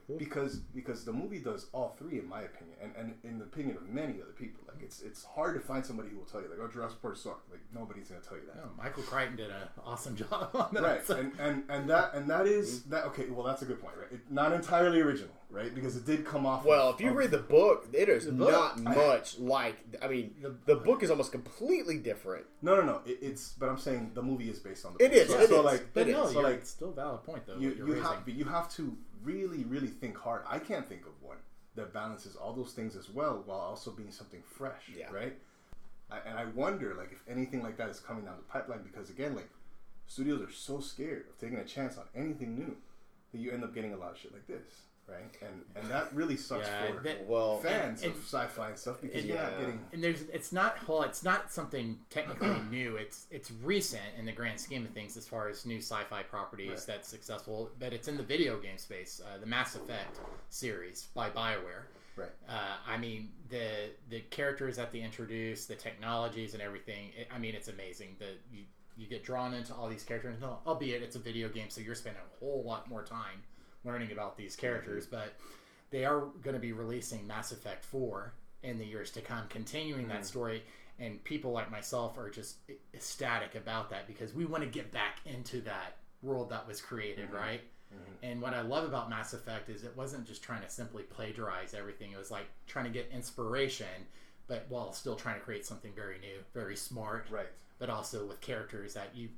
Mhm. 0.10 0.18
Because 0.18 0.58
because 0.74 1.06
the 1.06 1.14
movie 1.14 1.40
does 1.40 1.68
all 1.74 1.96
three 2.00 2.20
in 2.20 2.28
my 2.28 2.42
opinion, 2.42 2.78
and, 2.82 2.92
and 2.98 3.14
in 3.24 3.40
the 3.40 3.46
opinion 3.46 3.78
of 3.78 3.88
many 3.88 4.22
other 4.22 4.32
people. 4.38 4.62
Like 4.68 4.82
it's 4.84 5.02
it's 5.02 5.24
hard 5.26 5.56
to 5.56 5.60
find 5.60 5.86
somebody 5.86 6.10
who 6.10 6.18
will 6.18 6.26
tell 6.26 6.42
you 6.42 6.48
like, 6.50 6.60
oh 6.62 6.68
Jurassic 6.68 7.02
Park 7.02 7.18
sucked. 7.18 7.50
Like 7.52 7.62
nobody's 7.74 8.08
gonna 8.10 8.22
tell 8.22 8.38
you 8.38 8.44
that. 8.54 8.62
Oh, 8.64 8.70
Michael 8.78 9.04
Crichton 9.04 9.36
did 9.38 9.50
an 9.50 9.56
awesome 9.86 10.16
job 10.16 10.50
on 10.54 10.70
that. 10.74 10.84
right 10.84 11.06
So- 11.06 11.16
and, 11.18 11.32
and 11.40 11.64
and 11.70 11.90
that 11.90 12.14
and 12.14 12.30
that 12.30 12.46
is 12.48 12.84
that 12.84 13.06
okay 13.06 13.26
well 13.30 13.46
that's 13.46 13.62
a 13.62 13.66
good 13.66 13.82
point 13.82 13.96
right 13.98 14.12
it, 14.12 14.20
not 14.32 14.54
entirely 14.54 15.00
original 15.02 15.34
right 15.50 15.74
because 15.74 15.96
it 15.98 16.06
did 16.06 16.24
come 16.26 16.46
off 16.46 16.64
Well, 16.66 16.90
of- 16.90 16.96
if 16.96 17.02
you 17.02 17.10
of- 17.10 17.16
read 17.16 17.32
the 17.32 17.40
book, 17.40 17.88
it 17.94 18.08
is 18.10 18.26
book? 18.26 18.52
not 18.52 18.80
much 18.80 19.40
like. 19.40 19.78
I 20.02 20.08
mean, 20.08 20.36
the, 20.66 20.76
book 20.76 21.02
is 21.04 21.10
almost 21.10 21.32
completely 21.32 21.98
different. 21.98 22.46
no 22.62 22.76
no 22.76 22.84
no 22.84 23.02
it, 23.06 23.18
it's 23.22 23.54
but 23.60 23.68
i'm 23.70 23.78
saying 23.78 24.12
the 24.14 24.22
movie 24.22 24.50
is 24.50 24.60
based 24.60 24.86
on 24.86 24.94
the 24.98 25.04
It 25.06 25.12
book. 25.12 25.18
is, 25.22 25.28
so, 25.30 25.40
it 25.40 25.50
so 25.50 25.60
is. 25.60 25.66
like 25.66 25.94
but 25.94 26.08
It 26.08 26.12
no, 26.12 26.26
is. 26.26 26.34
So, 26.34 26.42
like, 26.42 26.56
it's 26.56 26.70
still 26.70 26.90
a 26.90 26.94
valid 26.94 27.24
point 27.24 27.46
though. 27.48 27.58
you 27.58 27.70
you're 27.70 27.88
you 27.88 27.94
raising. 27.96 28.04
have 28.04 28.30
you 28.30 28.46
have 28.46 28.70
to 28.76 28.96
really 29.24 29.64
really 29.66 29.88
think 29.88 30.18
hard. 30.18 30.44
I 30.48 30.60
can't 30.60 30.88
think 30.88 31.02
of 31.06 31.14
one 31.22 31.38
that 31.76 31.94
balances 31.94 32.36
all 32.36 32.54
those 32.54 32.74
things 32.74 32.96
as 32.96 33.10
well 33.10 33.44
while 33.46 33.60
also 33.60 33.92
being 33.92 34.12
something 34.12 34.42
fresh 34.44 34.84
Yeah. 34.96 35.12
right? 35.12 35.38
I, 36.12 36.18
and 36.28 36.40
i 36.40 36.46
wonder 36.46 36.96
like 36.98 37.12
if 37.12 37.22
anything 37.30 37.62
like 37.62 37.78
that 37.78 37.88
is 37.90 38.00
coming 38.00 38.26
down 38.26 38.36
the 38.38 38.44
pipeline 38.52 38.82
because 38.82 39.12
again 39.12 39.36
like 39.36 39.48
studios 40.08 40.42
are 40.42 40.52
so 40.52 40.80
scared 40.80 41.26
of 41.30 41.38
taking 41.40 41.60
a 41.60 41.64
chance 41.64 41.98
on 42.00 42.06
anything 42.16 42.56
new 42.56 42.76
that 43.32 43.38
you 43.38 43.52
end 43.52 43.64
up 43.64 43.76
getting 43.76 43.94
a 43.94 43.98
lot 43.98 44.12
of 44.12 44.18
shit 44.18 44.34
like 44.34 44.48
this, 44.48 44.82
right? 45.12 45.36
And 45.42 45.64
and 45.76 45.90
that 45.92 46.14
really 46.14 46.38
sucks 46.38 46.68
Yeah, 46.68 46.92
for 46.94 47.00
that- 47.04 47.26
Well, 47.28 47.58
fans 47.60 48.04
and- 48.04 48.14
of 48.14 48.20
sci-fi 48.24 48.70
and 48.70 48.78
stuff 48.78 49.02
because 49.02 49.20
and- 49.22 49.26
you're 49.30 49.38
not 49.38 49.52
Yeah. 49.54 49.60
getting 49.60 49.86
and 49.94 50.04
there's 50.04 50.22
it's 50.24 50.52
not 50.52 50.88
well 50.88 51.04
it's 51.04 51.24
not 51.24 51.52
something 51.52 52.00
technically 52.10 52.50
new 52.72 52.96
it's 52.98 53.28
it's 53.32 53.52
recent 53.52 54.02
in 54.18 54.26
the 54.26 54.32
grand 54.32 54.60
scheme 54.60 54.86
of 54.86 54.92
things 54.92 55.18
as 55.18 55.28
far 55.28 55.48
as 55.50 55.66
new 55.66 55.78
sci-fi 55.78 56.24
properties 56.24 56.70
Right. 56.70 56.80
that's 56.88 57.08
successful 57.08 57.72
but 57.80 57.94
it's 57.94 58.08
in 58.08 58.18
the 58.18 58.24
video 58.24 58.60
game 58.60 58.78
space 58.78 59.22
uh, 59.26 59.38
the 59.40 59.46
mass 59.46 59.76
effect 59.76 60.20
series 60.50 61.08
by 61.14 61.30
bioware 61.30 61.84
right. 62.16 62.30
uh, 62.48 62.78
i 62.88 62.98
mean 62.98 63.30
the 63.50 63.90
the 64.10 64.22
characters 64.30 64.76
that 64.78 64.92
they 64.92 65.02
introduce 65.02 65.66
the 65.66 65.76
technologies 65.76 66.54
and 66.54 66.62
everything 66.62 67.12
it, 67.18 67.28
i 67.34 67.38
mean 67.38 67.56
it's 67.56 67.68
amazing 67.68 68.16
the 68.20 68.32
you, 68.52 68.64
you 68.98 69.08
get 69.08 69.24
drawn 69.24 69.54
into 69.54 69.74
all 69.74 69.88
these 69.88 70.04
characters 70.04 70.36
no, 70.42 70.60
albeit 70.68 71.02
it's 71.02 71.16
a 71.16 71.20
video 71.20 71.48
game 71.50 71.70
so 71.70 71.80
you're 71.82 71.96
spending 71.96 72.22
a 72.22 72.40
whole 72.40 72.64
lot 72.64 72.90
more 72.90 73.04
time 73.04 73.42
learning 73.84 74.12
about 74.12 74.38
these 74.38 74.54
mm-hmm. 74.54 74.62
characters 74.62 75.06
but 75.06 75.36
they 75.92 76.06
are 76.06 76.26
going 76.44 76.54
to 76.54 76.60
be 76.60 76.72
releasing 76.72 77.26
Mass 77.26 77.52
Effect 77.52 77.84
4 77.86 78.34
in 78.64 78.78
the 78.78 78.86
years 78.86 79.12
to 79.12 79.22
come, 79.22 79.46
continuing 79.50 80.08
that 80.08 80.18
mm-hmm. 80.18 80.24
story. 80.24 80.64
And 81.00 81.24
people 81.24 81.52
like 81.52 81.72
myself 81.72 82.18
are 82.18 82.30
just 82.30 82.58
ecstatic 82.94 83.56
about 83.56 83.90
that 83.92 84.06
because 84.06 84.34
we 84.34 84.46
want 84.46 84.64
to 84.64 84.70
get 84.70 84.92
back 84.92 85.20
into 85.26 85.62
that 85.62 85.98
world 86.22 86.50
that 86.50 86.68
was 86.68 86.82
created, 86.82 87.28
mm-hmm. 87.28 87.38
right? 87.38 87.62
And 88.22 88.42
what 88.42 88.54
I 88.54 88.62
love 88.62 88.84
about 88.84 89.10
Mass 89.10 89.34
Effect 89.34 89.70
is 89.70 89.84
it 89.84 89.96
wasn't 89.96 90.28
just 90.28 90.44
trying 90.44 90.62
to 90.62 90.70
simply 90.70 91.04
plagiarize 91.04 91.74
everything. 91.74 92.12
It 92.12 92.20
was 92.20 92.30
like 92.30 92.46
trying 92.68 92.86
to 92.86 92.92
get 92.92 93.10
inspiration, 93.12 93.88
but 94.48 94.66
while 94.70 94.94
still 94.94 95.16
trying 95.16 95.40
to 95.40 95.42
create 95.42 95.66
something 95.66 95.94
very 95.96 96.20
new, 96.20 96.38
very 96.54 96.76
smart, 96.76 97.28
Right. 97.32 97.48
but 97.80 97.90
also 97.90 98.28
with 98.28 98.42
characters 98.42 98.94
that 98.94 99.16
you 99.16 99.30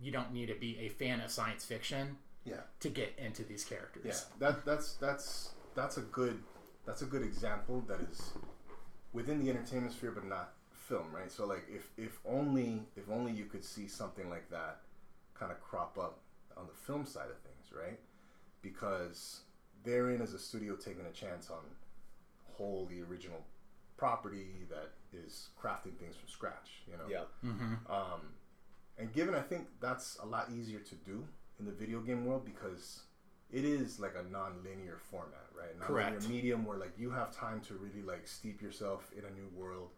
you 0.00 0.12
don't 0.12 0.32
need 0.32 0.46
to 0.46 0.54
be 0.54 0.78
a 0.78 0.88
fan 0.88 1.20
of 1.20 1.28
science 1.28 1.64
fiction 1.64 2.16
Yeah. 2.44 2.60
to 2.80 2.88
get 2.88 3.14
into 3.18 3.42
these 3.44 3.64
characters. 3.64 4.04
Yeah, 4.06 4.48
that 4.48 4.64
that's 4.64 4.94
that's 4.94 5.50
that's 5.74 5.96
a 5.96 6.02
good 6.02 6.42
that's 6.86 7.02
a 7.02 7.06
good 7.06 7.22
example 7.22 7.82
that 7.88 8.00
is 8.00 8.32
within 9.12 9.42
the 9.44 9.50
entertainment 9.50 9.92
sphere, 9.92 10.12
but 10.12 10.24
not 10.26 10.52
film, 10.72 11.06
right? 11.12 11.30
So 11.30 11.46
like 11.46 11.66
if 11.68 11.90
if 11.96 12.18
only 12.26 12.82
if 12.96 13.10
only 13.10 13.32
you 13.32 13.44
could 13.44 13.64
see 13.64 13.86
something 13.88 14.30
like 14.30 14.48
that 14.50 14.80
kind 15.38 15.52
of 15.52 15.60
crop 15.60 15.98
up 15.98 16.20
on 16.56 16.66
the 16.66 16.72
film 16.74 17.04
side 17.04 17.28
of 17.30 17.36
things, 17.38 17.72
right? 17.78 17.98
Because 18.62 19.42
therein 19.84 20.20
is 20.20 20.34
a 20.34 20.38
studio 20.38 20.74
taking 20.74 21.06
a 21.06 21.12
chance 21.12 21.50
on 21.50 21.60
wholly 22.54 23.00
original 23.02 23.44
property 23.96 24.66
that 24.68 24.90
is 25.12 25.48
crafting 25.62 25.96
things 25.98 26.16
from 26.16 26.28
scratch, 26.28 26.82
you 26.90 26.94
know. 26.96 27.04
yeah. 27.08 27.24
Um, 27.88 28.20
and 28.96 29.12
given, 29.12 29.34
I 29.34 29.40
think 29.40 29.66
that's 29.80 30.18
a 30.22 30.26
lot 30.26 30.48
easier 30.50 30.80
to 30.80 30.94
do 30.96 31.24
in 31.58 31.66
the 31.66 31.72
video 31.72 32.00
game 32.00 32.24
world 32.24 32.44
because 32.44 33.00
it 33.50 33.64
is 33.64 33.98
like 33.98 34.14
a 34.18 34.30
non-linear 34.30 34.98
format, 35.10 35.46
right? 35.56 35.78
Non-linear 35.78 36.10
Correct. 36.10 36.28
medium 36.28 36.64
where 36.64 36.78
like 36.78 36.92
you 36.98 37.10
have 37.10 37.34
time 37.34 37.60
to 37.62 37.74
really 37.74 38.02
like 38.02 38.26
steep 38.26 38.60
yourself 38.60 39.10
in 39.16 39.24
a 39.24 39.30
new 39.30 39.48
world 39.54 39.90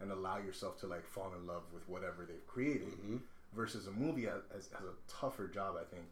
and 0.00 0.12
allow 0.12 0.38
yourself 0.38 0.78
to 0.80 0.86
like 0.86 1.06
fall 1.06 1.32
in 1.38 1.46
love 1.46 1.62
with 1.72 1.88
whatever 1.88 2.24
they've 2.26 2.46
created. 2.46 2.88
Mm-hmm. 2.88 3.16
Versus 3.54 3.86
a 3.86 3.90
movie 3.90 4.26
has, 4.26 4.42
has 4.52 4.68
has 4.78 4.84
a 4.84 5.10
tougher 5.10 5.48
job, 5.48 5.74
I 5.80 5.84
think, 5.84 6.04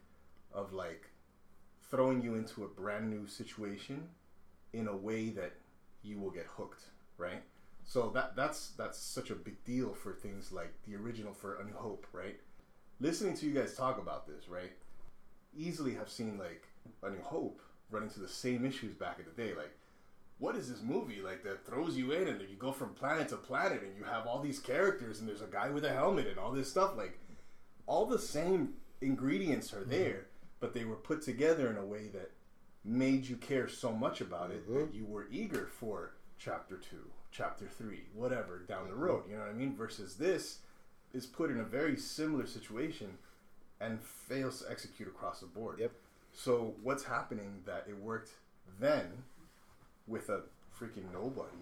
of 0.54 0.72
like 0.72 1.10
throwing 1.90 2.22
you 2.22 2.34
into 2.34 2.64
a 2.64 2.68
brand 2.68 3.10
new 3.10 3.26
situation 3.26 4.08
in 4.72 4.88
a 4.88 4.96
way 4.96 5.28
that 5.30 5.52
you 6.02 6.18
will 6.18 6.30
get 6.30 6.46
hooked, 6.56 6.84
right? 7.18 7.42
So 7.84 8.10
that 8.14 8.36
that's 8.36 8.70
that's 8.70 8.98
such 8.98 9.30
a 9.30 9.34
big 9.34 9.62
deal 9.64 9.92
for 9.92 10.12
things 10.12 10.50
like 10.50 10.72
the 10.86 10.96
original 10.96 11.32
for 11.32 11.56
A 11.56 11.64
New 11.64 11.74
Hope, 11.74 12.06
right? 12.12 12.40
Listening 13.00 13.36
to 13.36 13.46
you 13.46 13.52
guys 13.52 13.74
talk 13.74 13.98
about 13.98 14.26
this, 14.26 14.48
right? 14.48 14.72
Easily 15.56 15.94
have 15.94 16.10
seen 16.10 16.38
like 16.38 16.68
A 17.02 17.10
New 17.10 17.22
Hope 17.22 17.60
run 17.90 18.02
into 18.02 18.20
the 18.20 18.28
same 18.28 18.64
issues 18.64 18.94
back 18.94 19.18
in 19.18 19.24
the 19.24 19.42
day, 19.42 19.54
like 19.54 19.76
what 20.38 20.56
is 20.56 20.68
this 20.68 20.82
movie 20.82 21.20
like 21.22 21.42
that 21.44 21.64
throws 21.64 21.96
you 21.96 22.12
in 22.12 22.28
and 22.28 22.40
you 22.42 22.56
go 22.58 22.72
from 22.72 22.90
planet 22.90 23.28
to 23.28 23.36
planet 23.36 23.82
and 23.82 23.96
you 23.96 24.04
have 24.04 24.26
all 24.26 24.40
these 24.40 24.58
characters 24.58 25.20
and 25.20 25.28
there's 25.28 25.42
a 25.42 25.46
guy 25.46 25.70
with 25.70 25.84
a 25.84 25.92
helmet 25.92 26.26
and 26.26 26.38
all 26.38 26.52
this 26.52 26.70
stuff 26.70 26.96
like 26.96 27.18
all 27.86 28.04
the 28.04 28.18
same 28.18 28.74
ingredients 29.00 29.72
are 29.72 29.80
mm-hmm. 29.80 29.90
there 29.90 30.26
but 30.60 30.74
they 30.74 30.84
were 30.84 30.96
put 30.96 31.22
together 31.22 31.70
in 31.70 31.76
a 31.76 31.84
way 31.84 32.08
that 32.08 32.30
made 32.84 33.26
you 33.26 33.36
care 33.36 33.68
so 33.68 33.92
much 33.92 34.20
about 34.20 34.50
it 34.50 34.66
that 34.66 34.74
mm-hmm. 34.74 34.96
you 34.96 35.06
were 35.06 35.26
eager 35.30 35.68
for 35.78 36.12
chapter 36.38 36.76
2 36.76 36.96
chapter 37.30 37.66
3 37.66 38.02
whatever 38.14 38.58
down 38.68 38.84
the 38.84 38.90
mm-hmm. 38.90 39.04
road 39.04 39.22
you 39.28 39.34
know 39.34 39.40
what 39.40 39.50
i 39.50 39.54
mean? 39.54 39.74
Versus 39.74 40.16
this 40.16 40.58
is 41.14 41.24
put 41.24 41.50
in 41.50 41.60
a 41.60 41.64
very 41.64 41.96
similar 41.96 42.46
situation 42.46 43.16
and 43.80 44.00
fails 44.00 44.62
to 44.62 44.70
execute 44.70 45.08
across 45.08 45.40
the 45.40 45.46
board 45.46 45.78
Yep. 45.78 45.92
so 46.32 46.74
what's 46.82 47.04
happening 47.04 47.62
that 47.66 47.84
it 47.88 47.96
worked 47.98 48.30
then 48.80 49.24
with 50.06 50.28
a 50.28 50.42
freaking 50.78 51.10
nobody, 51.12 51.56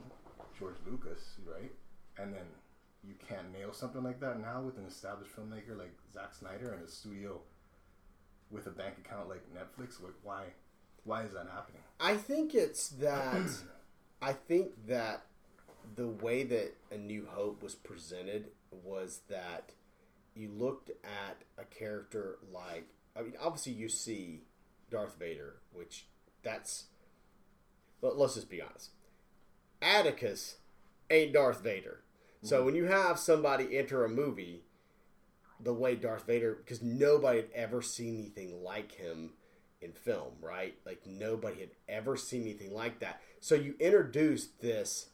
George 0.59 0.75
Lucas, 0.87 1.37
right? 1.47 1.71
And 2.19 2.35
then 2.35 2.45
you 3.07 3.15
can't 3.29 3.53
nail 3.53 3.73
something 3.73 4.03
like 4.03 4.21
that 4.21 4.41
now 4.41 4.61
with 4.63 4.77
an 4.79 4.85
established 4.87 5.31
filmmaker 5.37 5.77
like 5.79 5.93
Zack 6.13 6.35
Snyder 6.35 6.73
and 6.73 6.83
a 6.85 6.91
studio 6.91 7.41
with 8.51 8.67
a 8.67 8.71
bank 8.71 8.95
account 8.99 9.29
like 9.29 9.43
Netflix. 9.55 10.03
Like, 10.03 10.15
why? 10.23 10.45
Why 11.05 11.23
is 11.23 11.33
that 11.33 11.47
happening? 11.53 11.83
I 12.01 12.17
think 12.17 12.55
it's 12.55 12.89
that. 12.91 13.51
I 14.23 14.33
think 14.33 14.71
that 14.89 15.23
the 15.97 16.09
way 16.09 16.45
that 16.45 16.75
A 16.91 16.97
New 16.97 17.27
Hope 17.31 17.63
was 17.63 17.75
presented 17.75 18.47
was 18.83 19.21
that 19.29 19.71
you 20.35 20.51
looked 20.51 20.91
at 20.91 21.43
a 21.59 21.65
character 21.65 22.39
like. 22.53 22.87
I 23.17 23.23
mean, 23.23 23.35
obviously, 23.41 23.73
you 23.73 23.89
see 23.89 24.43
Darth 24.91 25.19
Vader, 25.19 25.57
which 25.73 26.07
that's. 26.43 26.87
But 28.01 28.19
let's 28.19 28.35
just 28.35 28.51
be 28.51 28.61
honest. 28.61 28.91
Atticus 29.81 30.57
ain't 31.11 31.33
Darth 31.33 31.63
Vader. 31.63 32.03
So 32.43 32.57
mm-hmm. 32.57 32.67
when 32.67 32.75
you 32.75 32.87
have 32.87 33.19
somebody 33.19 33.79
enter 33.79 34.05
a 34.05 34.09
movie 34.09 34.65
the 35.61 35.73
way 35.73 35.95
Darth 35.95 36.27
Vader, 36.27 36.55
because 36.55 36.83
nobody 36.83 37.39
had 37.39 37.51
ever 37.55 37.81
seen 37.81 38.19
anything 38.19 38.63
like 38.63 38.93
him 38.93 39.31
in 39.81 39.93
film, 39.93 40.33
right? 40.41 40.75
Like 40.85 41.07
nobody 41.07 41.61
had 41.61 41.71
ever 41.89 42.17
seen 42.17 42.43
anything 42.43 42.75
like 42.75 43.01
that. 43.01 43.21
So 43.41 43.55
you 43.55 43.75
introduce 43.79 44.47
this 44.47 45.09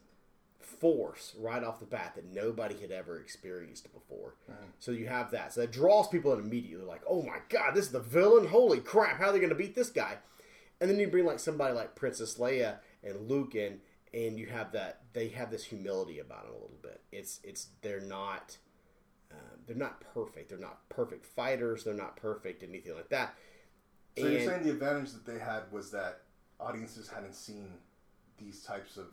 force 0.60 1.34
right 1.38 1.62
off 1.64 1.80
the 1.80 1.86
bat 1.86 2.12
that 2.16 2.32
nobody 2.32 2.78
had 2.80 2.90
ever 2.90 3.18
experienced 3.18 3.92
before. 3.92 4.34
So 4.78 4.92
you 4.92 5.06
have 5.06 5.30
that. 5.32 5.52
So 5.52 5.60
that 5.62 5.72
draws 5.72 6.08
people 6.08 6.32
in 6.32 6.40
immediately, 6.40 6.84
like, 6.86 7.02
oh 7.08 7.22
my 7.22 7.38
god, 7.48 7.74
this 7.74 7.86
is 7.86 7.92
the 7.92 8.00
villain. 8.00 8.46
Holy 8.46 8.80
crap, 8.80 9.18
how 9.18 9.26
are 9.28 9.32
they 9.32 9.38
going 9.38 9.50
to 9.50 9.54
beat 9.54 9.74
this 9.74 9.90
guy? 9.90 10.18
And 10.80 10.88
then 10.90 10.98
you 10.98 11.08
bring 11.08 11.26
like 11.26 11.38
somebody 11.38 11.74
like 11.74 11.94
Princess 11.94 12.38
Leia 12.38 12.76
and 13.02 13.28
Luke 13.28 13.54
in, 13.54 13.80
and 14.14 14.38
you 14.38 14.46
have 14.46 14.72
that 14.72 15.02
they 15.12 15.28
have 15.28 15.50
this 15.50 15.64
humility 15.64 16.18
about 16.18 16.44
them 16.44 16.52
a 16.52 16.54
little 16.54 16.78
bit. 16.82 17.02
It's 17.12 17.40
it's 17.44 17.68
they're 17.82 18.00
not 18.00 18.56
um, 19.32 19.60
they're 19.66 19.76
not 19.76 20.00
perfect. 20.14 20.48
They're 20.48 20.58
not 20.58 20.88
perfect 20.88 21.26
fighters. 21.26 21.84
They're 21.84 21.94
not 21.94 22.16
perfect 22.16 22.62
anything 22.62 22.94
like 22.94 23.10
that. 23.10 23.34
So 24.18 24.26
you're 24.26 24.40
saying 24.40 24.64
the 24.64 24.70
advantage 24.70 25.12
that 25.12 25.24
they 25.24 25.38
had 25.38 25.70
was 25.70 25.90
that 25.92 26.22
audiences 26.58 27.08
hadn't 27.08 27.34
seen 27.34 27.68
these 28.38 28.62
types 28.62 28.96
of 28.96 29.06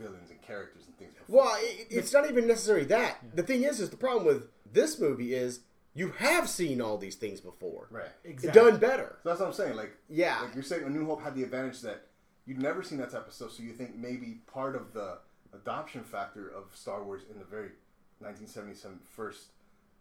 villains 0.00 0.30
and 0.30 0.40
characters 0.42 0.82
and 0.86 0.96
things 0.98 1.12
before. 1.14 1.44
Well, 1.44 1.56
it, 1.60 1.86
it's 1.90 2.12
not 2.12 2.28
even 2.28 2.46
necessarily 2.46 2.86
that. 2.86 3.18
The 3.34 3.42
thing 3.42 3.64
is, 3.64 3.80
is 3.80 3.90
the 3.90 3.96
problem 3.96 4.24
with 4.26 4.48
this 4.72 4.98
movie 4.98 5.34
is 5.34 5.60
you 5.94 6.10
have 6.18 6.48
seen 6.48 6.80
all 6.80 6.96
these 6.98 7.16
things 7.16 7.40
before, 7.40 7.88
right. 7.90 8.08
Exactly. 8.24 8.60
done 8.62 8.78
better. 8.80 9.18
So 9.22 9.28
that's 9.28 9.40
what 9.40 9.46
I'm 9.46 9.52
saying. 9.52 9.76
Like, 9.76 9.92
Yeah. 10.08 10.40
like 10.42 10.54
you're 10.54 10.62
saying, 10.62 10.84
A 10.84 10.90
New 10.90 11.04
Hope 11.06 11.22
had 11.22 11.34
the 11.34 11.42
advantage 11.42 11.80
that 11.82 12.06
you'd 12.46 12.62
never 12.62 12.82
seen 12.82 12.98
that 12.98 13.10
type 13.10 13.26
of 13.26 13.32
stuff. 13.32 13.52
So 13.52 13.62
you 13.62 13.72
think 13.72 13.96
maybe 13.96 14.40
part 14.52 14.76
of 14.76 14.92
the 14.92 15.18
adoption 15.52 16.02
factor 16.04 16.48
of 16.48 16.64
Star 16.74 17.02
Wars 17.02 17.22
in 17.30 17.38
the 17.38 17.44
very 17.44 17.70
1977 18.20 18.98
first 19.16 19.46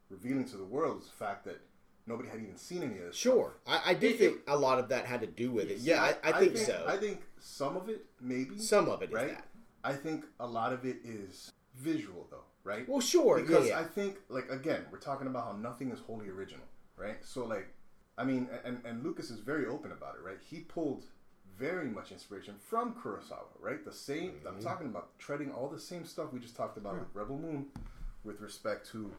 revealing 0.09 0.45
to 0.45 0.57
the 0.57 0.63
world 0.63 1.01
is 1.01 1.07
the 1.07 1.15
fact 1.15 1.45
that 1.45 1.59
nobody 2.05 2.29
had 2.29 2.39
even 2.41 2.57
seen 2.57 2.83
any 2.83 2.97
of 2.97 3.05
this. 3.05 3.15
Sure, 3.15 3.53
I, 3.67 3.81
I 3.87 3.93
do 3.93 4.13
think 4.13 4.37
a 4.47 4.57
lot 4.57 4.79
of 4.79 4.89
that 4.89 5.05
had 5.05 5.21
to 5.21 5.27
do 5.27 5.51
with 5.51 5.69
it. 5.69 5.77
Yeah, 5.79 6.01
I, 6.23 6.29
I 6.29 6.39
think 6.39 6.57
so. 6.57 6.83
I 6.87 6.97
think 6.97 7.21
some 7.39 7.77
of 7.77 7.89
it, 7.89 8.05
maybe. 8.21 8.57
Some 8.57 8.89
of 8.89 9.01
it, 9.01 9.11
right? 9.11 9.37
I 9.83 9.93
think 9.93 10.25
a 10.39 10.47
lot 10.47 10.73
of 10.73 10.85
it 10.85 10.97
is 11.03 11.51
visual, 11.75 12.27
though, 12.29 12.43
right? 12.63 12.87
Well, 12.87 12.99
sure, 13.01 13.39
because 13.39 13.67
yeah, 13.67 13.75
yeah. 13.75 13.79
I 13.79 13.83
think, 13.85 14.17
like, 14.29 14.49
again, 14.49 14.85
we're 14.91 14.99
talking 14.99 15.27
about 15.27 15.45
how 15.45 15.53
nothing 15.53 15.91
is 15.91 15.99
wholly 15.99 16.29
original, 16.29 16.65
right? 16.97 17.17
So, 17.23 17.45
like, 17.45 17.67
I 18.17 18.23
mean, 18.25 18.49
and, 18.65 18.81
and 18.85 19.03
Lucas 19.03 19.29
is 19.29 19.39
very 19.39 19.65
open 19.65 19.91
about 19.91 20.15
it, 20.15 20.21
right? 20.25 20.37
He 20.49 20.59
pulled 20.61 21.05
very 21.57 21.87
much 21.89 22.11
inspiration 22.11 22.55
from 22.59 22.93
Kurosawa, 22.93 23.47
right? 23.59 23.83
The 23.85 23.93
same, 23.93 24.31
Mm-hmm. 24.31 24.47
I'm 24.47 24.61
talking 24.61 24.87
about 24.87 25.17
treading 25.19 25.51
all 25.51 25.67
the 25.69 25.79
same 25.79 26.05
stuff 26.05 26.31
we 26.33 26.39
just 26.39 26.55
talked 26.55 26.77
about 26.77 26.95
with 26.99 27.07
Rebel 27.13 27.37
Moon 27.37 27.67
with 28.23 28.41
respect 28.41 28.89
to 28.91 29.11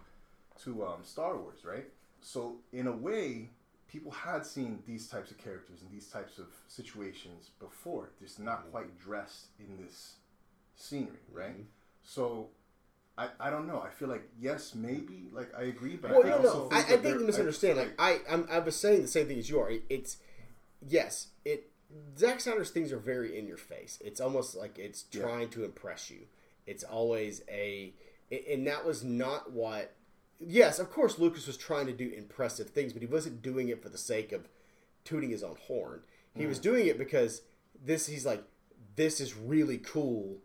to 0.64 0.84
um, 0.84 1.02
Star 1.02 1.38
Wars, 1.38 1.64
right? 1.64 1.86
So, 2.20 2.56
in 2.72 2.86
a 2.86 2.92
way, 2.92 3.48
people 3.88 4.10
had 4.12 4.44
seen 4.44 4.82
these 4.86 5.08
types 5.08 5.30
of 5.30 5.38
characters 5.38 5.80
and 5.80 5.90
these 5.90 6.06
types 6.08 6.38
of 6.38 6.46
situations 6.68 7.50
before, 7.58 8.10
just 8.20 8.38
not 8.38 8.60
Mm-hmm. 8.60 8.70
quite 8.72 8.98
dressed 8.98 9.46
in 9.58 9.82
this 9.82 10.16
scenery, 10.80 11.18
right? 11.32 11.52
Mm-hmm. 11.52 11.62
So, 12.02 12.48
I, 13.18 13.28
I 13.38 13.50
don't 13.50 13.66
know. 13.66 13.80
I 13.86 13.90
feel 13.90 14.08
like 14.08 14.28
yes, 14.38 14.74
maybe. 14.74 15.28
Like 15.32 15.52
I 15.56 15.64
agree, 15.64 15.96
but 15.96 16.10
Well, 16.10 16.24
I 16.26 16.30
no, 16.30 16.36
also 16.36 16.62
no. 16.64 16.68
think 16.70 16.90
I, 16.90 16.94
I 16.94 16.96
think 16.96 17.20
you 17.20 17.26
misunderstand. 17.26 17.78
I- 17.78 17.82
like 17.82 17.94
I, 17.98 18.18
I'm, 18.30 18.48
I 18.50 18.58
was 18.58 18.76
saying 18.76 19.02
the 19.02 19.08
same 19.08 19.26
thing 19.28 19.38
as 19.38 19.48
you 19.50 19.60
are. 19.60 19.70
It, 19.70 19.84
it's 19.88 20.16
yes, 20.86 21.28
it. 21.44 21.66
Zack 22.16 22.40
Snyder's 22.40 22.70
things 22.70 22.92
are 22.92 22.98
very 22.98 23.36
in 23.36 23.48
your 23.48 23.56
face. 23.56 23.98
It's 24.04 24.20
almost 24.20 24.56
like 24.56 24.78
it's 24.78 25.04
Yeah. 25.12 25.22
trying 25.22 25.48
to 25.50 25.64
impress 25.64 26.08
you. 26.08 26.20
It's 26.66 26.84
always 26.84 27.42
a, 27.50 27.92
and 28.48 28.66
that 28.66 28.84
was 28.86 29.02
not 29.04 29.52
what. 29.52 29.94
Yes, 30.38 30.78
of 30.78 30.90
course, 30.90 31.18
Lucas 31.18 31.46
was 31.46 31.56
trying 31.58 31.86
to 31.86 31.92
do 31.92 32.10
impressive 32.16 32.70
things, 32.70 32.92
but 32.92 33.02
he 33.02 33.08
wasn't 33.08 33.42
doing 33.42 33.68
it 33.68 33.82
for 33.82 33.90
the 33.90 33.98
sake 33.98 34.32
of 34.32 34.48
tooting 35.04 35.30
his 35.30 35.42
own 35.42 35.56
horn. 35.66 36.00
He 36.34 36.46
was 36.46 36.58
mm. 36.58 36.62
doing 36.62 36.86
it 36.86 36.96
because 36.96 37.42
this. 37.84 38.06
He's 38.06 38.24
like, 38.24 38.42
this 38.96 39.20
is 39.20 39.36
really 39.36 39.78
cool, 39.78 40.38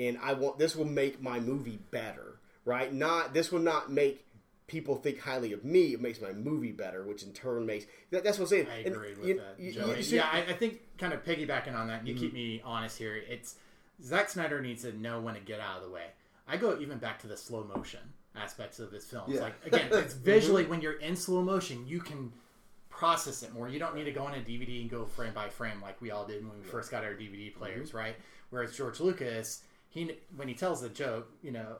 and 0.00 0.18
I 0.22 0.32
want 0.32 0.58
this 0.58 0.74
will 0.74 0.84
make 0.84 1.20
my 1.22 1.38
movie 1.40 1.78
better. 1.90 2.38
Right? 2.64 2.92
Not 2.92 3.32
this 3.34 3.50
will 3.52 3.60
not 3.60 3.90
make 3.90 4.24
people 4.66 4.94
think 4.96 5.18
highly 5.20 5.52
of 5.52 5.64
me. 5.64 5.94
It 5.94 6.00
makes 6.00 6.20
my 6.20 6.32
movie 6.32 6.72
better, 6.72 7.02
which 7.04 7.22
in 7.24 7.32
turn 7.32 7.66
makes 7.66 7.86
that, 8.10 8.22
that's 8.22 8.38
what 8.38 8.44
I'm 8.44 8.48
saying. 8.50 8.66
I 8.70 8.76
And 8.80 8.94
agree 8.94 9.14
with 9.14 9.26
you- 9.26 9.34
that, 9.38 9.54
you- 9.58 9.72
Joey. 9.72 9.96
you 9.96 10.02
see- 10.02 10.16
yeah, 10.16 10.28
I, 10.30 10.38
I 10.40 10.52
think 10.52 10.80
kind 10.98 11.12
of 11.12 11.24
piggybacking 11.24 11.74
on 11.74 11.88
that, 11.88 12.00
and 12.00 12.08
you 12.08 12.14
Mm-hmm. 12.14 12.22
keep 12.24 12.32
me 12.34 12.62
honest 12.64 12.96
here. 12.98 13.16
It's 13.16 13.56
Zack 14.04 14.28
Snyder 14.28 14.60
needs 14.60 14.82
to 14.82 14.92
know 14.96 15.20
when 15.20 15.34
to 15.34 15.40
get 15.40 15.58
out 15.60 15.78
of 15.78 15.82
the 15.84 15.90
way. 15.90 16.06
I 16.46 16.56
go 16.56 16.78
even 16.78 16.98
back 16.98 17.18
to 17.22 17.26
the 17.26 17.36
slow 17.36 17.64
motion 17.64 18.00
aspects 18.36 18.78
of 18.78 18.90
this 18.92 19.04
film. 19.04 19.24
Yeah. 19.32 19.40
Like 19.40 19.54
again, 19.66 19.88
it's 19.90 20.14
visually 20.32 20.66
when 20.66 20.80
you're 20.80 21.00
in 21.00 21.16
slow 21.16 21.42
motion, 21.42 21.86
you 21.88 21.98
can 22.00 22.32
process 22.90 23.42
it 23.42 23.52
more. 23.54 23.68
You 23.68 23.78
don't 23.78 23.94
need 23.96 24.04
to 24.04 24.12
go 24.12 24.24
on 24.24 24.34
a 24.34 24.38
DVD 24.38 24.82
and 24.82 24.90
go 24.90 25.04
frame 25.06 25.32
by 25.34 25.48
frame 25.48 25.80
like 25.82 26.00
we 26.00 26.10
all 26.10 26.26
did 26.26 26.46
when 26.46 26.58
we 26.58 26.64
first 26.64 26.90
got 26.90 27.02
our 27.04 27.14
DVD 27.14 27.52
players, 27.54 27.92
right? 27.94 28.14
Whereas 28.50 28.76
George 28.76 29.00
Lucas, 29.00 29.62
he 29.90 30.12
when 30.36 30.48
he 30.48 30.54
tells 30.54 30.80
the 30.80 30.88
joke, 30.88 31.28
you 31.42 31.50
know, 31.50 31.76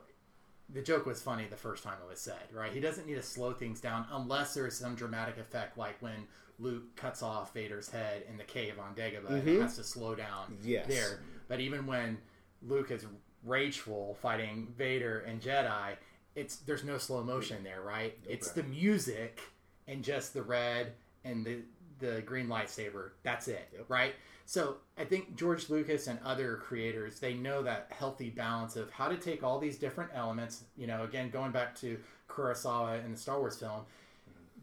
the 0.69 0.81
joke 0.81 1.05
was 1.05 1.21
funny 1.21 1.47
the 1.49 1.57
first 1.57 1.83
time 1.83 1.95
it 2.05 2.09
was 2.09 2.19
said, 2.19 2.43
right? 2.53 2.71
He 2.71 2.79
doesn't 2.79 3.07
need 3.07 3.15
to 3.15 3.23
slow 3.23 3.53
things 3.53 3.81
down 3.81 4.05
unless 4.11 4.53
there's 4.53 4.77
some 4.77 4.95
dramatic 4.95 5.37
effect, 5.37 5.77
like 5.77 5.95
when 6.01 6.27
Luke 6.59 6.95
cuts 6.95 7.23
off 7.23 7.53
Vader's 7.53 7.89
head 7.89 8.23
in 8.29 8.37
the 8.37 8.43
cave 8.43 8.75
on 8.79 8.93
Dagobah, 8.93 9.29
and 9.29 9.37
it 9.37 9.45
mm-hmm. 9.45 9.61
has 9.61 9.77
to 9.77 9.83
slow 9.83 10.13
down 10.13 10.57
Yes. 10.61 10.87
there. 10.87 11.21
But 11.47 11.59
even 11.59 11.87
when 11.87 12.17
Luke 12.61 12.91
is 12.91 13.05
rageful 13.43 14.17
fighting 14.21 14.73
Vader 14.77 15.19
and 15.21 15.41
Jedi, 15.41 15.95
it's 16.35 16.57
there's 16.57 16.83
no 16.83 16.97
slow 16.97 17.23
motion 17.23 17.57
mm-hmm. 17.57 17.65
there, 17.65 17.81
right? 17.81 18.17
It's 18.27 18.51
the 18.51 18.63
music 18.63 19.41
and 19.87 20.03
just 20.03 20.33
the 20.33 20.43
red 20.43 20.93
and 21.23 21.45
the 21.45 21.59
the 21.99 22.21
green 22.21 22.47
lightsaber. 22.47 23.11
That's 23.23 23.47
it, 23.47 23.85
right? 23.87 24.15
So 24.51 24.75
I 24.97 25.05
think 25.05 25.37
George 25.37 25.69
Lucas 25.69 26.07
and 26.07 26.19
other 26.25 26.57
creators 26.57 27.21
they 27.21 27.35
know 27.35 27.63
that 27.63 27.87
healthy 27.97 28.29
balance 28.29 28.75
of 28.75 28.91
how 28.91 29.07
to 29.07 29.15
take 29.15 29.43
all 29.43 29.59
these 29.59 29.77
different 29.77 30.11
elements. 30.13 30.65
You 30.75 30.87
know, 30.87 31.05
again 31.05 31.29
going 31.29 31.53
back 31.53 31.73
to 31.75 31.97
Kurosawa 32.27 33.05
in 33.05 33.13
the 33.13 33.17
Star 33.17 33.39
Wars 33.39 33.55
film, 33.55 33.83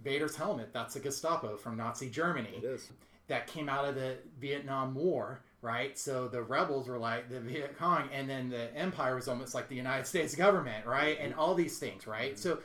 Vader's 0.04 0.36
helmet 0.36 0.74
that's 0.74 0.96
a 0.96 1.00
Gestapo 1.00 1.56
from 1.56 1.78
Nazi 1.78 2.10
Germany 2.10 2.52
It 2.58 2.64
is. 2.64 2.90
that 3.28 3.46
came 3.46 3.70
out 3.70 3.86
of 3.86 3.94
the 3.94 4.18
Vietnam 4.38 4.94
War, 4.94 5.40
right? 5.62 5.98
So 5.98 6.28
the 6.28 6.42
rebels 6.42 6.86
were 6.86 6.98
like 6.98 7.30
the 7.30 7.40
Viet 7.40 7.78
Cong, 7.78 8.10
and 8.12 8.28
then 8.28 8.50
the 8.50 8.70
Empire 8.76 9.14
was 9.14 9.26
almost 9.26 9.54
like 9.54 9.70
the 9.70 9.76
United 9.76 10.06
States 10.06 10.34
government, 10.34 10.84
right? 10.84 11.16
And 11.18 11.32
all 11.32 11.54
these 11.54 11.78
things, 11.78 12.06
right? 12.06 12.34
Mm-hmm. 12.34 12.42
So, 12.42 12.58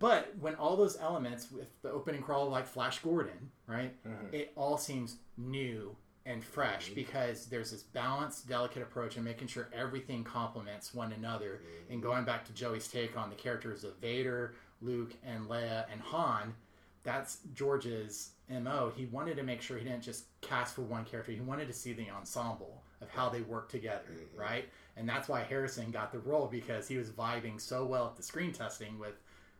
but 0.00 0.34
when 0.40 0.56
all 0.56 0.76
those 0.76 0.98
elements 1.00 1.52
with 1.52 1.68
the 1.82 1.92
opening 1.92 2.20
crawl 2.20 2.50
like 2.50 2.66
Flash 2.66 2.98
Gordon, 2.98 3.52
right? 3.68 3.94
Mm-hmm. 4.04 4.34
It 4.34 4.52
all 4.56 4.76
seems 4.76 5.18
new 5.36 5.94
and 6.28 6.44
fresh 6.44 6.86
mm-hmm. 6.86 6.94
because 6.94 7.46
there's 7.46 7.70
this 7.70 7.82
balanced, 7.82 8.46
delicate 8.46 8.82
approach 8.82 9.16
and 9.16 9.24
making 9.24 9.48
sure 9.48 9.68
everything 9.72 10.22
complements 10.22 10.94
one 10.94 11.12
another. 11.12 11.60
Mm-hmm. 11.62 11.92
And 11.94 12.02
going 12.02 12.24
back 12.24 12.44
to 12.44 12.52
Joey's 12.52 12.86
take 12.86 13.16
on 13.16 13.30
the 13.30 13.34
characters 13.34 13.82
of 13.82 13.96
Vader, 13.96 14.54
Luke, 14.82 15.14
and 15.26 15.46
Leia 15.46 15.86
and 15.90 16.00
Han, 16.02 16.54
that's 17.02 17.38
George's 17.54 18.32
mo. 18.50 18.92
He 18.94 19.06
wanted 19.06 19.36
to 19.38 19.42
make 19.42 19.62
sure 19.62 19.78
he 19.78 19.84
didn't 19.84 20.02
just 20.02 20.24
cast 20.42 20.74
for 20.74 20.82
one 20.82 21.06
character. 21.06 21.32
He 21.32 21.40
wanted 21.40 21.66
to 21.66 21.72
see 21.72 21.94
the 21.94 22.10
ensemble 22.10 22.82
of 23.00 23.08
how 23.08 23.30
they 23.30 23.40
work 23.40 23.70
together, 23.70 24.12
mm-hmm. 24.12 24.40
right? 24.40 24.64
And 24.98 25.08
that's 25.08 25.28
why 25.28 25.42
Harrison 25.42 25.90
got 25.90 26.12
the 26.12 26.18
role 26.18 26.46
because 26.46 26.86
he 26.86 26.98
was 26.98 27.10
vibing 27.10 27.58
so 27.58 27.86
well 27.86 28.06
at 28.06 28.16
the 28.16 28.22
screen 28.22 28.52
testing 28.52 28.98
with 28.98 29.14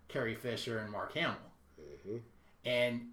Carrie 0.09 0.35
Fisher 0.35 0.81
and 0.81 0.93
Mark 0.93 1.15
Hamill. 1.15 1.37
And 2.65 3.09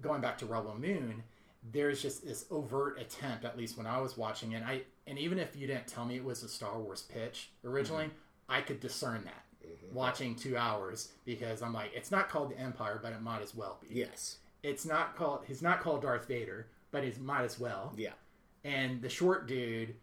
going 0.00 0.20
back 0.20 0.38
to 0.38 0.46
Rebel 0.46 0.76
Moon, 0.78 1.24
there's 1.72 2.00
just 2.00 2.26
this 2.26 2.46
overt 2.50 2.98
attempt, 2.98 3.44
at 3.44 3.56
least 3.56 3.76
when 3.76 3.86
I 3.86 4.00
was 4.00 4.16
watching 4.16 4.52
it. 4.52 4.62
I 4.64 4.82
and 5.06 5.18
even 5.18 5.38
if 5.38 5.56
you 5.56 5.66
didn't 5.66 5.86
tell 5.86 6.04
me 6.04 6.16
it 6.16 6.24
was 6.24 6.42
a 6.42 6.48
Star 6.48 6.78
Wars 6.78 7.02
pitch 7.02 7.50
originally, 7.64 8.04
mm-hmm. 8.04 8.52
I 8.52 8.60
could 8.62 8.80
discern 8.80 9.24
that 9.24 9.44
mm-hmm. 9.66 9.94
watching 9.94 10.34
two 10.34 10.56
hours 10.56 11.12
because 11.24 11.62
I'm 11.62 11.72
like, 11.74 11.90
it's 11.94 12.10
not 12.10 12.28
called 12.28 12.50
the 12.50 12.58
Empire, 12.58 12.98
but 13.02 13.12
it 13.12 13.20
might 13.20 13.42
as 13.42 13.54
well 13.54 13.78
be 13.80 13.94
Yes. 13.94 14.38
it's 14.62 14.84
not 14.86 15.16
called 15.16 15.44
he's 15.46 15.62
not 15.62 15.80
called 15.80 16.02
Darth 16.02 16.26
Vader, 16.26 16.68
but 16.90 17.04
he 17.04 17.12
might 17.20 17.44
as 17.44 17.58
well. 17.60 17.92
Yeah. 17.96 18.12
And 18.64 19.00
the 19.02 19.08
short 19.08 19.46
dude 19.46 19.94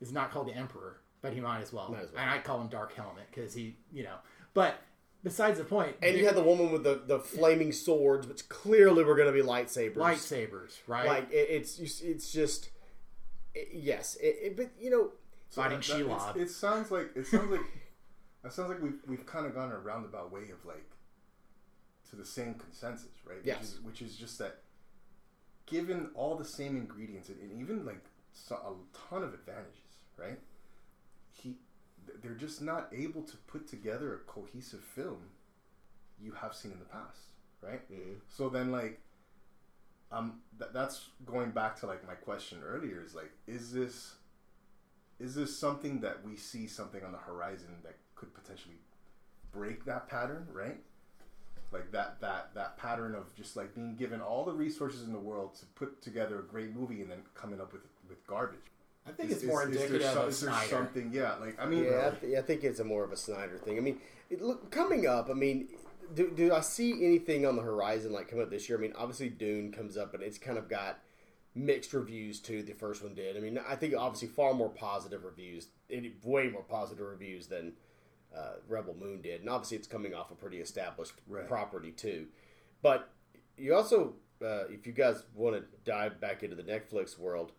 is 0.00 0.12
not 0.12 0.30
called 0.30 0.48
the 0.48 0.54
Emperor, 0.54 1.00
but 1.22 1.32
he 1.32 1.40
might 1.40 1.60
as 1.60 1.72
well. 1.72 1.90
Might 1.90 2.02
as 2.02 2.12
well. 2.12 2.22
And 2.22 2.30
I 2.30 2.38
call 2.38 2.60
him 2.60 2.68
Dark 2.68 2.94
Helmet 2.94 3.24
because 3.32 3.54
he, 3.54 3.76
you 3.92 4.02
know. 4.02 4.16
But 4.54 4.74
besides 5.24 5.58
the 5.58 5.64
point, 5.64 5.96
And 6.02 6.16
you 6.16 6.24
had 6.26 6.34
the 6.36 6.42
woman 6.42 6.70
with 6.72 6.84
the, 6.84 7.02
the 7.06 7.18
flaming 7.18 7.72
swords, 7.72 8.26
which 8.26 8.48
clearly 8.48 9.04
were 9.04 9.14
going 9.16 9.26
to 9.26 9.32
be 9.32 9.46
lightsabers. 9.46 9.94
lightsabers, 9.96 10.78
right? 10.86 11.06
Like 11.06 11.32
it, 11.32 11.48
it's 11.50 11.78
it's 12.00 12.30
just 12.32 12.70
it- 13.54 13.68
yes, 13.72 14.16
it, 14.16 14.36
it- 14.42 14.56
but 14.56 14.70
you 14.80 14.90
know 14.90 15.12
So 15.50 15.62
Fighting 15.62 15.78
that- 15.80 15.88
that- 15.88 16.00
it's- 16.00 16.32
Shelob. 16.34 16.36
It 16.36 16.50
sounds 16.50 16.90
like 16.90 17.10
it 17.16 17.26
sounds 17.26 17.50
like 17.50 17.60
it 18.44 18.52
sounds 18.52 18.68
like 18.70 18.82
we've 18.82 19.00
we've 19.06 19.26
kind 19.26 19.46
of 19.46 19.54
gone 19.54 19.70
a 19.72 19.78
roundabout 19.78 20.32
way 20.32 20.42
of 20.50 20.64
like 20.64 20.88
to 22.10 22.16
the 22.16 22.24
same 22.24 22.54
consensus, 22.54 23.08
right? 23.26 23.38
Which 23.38 23.46
Yes. 23.46 23.62
is, 23.74 23.80
which 23.80 24.02
is 24.02 24.16
just 24.16 24.38
that 24.38 24.58
given 25.66 26.10
all 26.14 26.36
the 26.36 26.44
same 26.44 26.76
ingredients 26.76 27.28
and, 27.30 27.40
and 27.40 27.60
even 27.60 27.86
like 27.86 28.04
so, 28.34 28.54
a 28.56 29.08
ton 29.10 29.22
of 29.22 29.32
advantages, 29.34 29.78
right? 30.18 30.38
He 32.04 32.12
th- 32.12 32.22
they're 32.22 32.34
just 32.34 32.62
not 32.62 32.88
able 32.92 33.22
to 33.22 33.36
put 33.46 33.68
together 33.68 34.14
a 34.14 34.18
cohesive 34.18 34.80
film 34.80 35.18
you 36.20 36.32
have 36.32 36.54
seen 36.54 36.72
in 36.72 36.78
the 36.78 36.84
past, 36.84 37.20
right? 37.62 37.80
So 38.28 38.48
then 38.48 38.70
like 38.72 39.00
um 40.10 40.40
th- 40.58 40.70
that's 40.72 41.08
going 41.24 41.50
back 41.50 41.78
to 41.80 41.86
like 41.86 42.06
my 42.06 42.14
question 42.14 42.58
earlier 42.64 43.02
is 43.04 43.14
like 43.14 43.32
is 43.46 43.72
this 43.72 44.14
is 45.18 45.34
this 45.34 45.56
something 45.56 46.00
that 46.00 46.24
we 46.24 46.36
see 46.36 46.66
something 46.66 47.02
on 47.04 47.12
the 47.12 47.18
horizon 47.18 47.76
that 47.84 47.96
could 48.14 48.34
potentially 48.34 48.76
break 49.52 49.84
that 49.84 50.08
pattern 50.08 50.46
right? 50.52 50.78
Like 51.72 51.90
that 51.92 52.20
that 52.20 52.54
that 52.54 52.76
pattern 52.76 53.14
of 53.14 53.34
just 53.34 53.56
like 53.56 53.74
being 53.74 53.96
given 53.96 54.20
all 54.20 54.44
the 54.44 54.52
resources 54.52 55.02
in 55.04 55.12
the 55.12 55.18
world 55.18 55.54
to 55.56 55.66
put 55.74 56.02
together 56.02 56.40
a 56.40 56.42
great 56.42 56.74
movie 56.74 57.00
and 57.00 57.10
then 57.10 57.22
coming 57.34 57.60
up 57.60 57.72
with 57.72 57.82
with 58.08 58.26
garbage 58.26 58.58
I 59.06 59.10
think 59.10 59.30
Is- 59.30 59.36
it's 59.36 59.42
is- 59.44 59.48
more 59.48 59.62
is 59.68 59.74
there 59.76 59.86
indicative 59.86 60.12
some- 60.12 60.22
of 60.22 60.28
is 60.28 60.40
there 60.40 60.50
Snyder. 60.50 60.68
something 60.70 61.10
yeah 61.12 61.34
like 61.36 61.60
i 61.60 61.66
mean 61.66 61.84
yeah, 61.84 62.12
I, 62.12 62.18
th- 62.20 62.36
I 62.38 62.42
think 62.42 62.62
it's 62.64 62.78
a 62.80 62.84
more 62.84 63.04
of 63.04 63.12
a 63.12 63.16
Snyder 63.16 63.58
thing. 63.58 63.76
I 63.76 63.80
mean, 63.80 63.98
it, 64.30 64.40
look 64.40 64.70
coming 64.70 65.06
up. 65.06 65.28
I 65.28 65.34
mean, 65.34 65.68
do, 66.14 66.30
do 66.34 66.52
I 66.54 66.60
see 66.60 67.04
anything 67.04 67.44
on 67.46 67.56
the 67.56 67.62
horizon 67.62 68.12
like 68.12 68.28
coming 68.28 68.44
up 68.44 68.50
this 68.50 68.68
year? 68.68 68.78
I 68.78 68.80
mean, 68.80 68.92
obviously 68.96 69.28
Dune 69.28 69.72
comes 69.72 69.96
up, 69.96 70.14
and 70.14 70.22
it's 70.22 70.38
kind 70.38 70.56
of 70.56 70.68
got 70.68 71.00
mixed 71.54 71.92
reviews 71.92 72.38
too. 72.40 72.62
The 72.62 72.72
first 72.74 73.02
one 73.02 73.14
did. 73.14 73.36
I 73.36 73.40
mean, 73.40 73.58
I 73.68 73.74
think 73.76 73.94
obviously 73.96 74.28
far 74.28 74.54
more 74.54 74.68
positive 74.70 75.24
reviews, 75.24 75.66
any- 75.90 76.14
way 76.22 76.48
more 76.48 76.62
positive 76.62 77.04
reviews 77.06 77.46
than 77.48 77.72
uh, 78.34 78.54
Rebel 78.68 78.94
Moon 78.98 79.20
did, 79.20 79.40
and 79.40 79.50
obviously 79.50 79.76
it's 79.76 79.86
coming 79.88 80.14
off 80.14 80.30
a 80.30 80.34
pretty 80.34 80.58
established 80.58 81.12
Right. 81.28 81.46
property 81.48 81.90
too. 81.92 82.28
But 82.82 83.10
you 83.58 83.74
also, 83.74 84.14
uh, 84.42 84.64
if 84.70 84.86
you 84.86 84.92
guys 84.94 85.24
want 85.34 85.56
to 85.56 85.64
dive 85.84 86.20
back 86.20 86.42
into 86.42 86.56
the 86.56 86.62
Netflix 86.62 87.18
world 87.18 87.52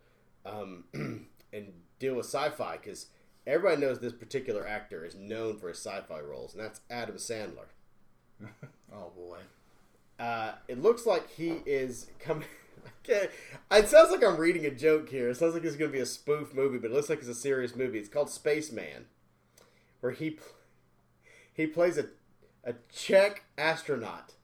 um, 0.44 0.84
and 1.54 1.72
deal 1.98 2.14
with 2.16 2.26
sci-fi, 2.26 2.76
because 2.76 3.06
everybody 3.46 3.80
knows 3.80 4.00
this 4.00 4.12
particular 4.12 4.66
actor 4.66 5.04
is 5.04 5.14
known 5.14 5.58
for 5.58 5.68
his 5.68 5.78
sci-fi 5.78 6.20
roles, 6.20 6.54
and 6.54 6.62
that's 6.62 6.80
Adam 6.90 7.16
Sandler. 7.16 7.68
Oh 8.92 9.10
boy. 9.16 9.38
Uh, 10.20 10.52
it 10.68 10.80
looks 10.80 11.04
like 11.06 11.28
he 11.30 11.60
is 11.66 12.06
coming. 12.18 12.46
Okay. 13.02 13.28
It 13.70 13.88
sounds 13.88 14.10
like 14.10 14.22
I'm 14.22 14.36
reading 14.36 14.66
a 14.66 14.70
joke 14.70 15.08
here. 15.08 15.30
It 15.30 15.36
sounds 15.38 15.54
like 15.54 15.64
it's 15.64 15.76
going 15.76 15.90
to 15.90 15.96
be 15.96 16.02
a 16.02 16.06
spoof 16.06 16.54
movie, 16.54 16.76
but 16.78 16.90
it 16.90 16.94
looks 16.94 17.08
like 17.08 17.18
it's 17.18 17.28
a 17.28 17.34
serious 17.34 17.74
movie. 17.74 17.98
It's 17.98 18.08
called 18.10 18.28
Spaceman, 18.30 19.06
where 20.00 20.12
he 20.12 20.30
pl- 20.30 20.46
he 21.52 21.66
plays 21.66 21.96
a 21.98 22.06
a 22.62 22.74
Czech 22.92 23.44
astronaut. 23.58 24.34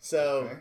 So 0.00 0.44
Okay. 0.50 0.58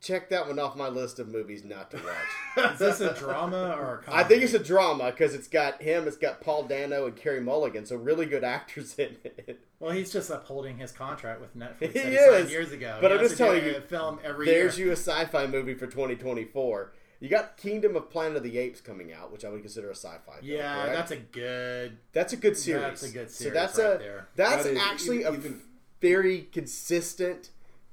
Check 0.00 0.28
that 0.30 0.46
one 0.46 0.58
off 0.58 0.76
my 0.76 0.88
list 0.88 1.18
of 1.18 1.28
movies 1.28 1.64
not 1.64 1.90
to 1.90 1.96
watch. 1.98 2.72
Is 2.72 2.78
this 2.78 3.00
a 3.00 3.14
drama 3.14 3.76
or 3.78 3.94
a 3.94 3.98
comedy? 4.02 4.08
I 4.24 4.24
think 4.24 4.42
it's 4.42 4.54
a 4.54 4.58
drama 4.58 5.10
because 5.10 5.34
it's 5.34 5.48
got 5.48 5.82
him, 5.82 6.06
it's 6.06 6.16
got 6.16 6.40
Paul 6.40 6.64
Dano 6.64 7.06
and 7.06 7.16
Carey 7.16 7.40
Mulligan, 7.40 7.86
so 7.86 7.96
really 7.96 8.26
good 8.26 8.44
actors 8.44 8.98
in 8.98 9.16
it. 9.24 9.60
Well, 9.80 9.90
he's 9.92 10.12
just 10.12 10.30
upholding 10.30 10.78
his 10.78 10.92
contract 10.92 11.40
with 11.40 11.56
Netflix 11.56 11.92
He 11.92 11.98
that 11.98 12.06
he 12.12 12.16
signed 12.18 12.44
is. 12.46 12.50
years 12.50 12.72
ago. 12.72 12.98
But 13.00 13.10
He 13.10 13.16
I'm 13.18 13.22
just 13.24 13.36
to 13.36 13.38
do 13.38 13.44
telling 13.44 13.64
a 13.64 13.66
you, 13.68 13.80
film 13.80 14.18
every 14.24 14.46
There's 14.46 14.78
year. 14.78 14.86
you 14.88 14.92
a 14.92 14.96
sci-fi 14.96 15.46
movie 15.46 15.74
for 15.74 15.86
2024. 15.86 16.92
You 17.18 17.28
got 17.30 17.56
Kingdom 17.56 17.96
of 17.96 18.10
Planet 18.10 18.36
of 18.36 18.42
the 18.42 18.58
Apes 18.58 18.80
coming 18.82 19.12
out, 19.12 19.32
which 19.32 19.44
I 19.44 19.48
would 19.48 19.62
consider 19.62 19.88
a 19.90 19.94
sci-fi. 19.96 20.32
film, 20.34 20.38
Yeah, 20.42 20.74
correct? 20.82 20.92
that's 20.96 21.10
a 21.12 21.16
good. 21.16 21.98
that's 22.12 22.32
a 22.34 22.36
good 22.36 22.56
series. 22.56 22.82
That's 22.82 23.02
a 23.04 23.08
good 23.10 23.30
So 23.30 23.44
series 23.44 23.54
that's 23.54 23.78
right 23.78 23.94
a 23.94 23.98
there. 23.98 24.28
that's 24.36 24.64
That 24.64 24.72
is- 24.72 24.78
actually 24.78 25.20
even- 25.20 25.34
a 25.34 25.36
even- 25.38 25.62
very 26.00 26.42
consistent, 26.52 27.50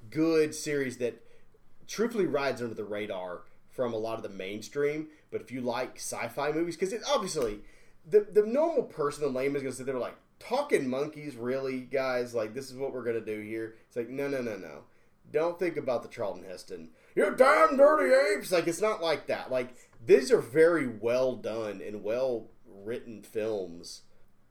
good 0.10 0.54
series 0.54 0.98
that 0.98 1.23
truthfully 1.88 2.26
rides 2.26 2.62
under 2.62 2.76
the 2.76 2.84
radar 2.84 3.42
from 3.70 3.94
a 3.94 3.98
lot 3.98 4.18
of 4.18 4.24
the 4.24 4.30
mainstream. 4.30 5.08
But 5.32 5.42
if 5.42 5.52
you 5.52 5.62
like 5.62 5.98
sci-fi 5.98 6.52
movies, 6.52 6.78
because 6.78 6.94
obviously 7.08 7.60
the 8.08 8.28
the 8.32 8.46
normal 8.46 8.84
person, 8.84 9.24
the 9.24 9.30
layman, 9.30 9.58
is 9.58 9.62
going 9.64 9.72
to 9.72 9.78
sit 9.78 9.86
there 9.86 9.98
like 9.98 10.18
talking 10.40 10.90
monkeys. 10.90 11.36
Really, 11.36 11.82
guys, 11.82 12.34
like 12.34 12.54
this 12.54 12.70
is 12.70 12.78
what 12.78 12.94
we're 12.94 13.04
going 13.04 13.24
to 13.24 13.36
do 13.36 13.42
here. 13.42 13.76
It's 13.88 13.96
like 13.96 14.10
no, 14.10 14.28
no, 14.28 14.42
no, 14.42 14.58
no. 14.58 14.84
Don't 15.32 15.58
think 15.58 15.78
about 15.78 16.04
the 16.04 16.10
Charlton 16.10 16.44
Heston. 16.44 16.90
You 17.16 17.34
damn 17.36 17.78
dirty 17.78 18.14
apes! 18.36 18.52
Like 18.52 18.68
it's 18.68 18.82
not 18.82 19.02
like 19.02 19.28
that. 19.28 19.52
Like 19.52 19.76
these 20.06 20.32
are 20.32 20.42
very 20.42 20.88
well 20.88 21.36
done 21.36 21.82
and 21.86 22.04
well 22.04 22.48
written 22.66 23.24
films. 23.24 24.02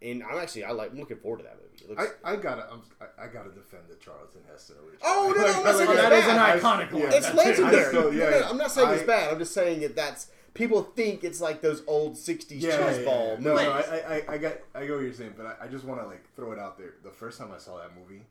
And 0.03 0.22
I'm 0.24 0.38
actually 0.38 0.64
I 0.64 0.72
like 0.72 0.90
I'm 0.90 0.98
looking 0.98 1.18
forward 1.18 1.38
to 1.38 1.44
that 1.44 1.57
movie. 1.57 1.88
Looks, 1.88 2.12
I, 2.24 2.32
I 2.32 2.36
gotta 2.36 2.66
I'm, 2.72 2.82
I, 3.00 3.24
I 3.24 3.26
gotta 3.28 3.50
defend 3.50 3.84
the 3.88 3.94
Charlton 3.96 4.40
Heston 4.50 4.76
original. 4.78 4.98
Oh, 5.05 5.32
no, 5.36 5.42
no, 5.46 5.53
I'm 5.59 5.64
not 5.64 5.74
saying 5.76 5.88
Oh, 5.90 5.94
that 5.94 6.12
is 6.12 6.24
an 6.26 6.36
bad. 6.36 6.61
iconic 6.61 6.92
one. 6.92 7.03
Yeah. 7.03 7.11
it's 7.12 7.26
That 7.26 7.32
too. 7.32 7.36
legendary. 7.38 7.84
I 7.84 7.88
still- 7.88 8.14
yeah, 8.14 8.24
No, 8.24 8.30
no, 8.30 8.36
yeah. 8.38 8.50
I'm 8.50 8.57
not 8.59 8.70
saying 8.72 8.90
it's 8.90 9.03
bad. 9.05 9.32
I'm 9.32 9.38
just 9.38 9.55
saying 9.55 9.80
that 9.80 9.94
that's 9.96 10.28
people 10.55 10.82
think 10.82 11.24
it's 11.24 11.40
like 11.40 11.61
those 11.62 11.82
old 11.86 12.14
'60s 12.14 12.46
yeah, 12.50 12.78
yeah, 12.78 12.88
cheese 12.88 12.98
yeah, 12.98 13.05
ball 13.05 13.28
yeah. 13.28 13.36
No, 13.44 13.55
no, 13.55 13.70
I, 13.70 13.80
I, 14.16 14.22
I 14.34 14.38
got, 14.38 14.53
I 14.74 14.80
get 14.86 14.90
what 14.92 15.00
you're 15.03 15.12
saying, 15.12 15.34
but 15.36 15.46
I, 15.46 15.64
I 15.64 15.68
just 15.68 15.84
want 15.84 16.00
to 16.00 16.07
like 16.07 16.24
throw 16.36 16.53
it 16.53 16.59
out 16.59 16.76
there. 16.78 16.94
The 17.05 17.11
first 17.11 17.38
time 17.38 17.50
I 17.55 17.59
saw 17.59 17.78
that 17.78 17.90
movie, 17.98 18.22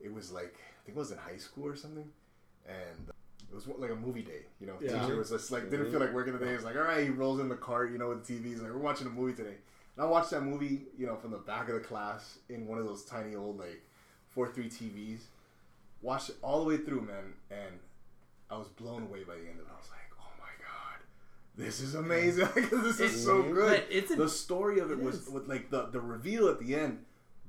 it 0.00 0.12
was 0.12 0.32
like 0.32 0.54
I 0.58 0.80
think 0.86 0.96
it 0.96 1.00
was 1.00 1.10
in 1.12 1.18
high 1.18 1.36
school 1.36 1.66
or 1.66 1.76
something, 1.76 2.08
and 2.66 3.08
it 3.50 3.54
was 3.54 3.66
like 3.78 3.90
a 3.90 3.94
movie 3.94 4.22
day. 4.22 4.42
You 4.60 4.66
know, 4.68 4.74
Yeah. 4.80 5.00
teacher 5.00 5.16
was 5.16 5.30
just 5.30 5.50
like 5.50 5.70
didn't 5.70 5.90
feel 5.90 6.00
like 6.00 6.12
working 6.12 6.32
the 6.36 6.44
day. 6.44 6.52
It's 6.52 6.64
like 6.64 6.76
all 6.76 6.82
right, 6.82 7.04
he 7.04 7.10
rolls 7.10 7.40
in 7.40 7.48
the 7.48 7.56
cart, 7.56 7.92
you 7.92 7.98
know, 7.98 8.08
with 8.08 8.26
the 8.26 8.34
TV. 8.34 8.44
He's 8.46 8.60
like, 8.60 8.72
we're 8.72 8.78
watching 8.78 9.06
a 9.06 9.10
movie 9.10 9.34
today, 9.34 9.56
and 9.96 10.04
I 10.06 10.08
watched 10.08 10.30
that 10.30 10.42
movie, 10.42 10.82
you 10.98 11.06
know, 11.06 11.16
from 11.16 11.30
the 11.30 11.38
back 11.38 11.68
of 11.68 11.74
the 11.74 11.80
class 11.80 12.38
in 12.48 12.66
one 12.66 12.78
of 12.78 12.86
those 12.86 13.04
tiny 13.04 13.34
old 13.34 13.58
like 13.58 13.82
four 14.30 14.48
three 14.48 14.68
TVs. 14.68 15.20
Watched 16.02 16.30
it 16.30 16.36
all 16.42 16.62
the 16.62 16.68
way 16.68 16.76
through, 16.76 17.02
man, 17.02 17.32
and 17.50 17.78
I 18.50 18.58
was 18.58 18.68
blown 18.68 19.02
away 19.04 19.24
by 19.24 19.34
the 19.34 19.40
end 19.48 19.60
of 19.60 19.66
it. 19.66 19.72
I 19.72 19.76
was 19.78 19.88
like, 19.90 20.10
oh 20.20 20.32
my 20.38 20.46
god. 20.60 21.00
This 21.56 21.80
is 21.80 21.94
amazing. 21.94 22.48
this 22.82 23.00
is 23.00 23.24
so 23.24 23.42
good. 23.42 23.84
A- 23.90 24.14
the 24.16 24.28
story 24.28 24.80
of 24.80 24.90
it, 24.90 24.94
it 24.98 25.00
was 25.00 25.22
is. 25.26 25.28
with 25.30 25.48
like 25.48 25.70
the, 25.70 25.86
the 25.86 26.00
reveal 26.00 26.48
at 26.48 26.58
the 26.60 26.74
end 26.74 27.04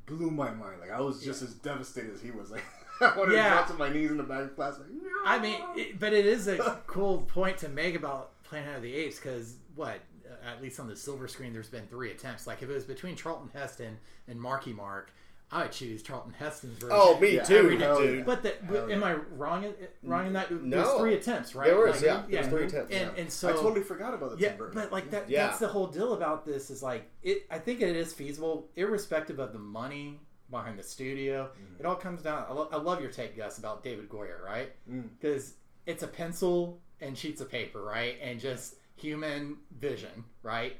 blew 0.06 0.32
my 0.32 0.52
mind. 0.52 0.80
Like 0.80 0.91
I 0.91 1.02
was 1.02 1.22
just 1.24 1.41
as 1.41 1.54
devastated 1.56 2.14
as 2.14 2.22
he 2.22 2.32
was. 2.32 2.52
Like 3.02 3.14
I 3.14 3.18
wanted 3.18 3.34
Yeah. 3.34 3.43
to 3.43 3.50
drop 3.56 3.68
to 3.68 3.74
my 3.74 3.89
knees 3.89 4.10
in 4.10 4.16
the 4.16 4.24
back 4.24 4.43
of 4.43 4.56
class. 4.56 4.78
Like, 4.78 4.88
I 5.26 5.38
mean, 5.38 5.60
it, 5.76 6.00
but 6.00 6.14
it 6.14 6.26
is 6.26 6.48
a 6.48 6.80
cool 6.88 7.24
point 7.24 7.58
to 7.58 7.68
make 7.68 7.93
about 7.93 8.41
Planet 8.46 8.78
of 8.78 8.84
the 8.84 8.96
Apes 8.96 9.18
because 9.20 9.56
what? 9.76 10.00
At 10.46 10.62
least 10.62 10.80
on 10.80 10.88
the 10.88 10.96
silver 10.96 11.28
screen, 11.28 11.54
there's 11.54 11.70
been 11.70 11.88
three 11.88 12.12
attempts. 12.12 12.46
Like 12.48 12.62
if 12.62 12.70
it 12.70 12.74
was 12.74 12.84
between 12.86 13.16
Charlton 13.16 13.50
Heston 13.54 13.98
and 14.28 14.39
Marky 14.39 14.74
Mark, 14.74 15.12
I 15.52 15.64
would 15.64 15.72
choose 15.72 16.02
Charlton 16.02 16.34
Heston's 16.34 16.78
version. 16.80 16.89
oh, 17.00 17.20
me 17.20 17.36
Yeah, 17.36 17.43
too, 17.43 17.58
every 17.58 17.78
day. 17.78 17.96
dude. 17.98 18.26
But, 18.26 18.41
the, 18.43 18.56
but 18.68 18.76
Hell 18.76 18.91
am 18.91 19.02
yeah. 19.02 19.08
I 19.08 19.14
wrong? 19.14 19.74
Wrong 20.04 20.26
in 20.28 20.34
that? 20.34 20.52
No. 20.52 20.76
There's 20.84 21.00
three 21.00 21.14
attempts, 21.16 21.54
right? 21.56 21.68
There 21.68 21.78
was, 21.80 22.02
Like, 22.02 22.04
yeah, 22.04 22.24
there 22.28 22.39
was 22.41 22.48
three 22.50 22.64
attempts, 22.66 22.93
And, 22.96 23.12
yeah. 23.16 23.22
and 23.22 23.32
so 23.32 23.50
I 23.50 23.54
totally 23.54 23.84
forgot 23.84 24.14
about 24.16 24.32
the 24.38 24.43
yeah, 24.43 24.50
Tim 24.50 24.58
Burton. 24.58 24.74
but 24.82 24.91
like 24.91 25.12
that, 25.12 25.30
Yeah. 25.30 25.46
that's 25.48 25.60
the 25.60 25.68
whole 25.68 25.88
deal 25.88 26.14
about 26.14 26.46
this 26.46 26.70
is 26.72 26.82
like 26.82 27.10
it. 27.22 27.46
I 27.52 27.60
think 27.60 27.82
it 27.82 27.96
is 27.96 28.12
feasible, 28.12 28.70
irrespective 28.76 29.38
of 29.39 29.54
the 29.54 29.60
money 29.60 30.20
behind 30.50 30.80
the 30.80 30.84
studio. 30.84 31.52
Mm-hmm. 31.54 31.80
It 31.80 31.86
all 31.86 31.96
comes 31.96 32.22
down. 32.24 32.46
I, 32.50 32.54
lo- 32.54 32.70
I 32.72 32.78
love 32.78 33.00
your 33.02 33.12
take, 33.12 33.38
Gus, 33.38 33.58
about 33.60 33.84
David 33.84 34.10
Goyer, 34.10 34.43
right? 34.43 34.72
Mm. 34.91 35.10
Because 35.20 35.54
it's 35.86 36.02
a 36.04 36.08
pencil 36.08 36.80
and 37.02 37.16
sheets 37.18 37.39
of 37.39 37.52
paper, 37.52 37.84
right, 37.84 38.18
and 38.22 38.39
just 38.39 38.76
human 38.96 39.58
vision, 39.80 40.24
right? 40.43 40.78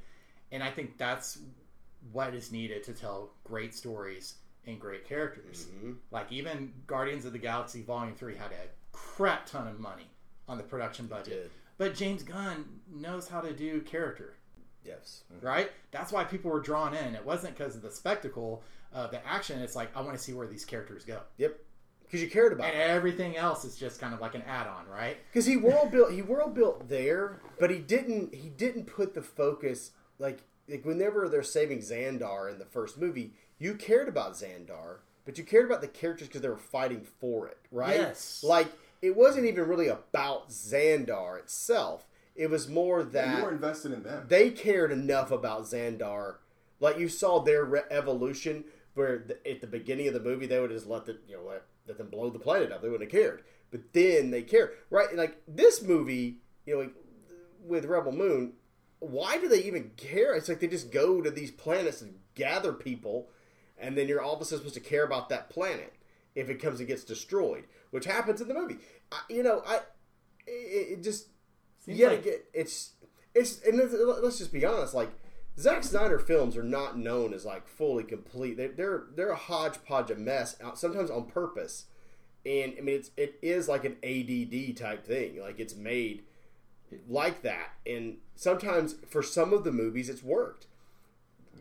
And 0.52 0.64
I 0.64 0.70
think 0.72 0.98
that's 0.98 1.40
what 2.12 2.34
is 2.34 2.52
needed 2.52 2.84
to 2.84 2.94
tell 2.94 3.32
great 3.44 3.74
stories 3.74 4.36
and 4.68 4.80
great 4.80 5.08
characters. 5.08 5.68
Mm-hmm. 5.76 5.94
Like 6.12 6.32
even 6.32 6.74
Guardians 6.88 7.26
of 7.26 7.34
the 7.34 7.40
Galaxy 7.40 7.82
Volume 7.82 8.16
Three 8.16 8.36
had 8.36 8.52
a 8.52 8.68
crap 8.92 9.46
ton 9.46 9.68
of 9.68 9.80
money 9.80 10.08
on 10.48 10.58
the 10.58 10.64
production 10.64 11.08
budget, 11.08 11.52
but 11.78 11.96
James 11.96 12.24
Gunn 12.24 12.66
knows 12.94 13.28
how 13.28 13.42
to 13.42 13.52
do 13.54 13.82
character 13.82 14.36
Yes. 14.84 15.24
right? 15.42 15.72
That's 15.90 16.12
why 16.12 16.24
people 16.24 16.52
were 16.52 16.60
drawn 16.60 16.94
in. 16.94 17.16
It 17.16 17.26
wasn't 17.26 17.58
because 17.58 17.76
of 17.76 17.82
the 17.82 17.90
spectacle 17.90 18.62
of 18.94 19.10
the 19.10 19.26
action. 19.28 19.60
It's 19.60 19.76
like 19.76 19.90
I 19.98 20.02
want 20.02 20.16
to 20.16 20.24
see 20.24 20.34
where 20.34 20.46
these 20.48 20.64
characters 20.64 21.04
go, 21.04 21.22
Yep. 21.38 21.60
Because 22.06 22.22
you 22.22 22.30
cared 22.30 22.54
about 22.54 22.68
and 22.68 22.78
it. 22.78 22.90
everything 22.90 23.36
else 23.36 23.66
is 23.66 23.76
just 23.76 24.00
kind 24.00 24.14
of 24.14 24.22
like 24.22 24.36
an 24.36 24.44
add-on, 24.44 24.88
right? 24.88 25.18
Because 25.32 25.46
he 25.46 25.58
world 25.58 25.92
built, 25.92 26.12
he 26.12 26.22
world 26.22 26.54
built 26.54 26.88
there, 26.88 27.40
but 27.60 27.70
he 27.70 27.80
didn't. 27.80 28.34
He 28.34 28.50
didn't 28.50 28.86
put 28.86 29.14
the 29.14 29.22
focus 29.22 29.92
like 30.20 30.40
like 30.70 30.86
whenever 30.86 31.28
they're 31.30 31.44
saving 31.44 31.80
Xandar 31.80 32.52
in 32.52 32.58
the 32.60 32.66
first 32.66 32.98
movie, 32.98 33.34
you 33.60 33.76
cared 33.76 34.08
about 34.08 34.34
Xandar, 34.34 34.98
but 35.26 35.38
you 35.38 35.44
cared 35.44 35.66
about 35.66 35.82
the 35.82 35.88
characters 35.88 36.28
because 36.28 36.42
they 36.42 36.50
were 36.50 36.58
fighting 36.58 37.06
for 37.20 37.48
it, 37.48 37.58
right? 37.72 37.96
Yes. 38.00 38.44
Like 38.44 38.68
it 39.02 39.16
wasn't 39.16 39.46
even 39.46 39.68
really 39.68 39.88
about 39.88 40.50
Xandar 40.50 41.38
itself. 41.40 42.08
It 42.36 42.50
was 42.50 42.68
more 42.68 43.04
that 43.04 43.38
you 43.38 43.44
were 43.44 43.52
invested 43.52 43.94
in 43.94 44.04
them. 44.04 44.26
they 44.28 44.50
cared 44.50 44.92
enough 44.92 45.32
about 45.32 45.64
Xandar. 45.64 46.36
Like 46.82 47.00
you 47.00 47.08
saw 47.08 47.40
their 47.40 47.64
re- 47.64 47.82
evolution, 47.90 48.66
where 48.96 49.20
the, 49.20 49.50
at 49.50 49.62
the 49.62 49.68
beginning 49.68 50.08
of 50.08 50.14
the 50.14 50.20
movie 50.20 50.46
they 50.48 50.60
would 50.60 50.72
just 50.72 50.88
let 50.88 51.06
the 51.06 51.18
you 51.28 51.36
know 51.38 51.44
let, 51.44 51.64
let 51.88 51.98
them 51.98 52.10
blow 52.10 52.30
the 52.30 52.40
planet 52.40 52.72
up. 52.72 52.82
They 52.82 52.90
wouldn't 52.90 53.12
have 53.12 53.22
cared, 53.22 53.44
but 53.72 53.94
then 53.94 54.32
they 54.32 54.42
care, 54.42 54.72
right? 54.90 55.08
And 55.10 55.18
like 55.18 55.42
this 55.48 55.82
movie, 55.84 56.40
you 56.66 56.74
know, 56.76 56.82
like, 56.82 56.94
with 57.64 57.86
Rebel 57.86 58.12
Moon, 58.12 58.54
why 59.00 59.38
do 59.38 59.48
they 59.48 59.64
even 59.64 59.92
care? 59.98 60.34
It's 60.36 60.50
like 60.50 60.60
they 60.60 60.68
just 60.68 60.92
go 60.92 61.22
to 61.22 61.30
these 61.32 61.52
planets 61.52 62.02
and 62.02 62.16
gather 62.34 62.74
people, 62.74 63.30
and 63.78 63.98
then 63.98 64.08
you're 64.08 64.22
all 64.22 64.36
of 64.36 64.42
a 64.42 64.46
sudden 64.46 64.60
supposed 64.60 64.76
to 64.76 64.90
care 64.90 65.04
about 65.04 65.30
that 65.30 65.50
planet 65.50 65.94
if 66.36 66.50
it 66.50 66.62
comes 66.62 66.80
and 66.80 66.88
gets 66.88 67.04
destroyed, 67.04 67.64
which 67.92 68.06
happens 68.06 68.42
in 68.42 68.48
the 68.48 68.54
movie. 68.54 68.78
I, 69.12 69.20
you 69.30 69.44
know, 69.44 69.62
I 69.66 69.78
it, 70.48 71.00
it 71.00 71.04
just 71.04 71.28
Seems 71.80 71.98
yet 72.00 72.12
like- 72.12 72.20
again, 72.22 72.40
it's 72.54 72.92
it's 73.34 73.62
and 73.64 73.78
let's, 73.78 73.94
let's 73.94 74.38
just 74.38 74.54
be 74.54 74.66
honest, 74.66 74.94
like 74.94 75.10
Zack 75.58 75.84
Snyder 75.84 76.20
films 76.20 76.58
are 76.58 76.64
not 76.64 76.98
known 76.98 77.34
as 77.34 77.46
like 77.46 77.68
fully 77.68 78.04
complete. 78.04 78.58
They're 78.58 78.72
they're, 78.74 79.04
they're 79.16 79.30
a 79.30 79.36
hodgepodge 79.36 80.12
of 80.12 80.20
mess, 80.20 80.58
uh, 80.64 80.76
sometimes 80.76 81.10
on 81.10 81.26
purpose. 81.26 81.86
And 82.46 82.76
I 82.78 82.82
mean, 82.82 82.96
it's 82.96 83.12
it 83.18 83.40
is 83.42 83.68
like 83.68 83.86
an 83.86 83.98
ADD 84.04 84.78
type 84.78 85.06
thing. 85.06 85.40
Like 85.40 85.60
it's 85.60 85.76
made 85.76 86.24
like 87.08 87.42
that, 87.42 87.72
and 87.86 88.18
sometimes 88.36 88.96
for 89.10 89.24
some 89.24 89.54
of 89.54 89.64
the 89.64 89.72
movies, 89.72 90.10
it's 90.10 90.24
worked. 90.24 90.68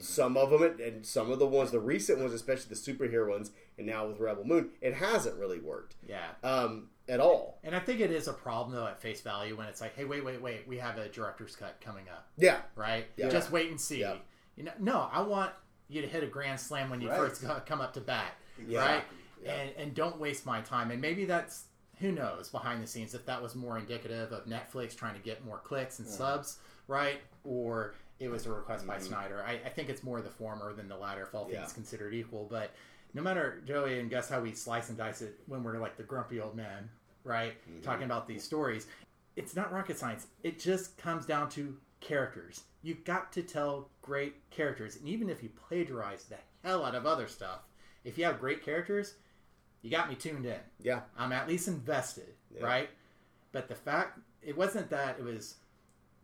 Some 0.01 0.37
of 0.37 0.51
them, 0.51 0.63
and 0.63 1.07
some 1.07 1.31
of 1.31 1.39
the 1.39 1.47
ones, 1.47 1.71
the 1.71 1.79
recent 1.79 2.19
ones, 2.19 2.33
especially 2.33 2.69
the 2.69 2.75
superhero 2.75 3.31
ones, 3.31 3.53
and 3.79 3.87
now 3.87 4.07
with 4.07 4.21
Rebel 4.21 4.45
Moon, 4.45 4.71
it 4.81 4.95
hasn't 4.95 5.37
really 5.39 5.61
worked 5.61 5.97
Yeah. 6.07 6.29
um, 6.43 6.89
at 7.09 7.21
all. 7.21 7.59
And 7.65 7.75
I 7.75 7.81
think 7.81 8.01
it 8.01 8.11
is 8.11 8.29
a 8.29 8.33
problem 8.33 8.75
though 8.77 8.87
at 8.87 9.01
face 9.01 9.21
value 9.21 9.57
when 9.57 9.67
it's 9.67 9.81
like, 9.81 9.95
hey, 9.97 10.05
wait, 10.05 10.25
wait, 10.25 10.41
wait, 10.41 10.67
we 10.67 10.79
have 10.79 10.99
a 10.99 11.09
director's 11.09 11.57
cut 11.57 11.81
coming 11.81 12.09
up, 12.09 12.29
Yeah, 12.37 12.61
right? 12.77 13.07
Yeah. 13.17 13.29
Just 13.29 13.51
wait 13.51 13.71
and 13.71 13.81
see. 13.81 14.01
Yeah. 14.01 14.17
You 14.57 14.65
know, 14.65 14.73
no, 14.79 15.09
I 15.13 15.21
want 15.23 15.53
you 15.89 16.01
to 16.01 16.07
hit 16.07 16.23
a 16.23 16.27
grand 16.27 16.59
slam 16.61 16.89
when 16.91 17.01
you 17.01 17.09
Right. 17.11 17.19
first 17.19 17.45
come 17.67 17.81
up 17.81 17.93
to 17.95 18.01
bat, 18.01 18.33
Yeah. 18.67 18.81
right? 18.81 19.05
And 19.45 19.71
and 19.77 19.95
don't 19.95 20.19
waste 20.19 20.47
my 20.47 20.61
time. 20.63 20.91
And 20.91 21.01
maybe 21.03 21.25
that's 21.27 21.65
who 21.99 22.11
knows 22.11 22.49
behind 22.49 22.83
the 22.83 22.87
scenes 22.87 23.15
if 23.15 23.27
that 23.27 23.43
was 23.43 23.55
more 23.55 23.77
indicative 23.79 24.33
of 24.33 24.47
Netflix 24.47 24.97
trying 24.97 25.15
to 25.15 25.21
get 25.21 25.45
more 25.45 25.59
clicks 25.59 25.99
and 25.99 26.09
subs, 26.09 26.59
right? 26.89 27.21
Or 27.45 27.95
it 28.21 28.29
was 28.29 28.47
a 28.47 28.53
request 28.53 28.87
by 28.87 28.99
Snyder. 28.99 29.45
I, 29.47 29.53
I 29.67 29.69
think 29.69 29.89
it's 29.89 30.03
more 30.03 30.21
the 30.21 30.31
former 30.31 30.73
than 30.73 30.89
the 30.89 30.97
latter, 30.97 31.23
if 31.23 31.35
all 31.35 31.45
things 31.47 31.57
Mm-hmm. 31.57 31.65
Yeah. 31.69 31.75
considered 31.75 32.15
equal. 32.15 32.47
But 32.51 32.71
no 33.13 33.23
matter 33.23 33.63
Joey 33.67 33.99
and 34.01 34.09
guess 34.11 34.29
how 34.29 34.41
we 34.41 34.53
slice 34.53 34.89
and 34.89 34.99
dice 34.99 35.21
it 35.23 35.39
when 35.47 35.63
we're 35.63 35.79
like 35.79 35.97
the 35.97 36.03
grumpy 36.05 36.41
old 36.41 36.55
man, 36.57 36.89
right? 37.25 37.55
Mm-hmm. 37.71 37.83
Talking 37.83 38.05
about 38.05 38.27
these 38.29 38.43
stories. 38.45 38.87
It's 39.37 39.57
not 39.57 39.73
rocket 39.73 39.99
science. 39.99 40.27
It 40.45 40.61
just 40.61 40.97
comes 40.97 41.27
down 41.27 41.49
to 41.51 41.77
characters. 42.01 42.63
You've 42.83 43.05
got 43.05 43.33
to 43.33 43.43
tell 43.43 43.89
great 44.03 44.49
characters. 44.51 44.97
And 44.97 45.09
even 45.09 45.29
if 45.31 45.43
you 45.43 45.49
plagiarize 45.69 46.25
the 46.25 46.37
hell 46.63 46.85
out 46.85 46.95
of 46.95 47.07
other 47.07 47.27
stuff, 47.27 47.61
if 48.05 48.17
you 48.19 48.25
have 48.27 48.39
great 48.39 48.65
characters, 48.65 49.15
you 49.83 49.91
got 49.91 50.09
me 50.09 50.15
tuned 50.15 50.47
in. 50.47 50.57
yeah, 50.83 51.01
I'm 51.19 51.33
at 51.33 51.49
least 51.49 51.67
invested, 51.69 52.35
Yeah. 52.55 52.65
right? 52.65 52.91
But 53.53 53.69
the 53.69 53.75
fact 53.75 54.19
it 54.43 54.57
wasn't 54.57 54.91
that 54.91 55.17
it 55.19 55.25
was 55.25 55.57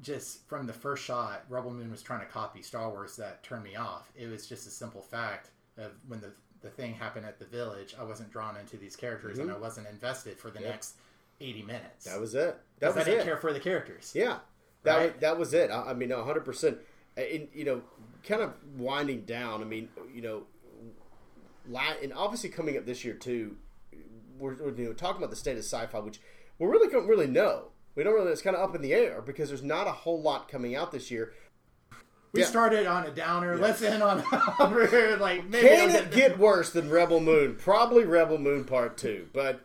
just 0.03 0.47
from 0.49 0.67
the 0.67 0.73
first 0.73 1.05
shot, 1.05 1.45
Rebel 1.49 1.73
Moon 1.73 1.91
was 1.91 2.03
trying 2.03 2.21
to 2.21 2.27
copy 2.27 2.63
Star 2.63 2.89
Wars 2.91 3.17
that 3.17 3.43
turned 3.43 3.65
me 3.65 3.77
off. 3.77 4.11
It 4.17 4.27
was 4.29 4.47
just 4.47 4.67
a 4.67 4.71
simple 4.71 5.03
fact 5.03 5.51
of 5.79 5.93
when 6.09 6.21
the 6.21 6.33
the 6.63 6.69
thing 6.71 6.93
happened 6.93 7.25
at 7.25 7.39
the 7.39 7.47
village, 7.47 7.95
I 7.99 8.05
wasn't 8.05 8.31
drawn 8.31 8.57
into 8.57 8.77
these 8.77 8.95
characters 8.95 9.39
and 9.39 9.49
mm-hmm. 9.49 9.57
I 9.57 9.61
wasn't 9.61 9.89
invested 9.89 10.39
for 10.39 10.51
the 10.51 10.61
next 10.61 10.97
eighty 11.41 11.63
minutes. 11.63 12.05
that 12.05 12.21
was 12.21 12.35
it. 12.35 12.59
That 12.81 12.95
was 12.95 12.99
I 12.99 13.05
didn't 13.05 13.21
it. 13.21 13.25
care 13.25 13.37
for 13.39 13.53
the 13.53 13.61
characters. 13.61 14.13
Yeah, 14.15 14.39
that 14.83 14.97
Right? 14.97 15.13
was, 15.13 15.21
that 15.21 15.39
was 15.39 15.55
it. 15.55 15.71
I, 15.71 15.91
I 15.91 15.95
mean, 15.95 16.11
hundred 16.11 16.45
percent. 16.45 16.79
And 17.17 17.49
you 17.55 17.65
know, 17.65 17.83
kind 18.25 18.43
of 18.43 18.53
winding 18.77 19.23
down. 19.23 19.63
I 19.63 19.65
mean, 19.65 19.89
you 20.15 20.23
know, 20.23 20.43
and 22.03 22.13
obviously 22.13 22.51
coming 22.51 22.77
up 22.77 22.87
this 22.87 23.05
year 23.05 23.15
too. 23.15 23.57
We're, 24.39 24.55
we're 24.55 24.75
you 24.75 24.87
know 24.87 24.93
talking 24.95 25.19
about 25.19 25.31
the 25.31 25.37
state 25.37 25.59
of 25.59 25.65
sci-fi, 25.65 25.99
which 25.99 26.21
we 26.59 26.67
really 26.67 26.89
don't 26.89 27.07
really 27.07 27.27
know. 27.27 27.69
We 27.95 28.03
don't 28.05 28.15
really. 28.15 28.31
It's 28.33 28.43
kind 28.43 28.57
of 28.57 28.63
up 28.63 28.75
in 28.75 28.83
the 28.83 28.93
air 28.95 29.21
because 29.21 29.49
there's 29.49 29.63
not 29.63 29.87
a 29.87 29.93
whole 29.93 30.21
lot 30.21 30.49
coming 30.49 30.75
out 30.77 30.93
this 30.93 31.11
year. 31.11 31.33
We 32.33 32.43
Yeah. 32.43 32.47
started 32.47 32.87
on 32.87 33.05
a 33.07 33.11
downer. 33.11 33.57
Let's 33.57 33.83
end 33.83 34.03
on 34.03 34.23
like 35.19 35.49
maybe 35.49 35.67
Can 35.69 35.91
it 35.91 36.13
get 36.13 36.39
worse 36.39 36.71
than 36.71 36.89
Rebel 36.89 37.21
Moon? 37.21 37.57
Probably 37.57 38.05
Rebel 38.05 38.39
Moon 38.39 38.65
Part 38.65 38.97
Two, 38.97 39.29
but 39.33 39.61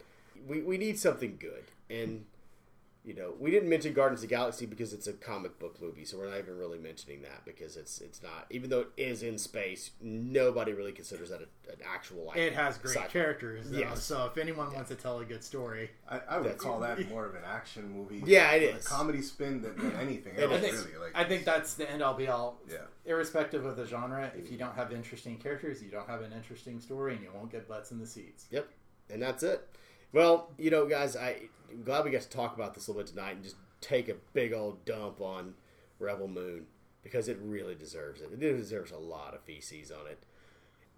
we, 0.47 0.61
we 0.61 0.77
need 0.77 0.97
something 0.99 1.37
good. 1.39 1.65
And 1.89 2.25
you 3.05 3.13
know, 3.13 3.33
we 3.39 3.51
didn't 3.51 3.69
mention 3.69 3.93
Guardians 3.93 4.23
of 4.23 4.29
the 4.29 4.35
Galaxy 4.35 4.65
because 4.65 4.91
it's 4.91 5.05
a 5.05 5.13
comic 5.13 5.59
book 5.59 5.79
movie, 5.79 6.05
so 6.05 6.17
we're 6.17 6.27
not 6.27 6.39
even 6.39 6.57
really 6.57 6.79
mentioning 6.79 7.21
that 7.21 7.45
because 7.45 7.77
it's 7.77 8.01
it's 8.01 8.23
not. 8.23 8.47
Even 8.49 8.69
though 8.71 8.81
it 8.81 8.89
is 8.97 9.21
in 9.21 9.37
space, 9.37 9.91
nobody 10.01 10.73
really 10.73 10.91
considers 10.91 11.29
that 11.29 11.41
a, 11.41 11.71
an 11.71 11.79
actual. 11.87 12.25
Like, 12.25 12.37
It 12.37 12.53
has 12.53 12.79
great 12.79 12.95
sci-fi. 12.95 13.07
characters, 13.07 13.69
though, 13.69 13.77
Yes. 13.77 14.03
so 14.03 14.25
if 14.25 14.37
anyone 14.37 14.73
wants 14.73 14.89
to 14.89 14.95
tell 14.95 15.19
a 15.19 15.25
good 15.25 15.43
story, 15.43 15.91
I, 16.09 16.19
I 16.27 16.37
would 16.37 16.45
That's- 16.45 16.61
call 16.61 16.79
that 16.79 17.07
more 17.09 17.25
of 17.27 17.35
an 17.35 17.43
action 17.45 17.91
movie. 17.91 18.23
Yeah, 18.25 18.51
it 18.51 18.75
a 18.75 18.83
comedy 18.83 19.21
spin 19.21 19.61
than, 19.61 19.77
than 19.77 19.95
anything 19.97 20.37
else. 20.37 20.51
I 20.53 20.59
think, 20.59 20.73
Really, 20.73 20.97
like 20.97 21.11
I 21.13 21.23
think 21.23 21.45
that's 21.45 21.75
the 21.75 21.89
end 21.89 22.01
all 22.01 22.15
be 22.15 22.27
all. 22.27 22.59
Yeah. 22.67 22.77
Irrespective 23.05 23.65
of 23.65 23.75
the 23.75 23.85
genre, 23.85 24.25
if 24.35 24.45
mm-hmm. 24.45 24.53
you 24.53 24.57
don't 24.57 24.73
have 24.73 24.91
interesting 24.91 25.37
characters, 25.37 25.83
you 25.83 25.91
don't 25.91 26.09
have 26.09 26.21
an 26.21 26.33
interesting 26.33 26.79
story, 26.79 27.13
and 27.13 27.23
you 27.23 27.29
won't 27.35 27.51
get 27.51 27.67
butts 27.67 27.91
in 27.91 27.99
the 27.99 28.07
seats. 28.07 28.45
Yep, 28.49 28.67
and 29.11 29.21
that's 29.21 29.43
it. 29.43 29.67
Well, 30.13 30.49
you 30.57 30.69
know, 30.69 30.85
guys, 30.85 31.15
I, 31.15 31.41
I'm 31.69 31.83
glad 31.83 32.05
we 32.05 32.11
got 32.11 32.21
to 32.21 32.29
talk 32.29 32.55
about 32.55 32.73
this 32.73 32.87
a 32.87 32.91
little 32.91 33.03
bit 33.03 33.09
tonight 33.09 33.35
and 33.35 33.43
just 33.43 33.57
take 33.81 34.09
a 34.09 34.15
big 34.33 34.53
old 34.53 34.83
dump 34.85 35.21
on 35.21 35.53
Rebel 35.99 36.27
Moon 36.27 36.65
because 37.03 37.27
it 37.27 37.37
really 37.41 37.75
deserves 37.75 38.21
it. 38.21 38.29
It 38.31 38.39
deserves 38.39 38.91
a 38.91 38.97
lot 38.97 39.33
of 39.33 39.41
feces 39.41 39.91
on 39.91 40.07
it. 40.07 40.23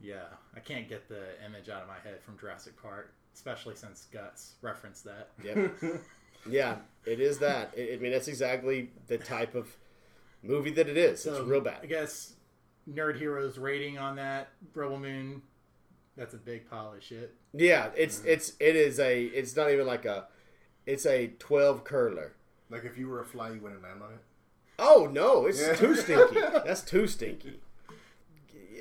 Yeah, 0.01 0.25
I 0.55 0.59
can't 0.59 0.87
get 0.87 1.09
the 1.09 1.23
image 1.45 1.69
out 1.69 1.81
of 1.81 1.87
my 1.87 1.99
head 2.03 2.21
from 2.21 2.37
Jurassic 2.37 2.81
Park, 2.81 3.13
especially 3.33 3.75
since 3.75 4.07
Guts 4.11 4.53
referenced 4.61 5.03
that. 5.05 5.29
Yep. 5.43 6.01
yeah, 6.49 6.75
it 7.05 7.19
is 7.19 7.39
that. 7.39 7.73
I 7.77 7.93
I 7.93 7.97
mean, 7.97 8.11
that's 8.11 8.27
exactly 8.27 8.91
the 9.07 9.17
type 9.17 9.55
of 9.55 9.75
movie 10.43 10.71
that 10.71 10.87
it 10.87 10.97
is. 10.97 11.23
So 11.23 11.37
it's 11.37 11.47
real 11.47 11.61
bad. 11.61 11.79
I 11.81 11.87
guess 11.87 12.33
Nerd 12.89 13.17
Heroes 13.17 13.57
rating 13.57 13.97
on 13.97 14.15
that 14.17 14.49
Rebel 14.73 14.99
Moon, 14.99 15.41
that's 16.17 16.33
a 16.33 16.37
big 16.37 16.69
pile 16.69 16.93
of 16.93 17.03
shit. 17.03 17.33
Yeah, 17.53 17.89
it's 17.95 18.19
mm-hmm. 18.19 18.29
it's 18.29 18.53
it 18.59 18.75
is 18.75 18.99
a. 18.99 19.25
It's 19.25 19.55
not 19.55 19.71
even 19.71 19.87
like 19.87 20.05
a. 20.05 20.27
It's 20.85 21.05
a 21.05 21.27
twelve 21.39 21.83
curler. 21.83 22.33
like 22.69 22.83
if 22.85 22.97
you 22.97 23.07
were 23.07 23.21
a 23.21 23.25
fly, 23.25 23.51
you 23.51 23.61
wouldn't 23.61 23.83
land 23.83 24.01
on 24.03 24.11
it. 24.13 24.19
Oh 24.79 25.09
no, 25.11 25.45
it's 25.45 25.61
Yeah. 25.61 25.73
too 25.75 25.95
stinky. 25.95 26.39
That's 26.65 26.81
too 26.81 27.07
stinky. 27.07 27.59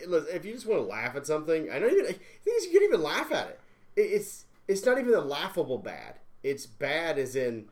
Listen, 0.07 0.29
If 0.35 0.45
you 0.45 0.53
just 0.53 0.67
want 0.67 0.81
to 0.83 0.87
laugh 0.87 1.17
at 1.17 1.27
something, 1.27 1.71
I 1.71 1.79
don't 1.79 1.91
even. 1.93 2.05
The 2.07 2.13
thing 2.13 2.55
is, 2.57 2.65
you 2.67 2.73
can't 2.73 2.85
even 2.85 3.03
laugh 3.03 3.33
at 3.33 3.49
it. 3.49 3.61
It- 3.97 4.13
It's 4.13 4.45
it's 4.69 4.85
not 4.85 4.99
even 4.99 5.15
a 5.15 5.21
laughable 5.21 5.79
bad. 5.79 6.17
It's 6.43 6.67
bad 6.67 7.19
as 7.19 7.35
in 7.37 7.69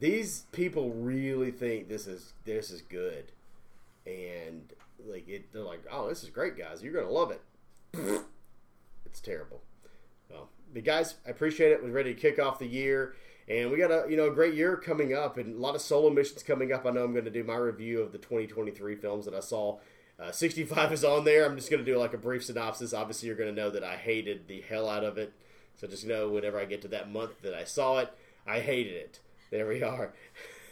these 0.00 0.44
people 0.52 0.90
really 0.90 1.50
think 1.50 1.88
this 1.88 2.06
is 2.06 2.32
this 2.44 2.70
is 2.70 2.82
good, 2.82 3.32
and 4.06 4.72
like 5.06 5.28
it, 5.28 5.52
they're 5.52 5.62
like, 5.62 5.82
oh, 5.90 6.08
this 6.08 6.22
is 6.22 6.30
great, 6.30 6.56
guys. 6.58 6.82
You're 6.82 6.92
gonna 6.92 7.10
love 7.10 7.30
it. 7.30 7.42
it's 9.08 9.20
terrible. 9.20 9.62
Well, 10.30 10.50
but 10.72 10.84
guys, 10.84 11.16
I 11.26 11.30
appreciate 11.30 11.72
it. 11.72 11.82
We're 11.82 11.90
ready 11.90 12.14
to 12.14 12.20
kick 12.20 12.38
off 12.38 12.58
the 12.58 12.66
year, 12.66 13.14
and 13.48 13.70
we 13.70 13.78
got 13.78 13.90
a 13.90 14.06
you 14.08 14.16
know 14.16 14.28
a 14.28 14.34
great 14.34 14.54
year 14.54 14.76
coming 14.76 15.14
up, 15.14 15.38
and 15.38 15.56
a 15.56 15.58
lot 15.58 15.74
of 15.74 15.80
solo 15.80 16.10
missions 16.10 16.42
coming 16.42 16.72
up. 16.72 16.86
I 16.86 16.90
know 16.90 17.04
I'm 17.04 17.12
going 17.12 17.24
to 17.24 17.30
do 17.30 17.44
my 17.44 17.56
review 17.56 18.00
of 18.00 18.12
the 18.12 18.18
2023 18.18 18.96
films 18.96 19.24
that 19.24 19.34
I 19.34 19.40
saw. 19.40 19.78
Uh, 20.20 20.32
65 20.32 20.92
is 20.92 21.04
on 21.04 21.24
there. 21.24 21.46
I'm 21.46 21.56
just 21.56 21.70
going 21.70 21.84
to 21.84 21.90
do 21.90 21.98
like 21.98 22.14
a 22.14 22.18
brief 22.18 22.44
synopsis. 22.44 22.92
Obviously, 22.92 23.28
you're 23.28 23.36
going 23.36 23.54
to 23.54 23.60
know 23.60 23.70
that 23.70 23.84
I 23.84 23.96
hated 23.96 24.48
the 24.48 24.60
hell 24.60 24.88
out 24.88 25.04
of 25.04 25.16
it. 25.16 25.32
So 25.76 25.86
just 25.86 26.06
know 26.06 26.28
whenever 26.28 26.58
I 26.58 26.64
get 26.64 26.82
to 26.82 26.88
that 26.88 27.10
month 27.10 27.40
that 27.42 27.54
I 27.54 27.64
saw 27.64 27.98
it, 27.98 28.12
I 28.46 28.60
hated 28.60 28.94
it. 28.94 29.20
There 29.50 29.68
we 29.68 29.82
are. 29.82 30.12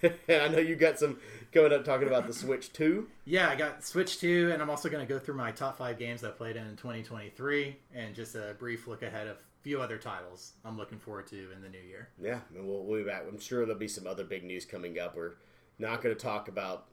and 0.03 0.15
I 0.43 0.49
know 0.49 0.59
you 0.59 0.77
got 0.77 0.99
some 0.99 1.19
coming 1.53 1.73
up 1.73 1.85
talking 1.85 2.07
about 2.09 2.27
the 2.27 2.33
Switch 2.33 2.73
2. 2.73 3.07
Yeah, 3.25 3.49
I 3.49 3.57
got 3.57 3.85
Switch 3.85 4.19
2, 4.21 4.51
and 4.53 4.61
I'm 4.63 4.71
also 4.71 4.89
going 4.89 5.07
to 5.07 5.13
go 5.13 5.19
through 5.19 5.35
my 5.37 5.51
top 5.53 5.79
five 5.79 5.99
games 5.99 6.23
I 6.25 6.31
played 6.31 6.57
in 6.57 6.77
2023, 6.77 7.77
and 7.95 8.15
just 8.15 8.35
a 8.35 8.55
brief 8.59 8.87
look 8.87 9.03
ahead 9.03 9.27
of 9.27 9.37
a 9.37 9.63
few 9.63 9.81
other 9.81 9.99
titles 9.99 10.53
I'm 10.65 10.77
looking 10.77 10.99
forward 10.99 11.27
to 11.29 11.53
in 11.53 11.63
the 11.63 11.69
new 11.69 11.81
year. 11.81 12.09
Yeah, 12.23 12.41
and 12.55 12.67
we'll, 12.67 12.85
we'll 12.85 13.03
be 13.03 13.09
back. 13.09 13.23
I'm 13.29 13.41
sure 13.41 13.65
there'll 13.65 13.79
be 13.79 13.89
some 13.89 14.07
other 14.07 14.25
big 14.25 14.45
news 14.45 14.65
coming 14.65 14.99
up. 14.99 15.17
We're 15.17 15.35
not 15.79 16.03
going 16.03 16.15
to 16.15 16.21
talk 16.21 16.49
about 16.49 16.87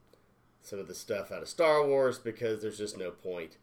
some 0.62 0.78
of 0.78 0.88
the 0.88 0.94
stuff 0.94 1.30
out 1.30 1.42
of 1.42 1.48
Star 1.48 1.86
Wars 1.86 2.18
because 2.18 2.62
there's 2.62 2.78
just 2.78 2.96
no 2.96 3.10
point 3.10 3.58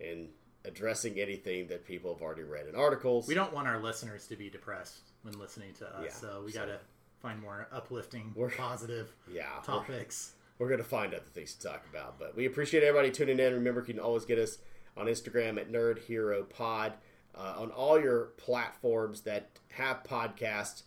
in 0.00 0.28
addressing 0.64 1.18
anything 1.20 1.66
that 1.68 1.86
people 1.86 2.12
have 2.12 2.22
already 2.22 2.42
read 2.42 2.66
in 2.66 2.74
articles. 2.74 3.26
We 3.28 3.34
don't 3.34 3.52
want 3.52 3.68
our 3.68 3.80
listeners 3.80 4.26
to 4.28 4.36
be 4.36 4.50
depressed 4.50 5.00
when 5.22 5.38
listening 5.38 5.72
to 5.78 5.86
us, 5.86 6.04
Yeah, 6.04 6.12
so 6.12 6.42
we 6.44 6.52
so- 6.52 6.60
got 6.60 6.66
to 6.66 6.78
find 7.20 7.40
more 7.40 7.68
uplifting, 7.72 8.32
We're- 8.34 8.54
positive 8.56 9.12
yeah, 9.32 9.44
we're- 9.54 9.64
topics. 9.66 10.32
we're 10.58 10.68
going 10.68 10.78
to 10.78 10.84
find 10.84 11.14
other 11.14 11.24
things 11.34 11.54
to 11.54 11.68
talk 11.68 11.84
about. 11.90 12.18
But 12.18 12.36
we 12.36 12.46
appreciate 12.46 12.82
everybody 12.84 13.10
tuning 13.10 13.38
in. 13.40 13.52
Remember, 13.54 13.80
you 13.80 13.94
can 13.94 14.00
always 14.00 14.24
get 14.24 14.38
us 14.38 14.58
on 14.96 15.06
Instagram 15.06 15.58
at 15.58 15.70
Nerd 15.70 15.98
Hero 16.00 16.42
Pod. 16.44 16.94
Uh, 17.36 17.54
on 17.58 17.70
all 17.70 18.00
your 18.00 18.30
platforms 18.36 19.20
that 19.20 19.50
have 19.72 20.02
podcasts, 20.02 20.82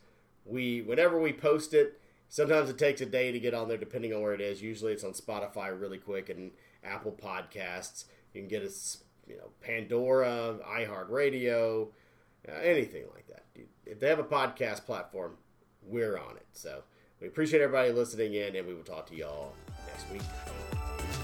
we 0.46 0.82
whenever 0.82 1.18
we 1.20 1.32
post 1.32 1.74
it, 1.74 2.02
sometimes 2.28 2.70
it 2.70 2.78
takes 2.78 3.00
a 3.00 3.06
day 3.06 3.32
to 3.32 3.40
get 3.40 3.54
on 3.54 3.70
there, 3.70 3.78
depending 3.78 4.14
on 4.14 4.22
where 4.22 4.34
it 4.34 4.42
is. 4.42 4.62
Usually, 4.62 4.92
it's 4.92 5.04
on 5.04 5.12
Spotify 5.14 5.78
really 5.80 5.98
quick 6.00 6.30
and 6.30 6.52
Apple 6.84 7.12
Podcasts. 7.14 8.06
You 8.34 8.42
can 8.42 8.50
get 8.50 8.64
us, 8.64 9.04
you 9.28 9.38
know, 9.38 9.52
Pandora, 9.62 10.58
iHeartRadio, 10.68 11.88
uh, 12.50 12.52
anything 12.62 13.04
like 13.14 13.28
that. 13.28 13.46
If 13.86 14.00
they 14.00 14.10
have 14.10 14.20
a 14.20 14.24
podcast 14.24 14.86
platform, 14.86 15.38
we're 15.86 16.18
on 16.18 16.38
it. 16.38 16.48
So 16.54 16.84
we 17.20 17.28
appreciate 17.28 17.62
everybody 17.62 17.92
listening 17.92 18.34
in, 18.34 18.56
and 18.56 18.68
we 18.68 18.74
will 18.74 18.84
talk 18.84 19.08
to 19.08 19.16
y'all 19.16 19.54
next 19.88 20.10
week. 20.12 21.21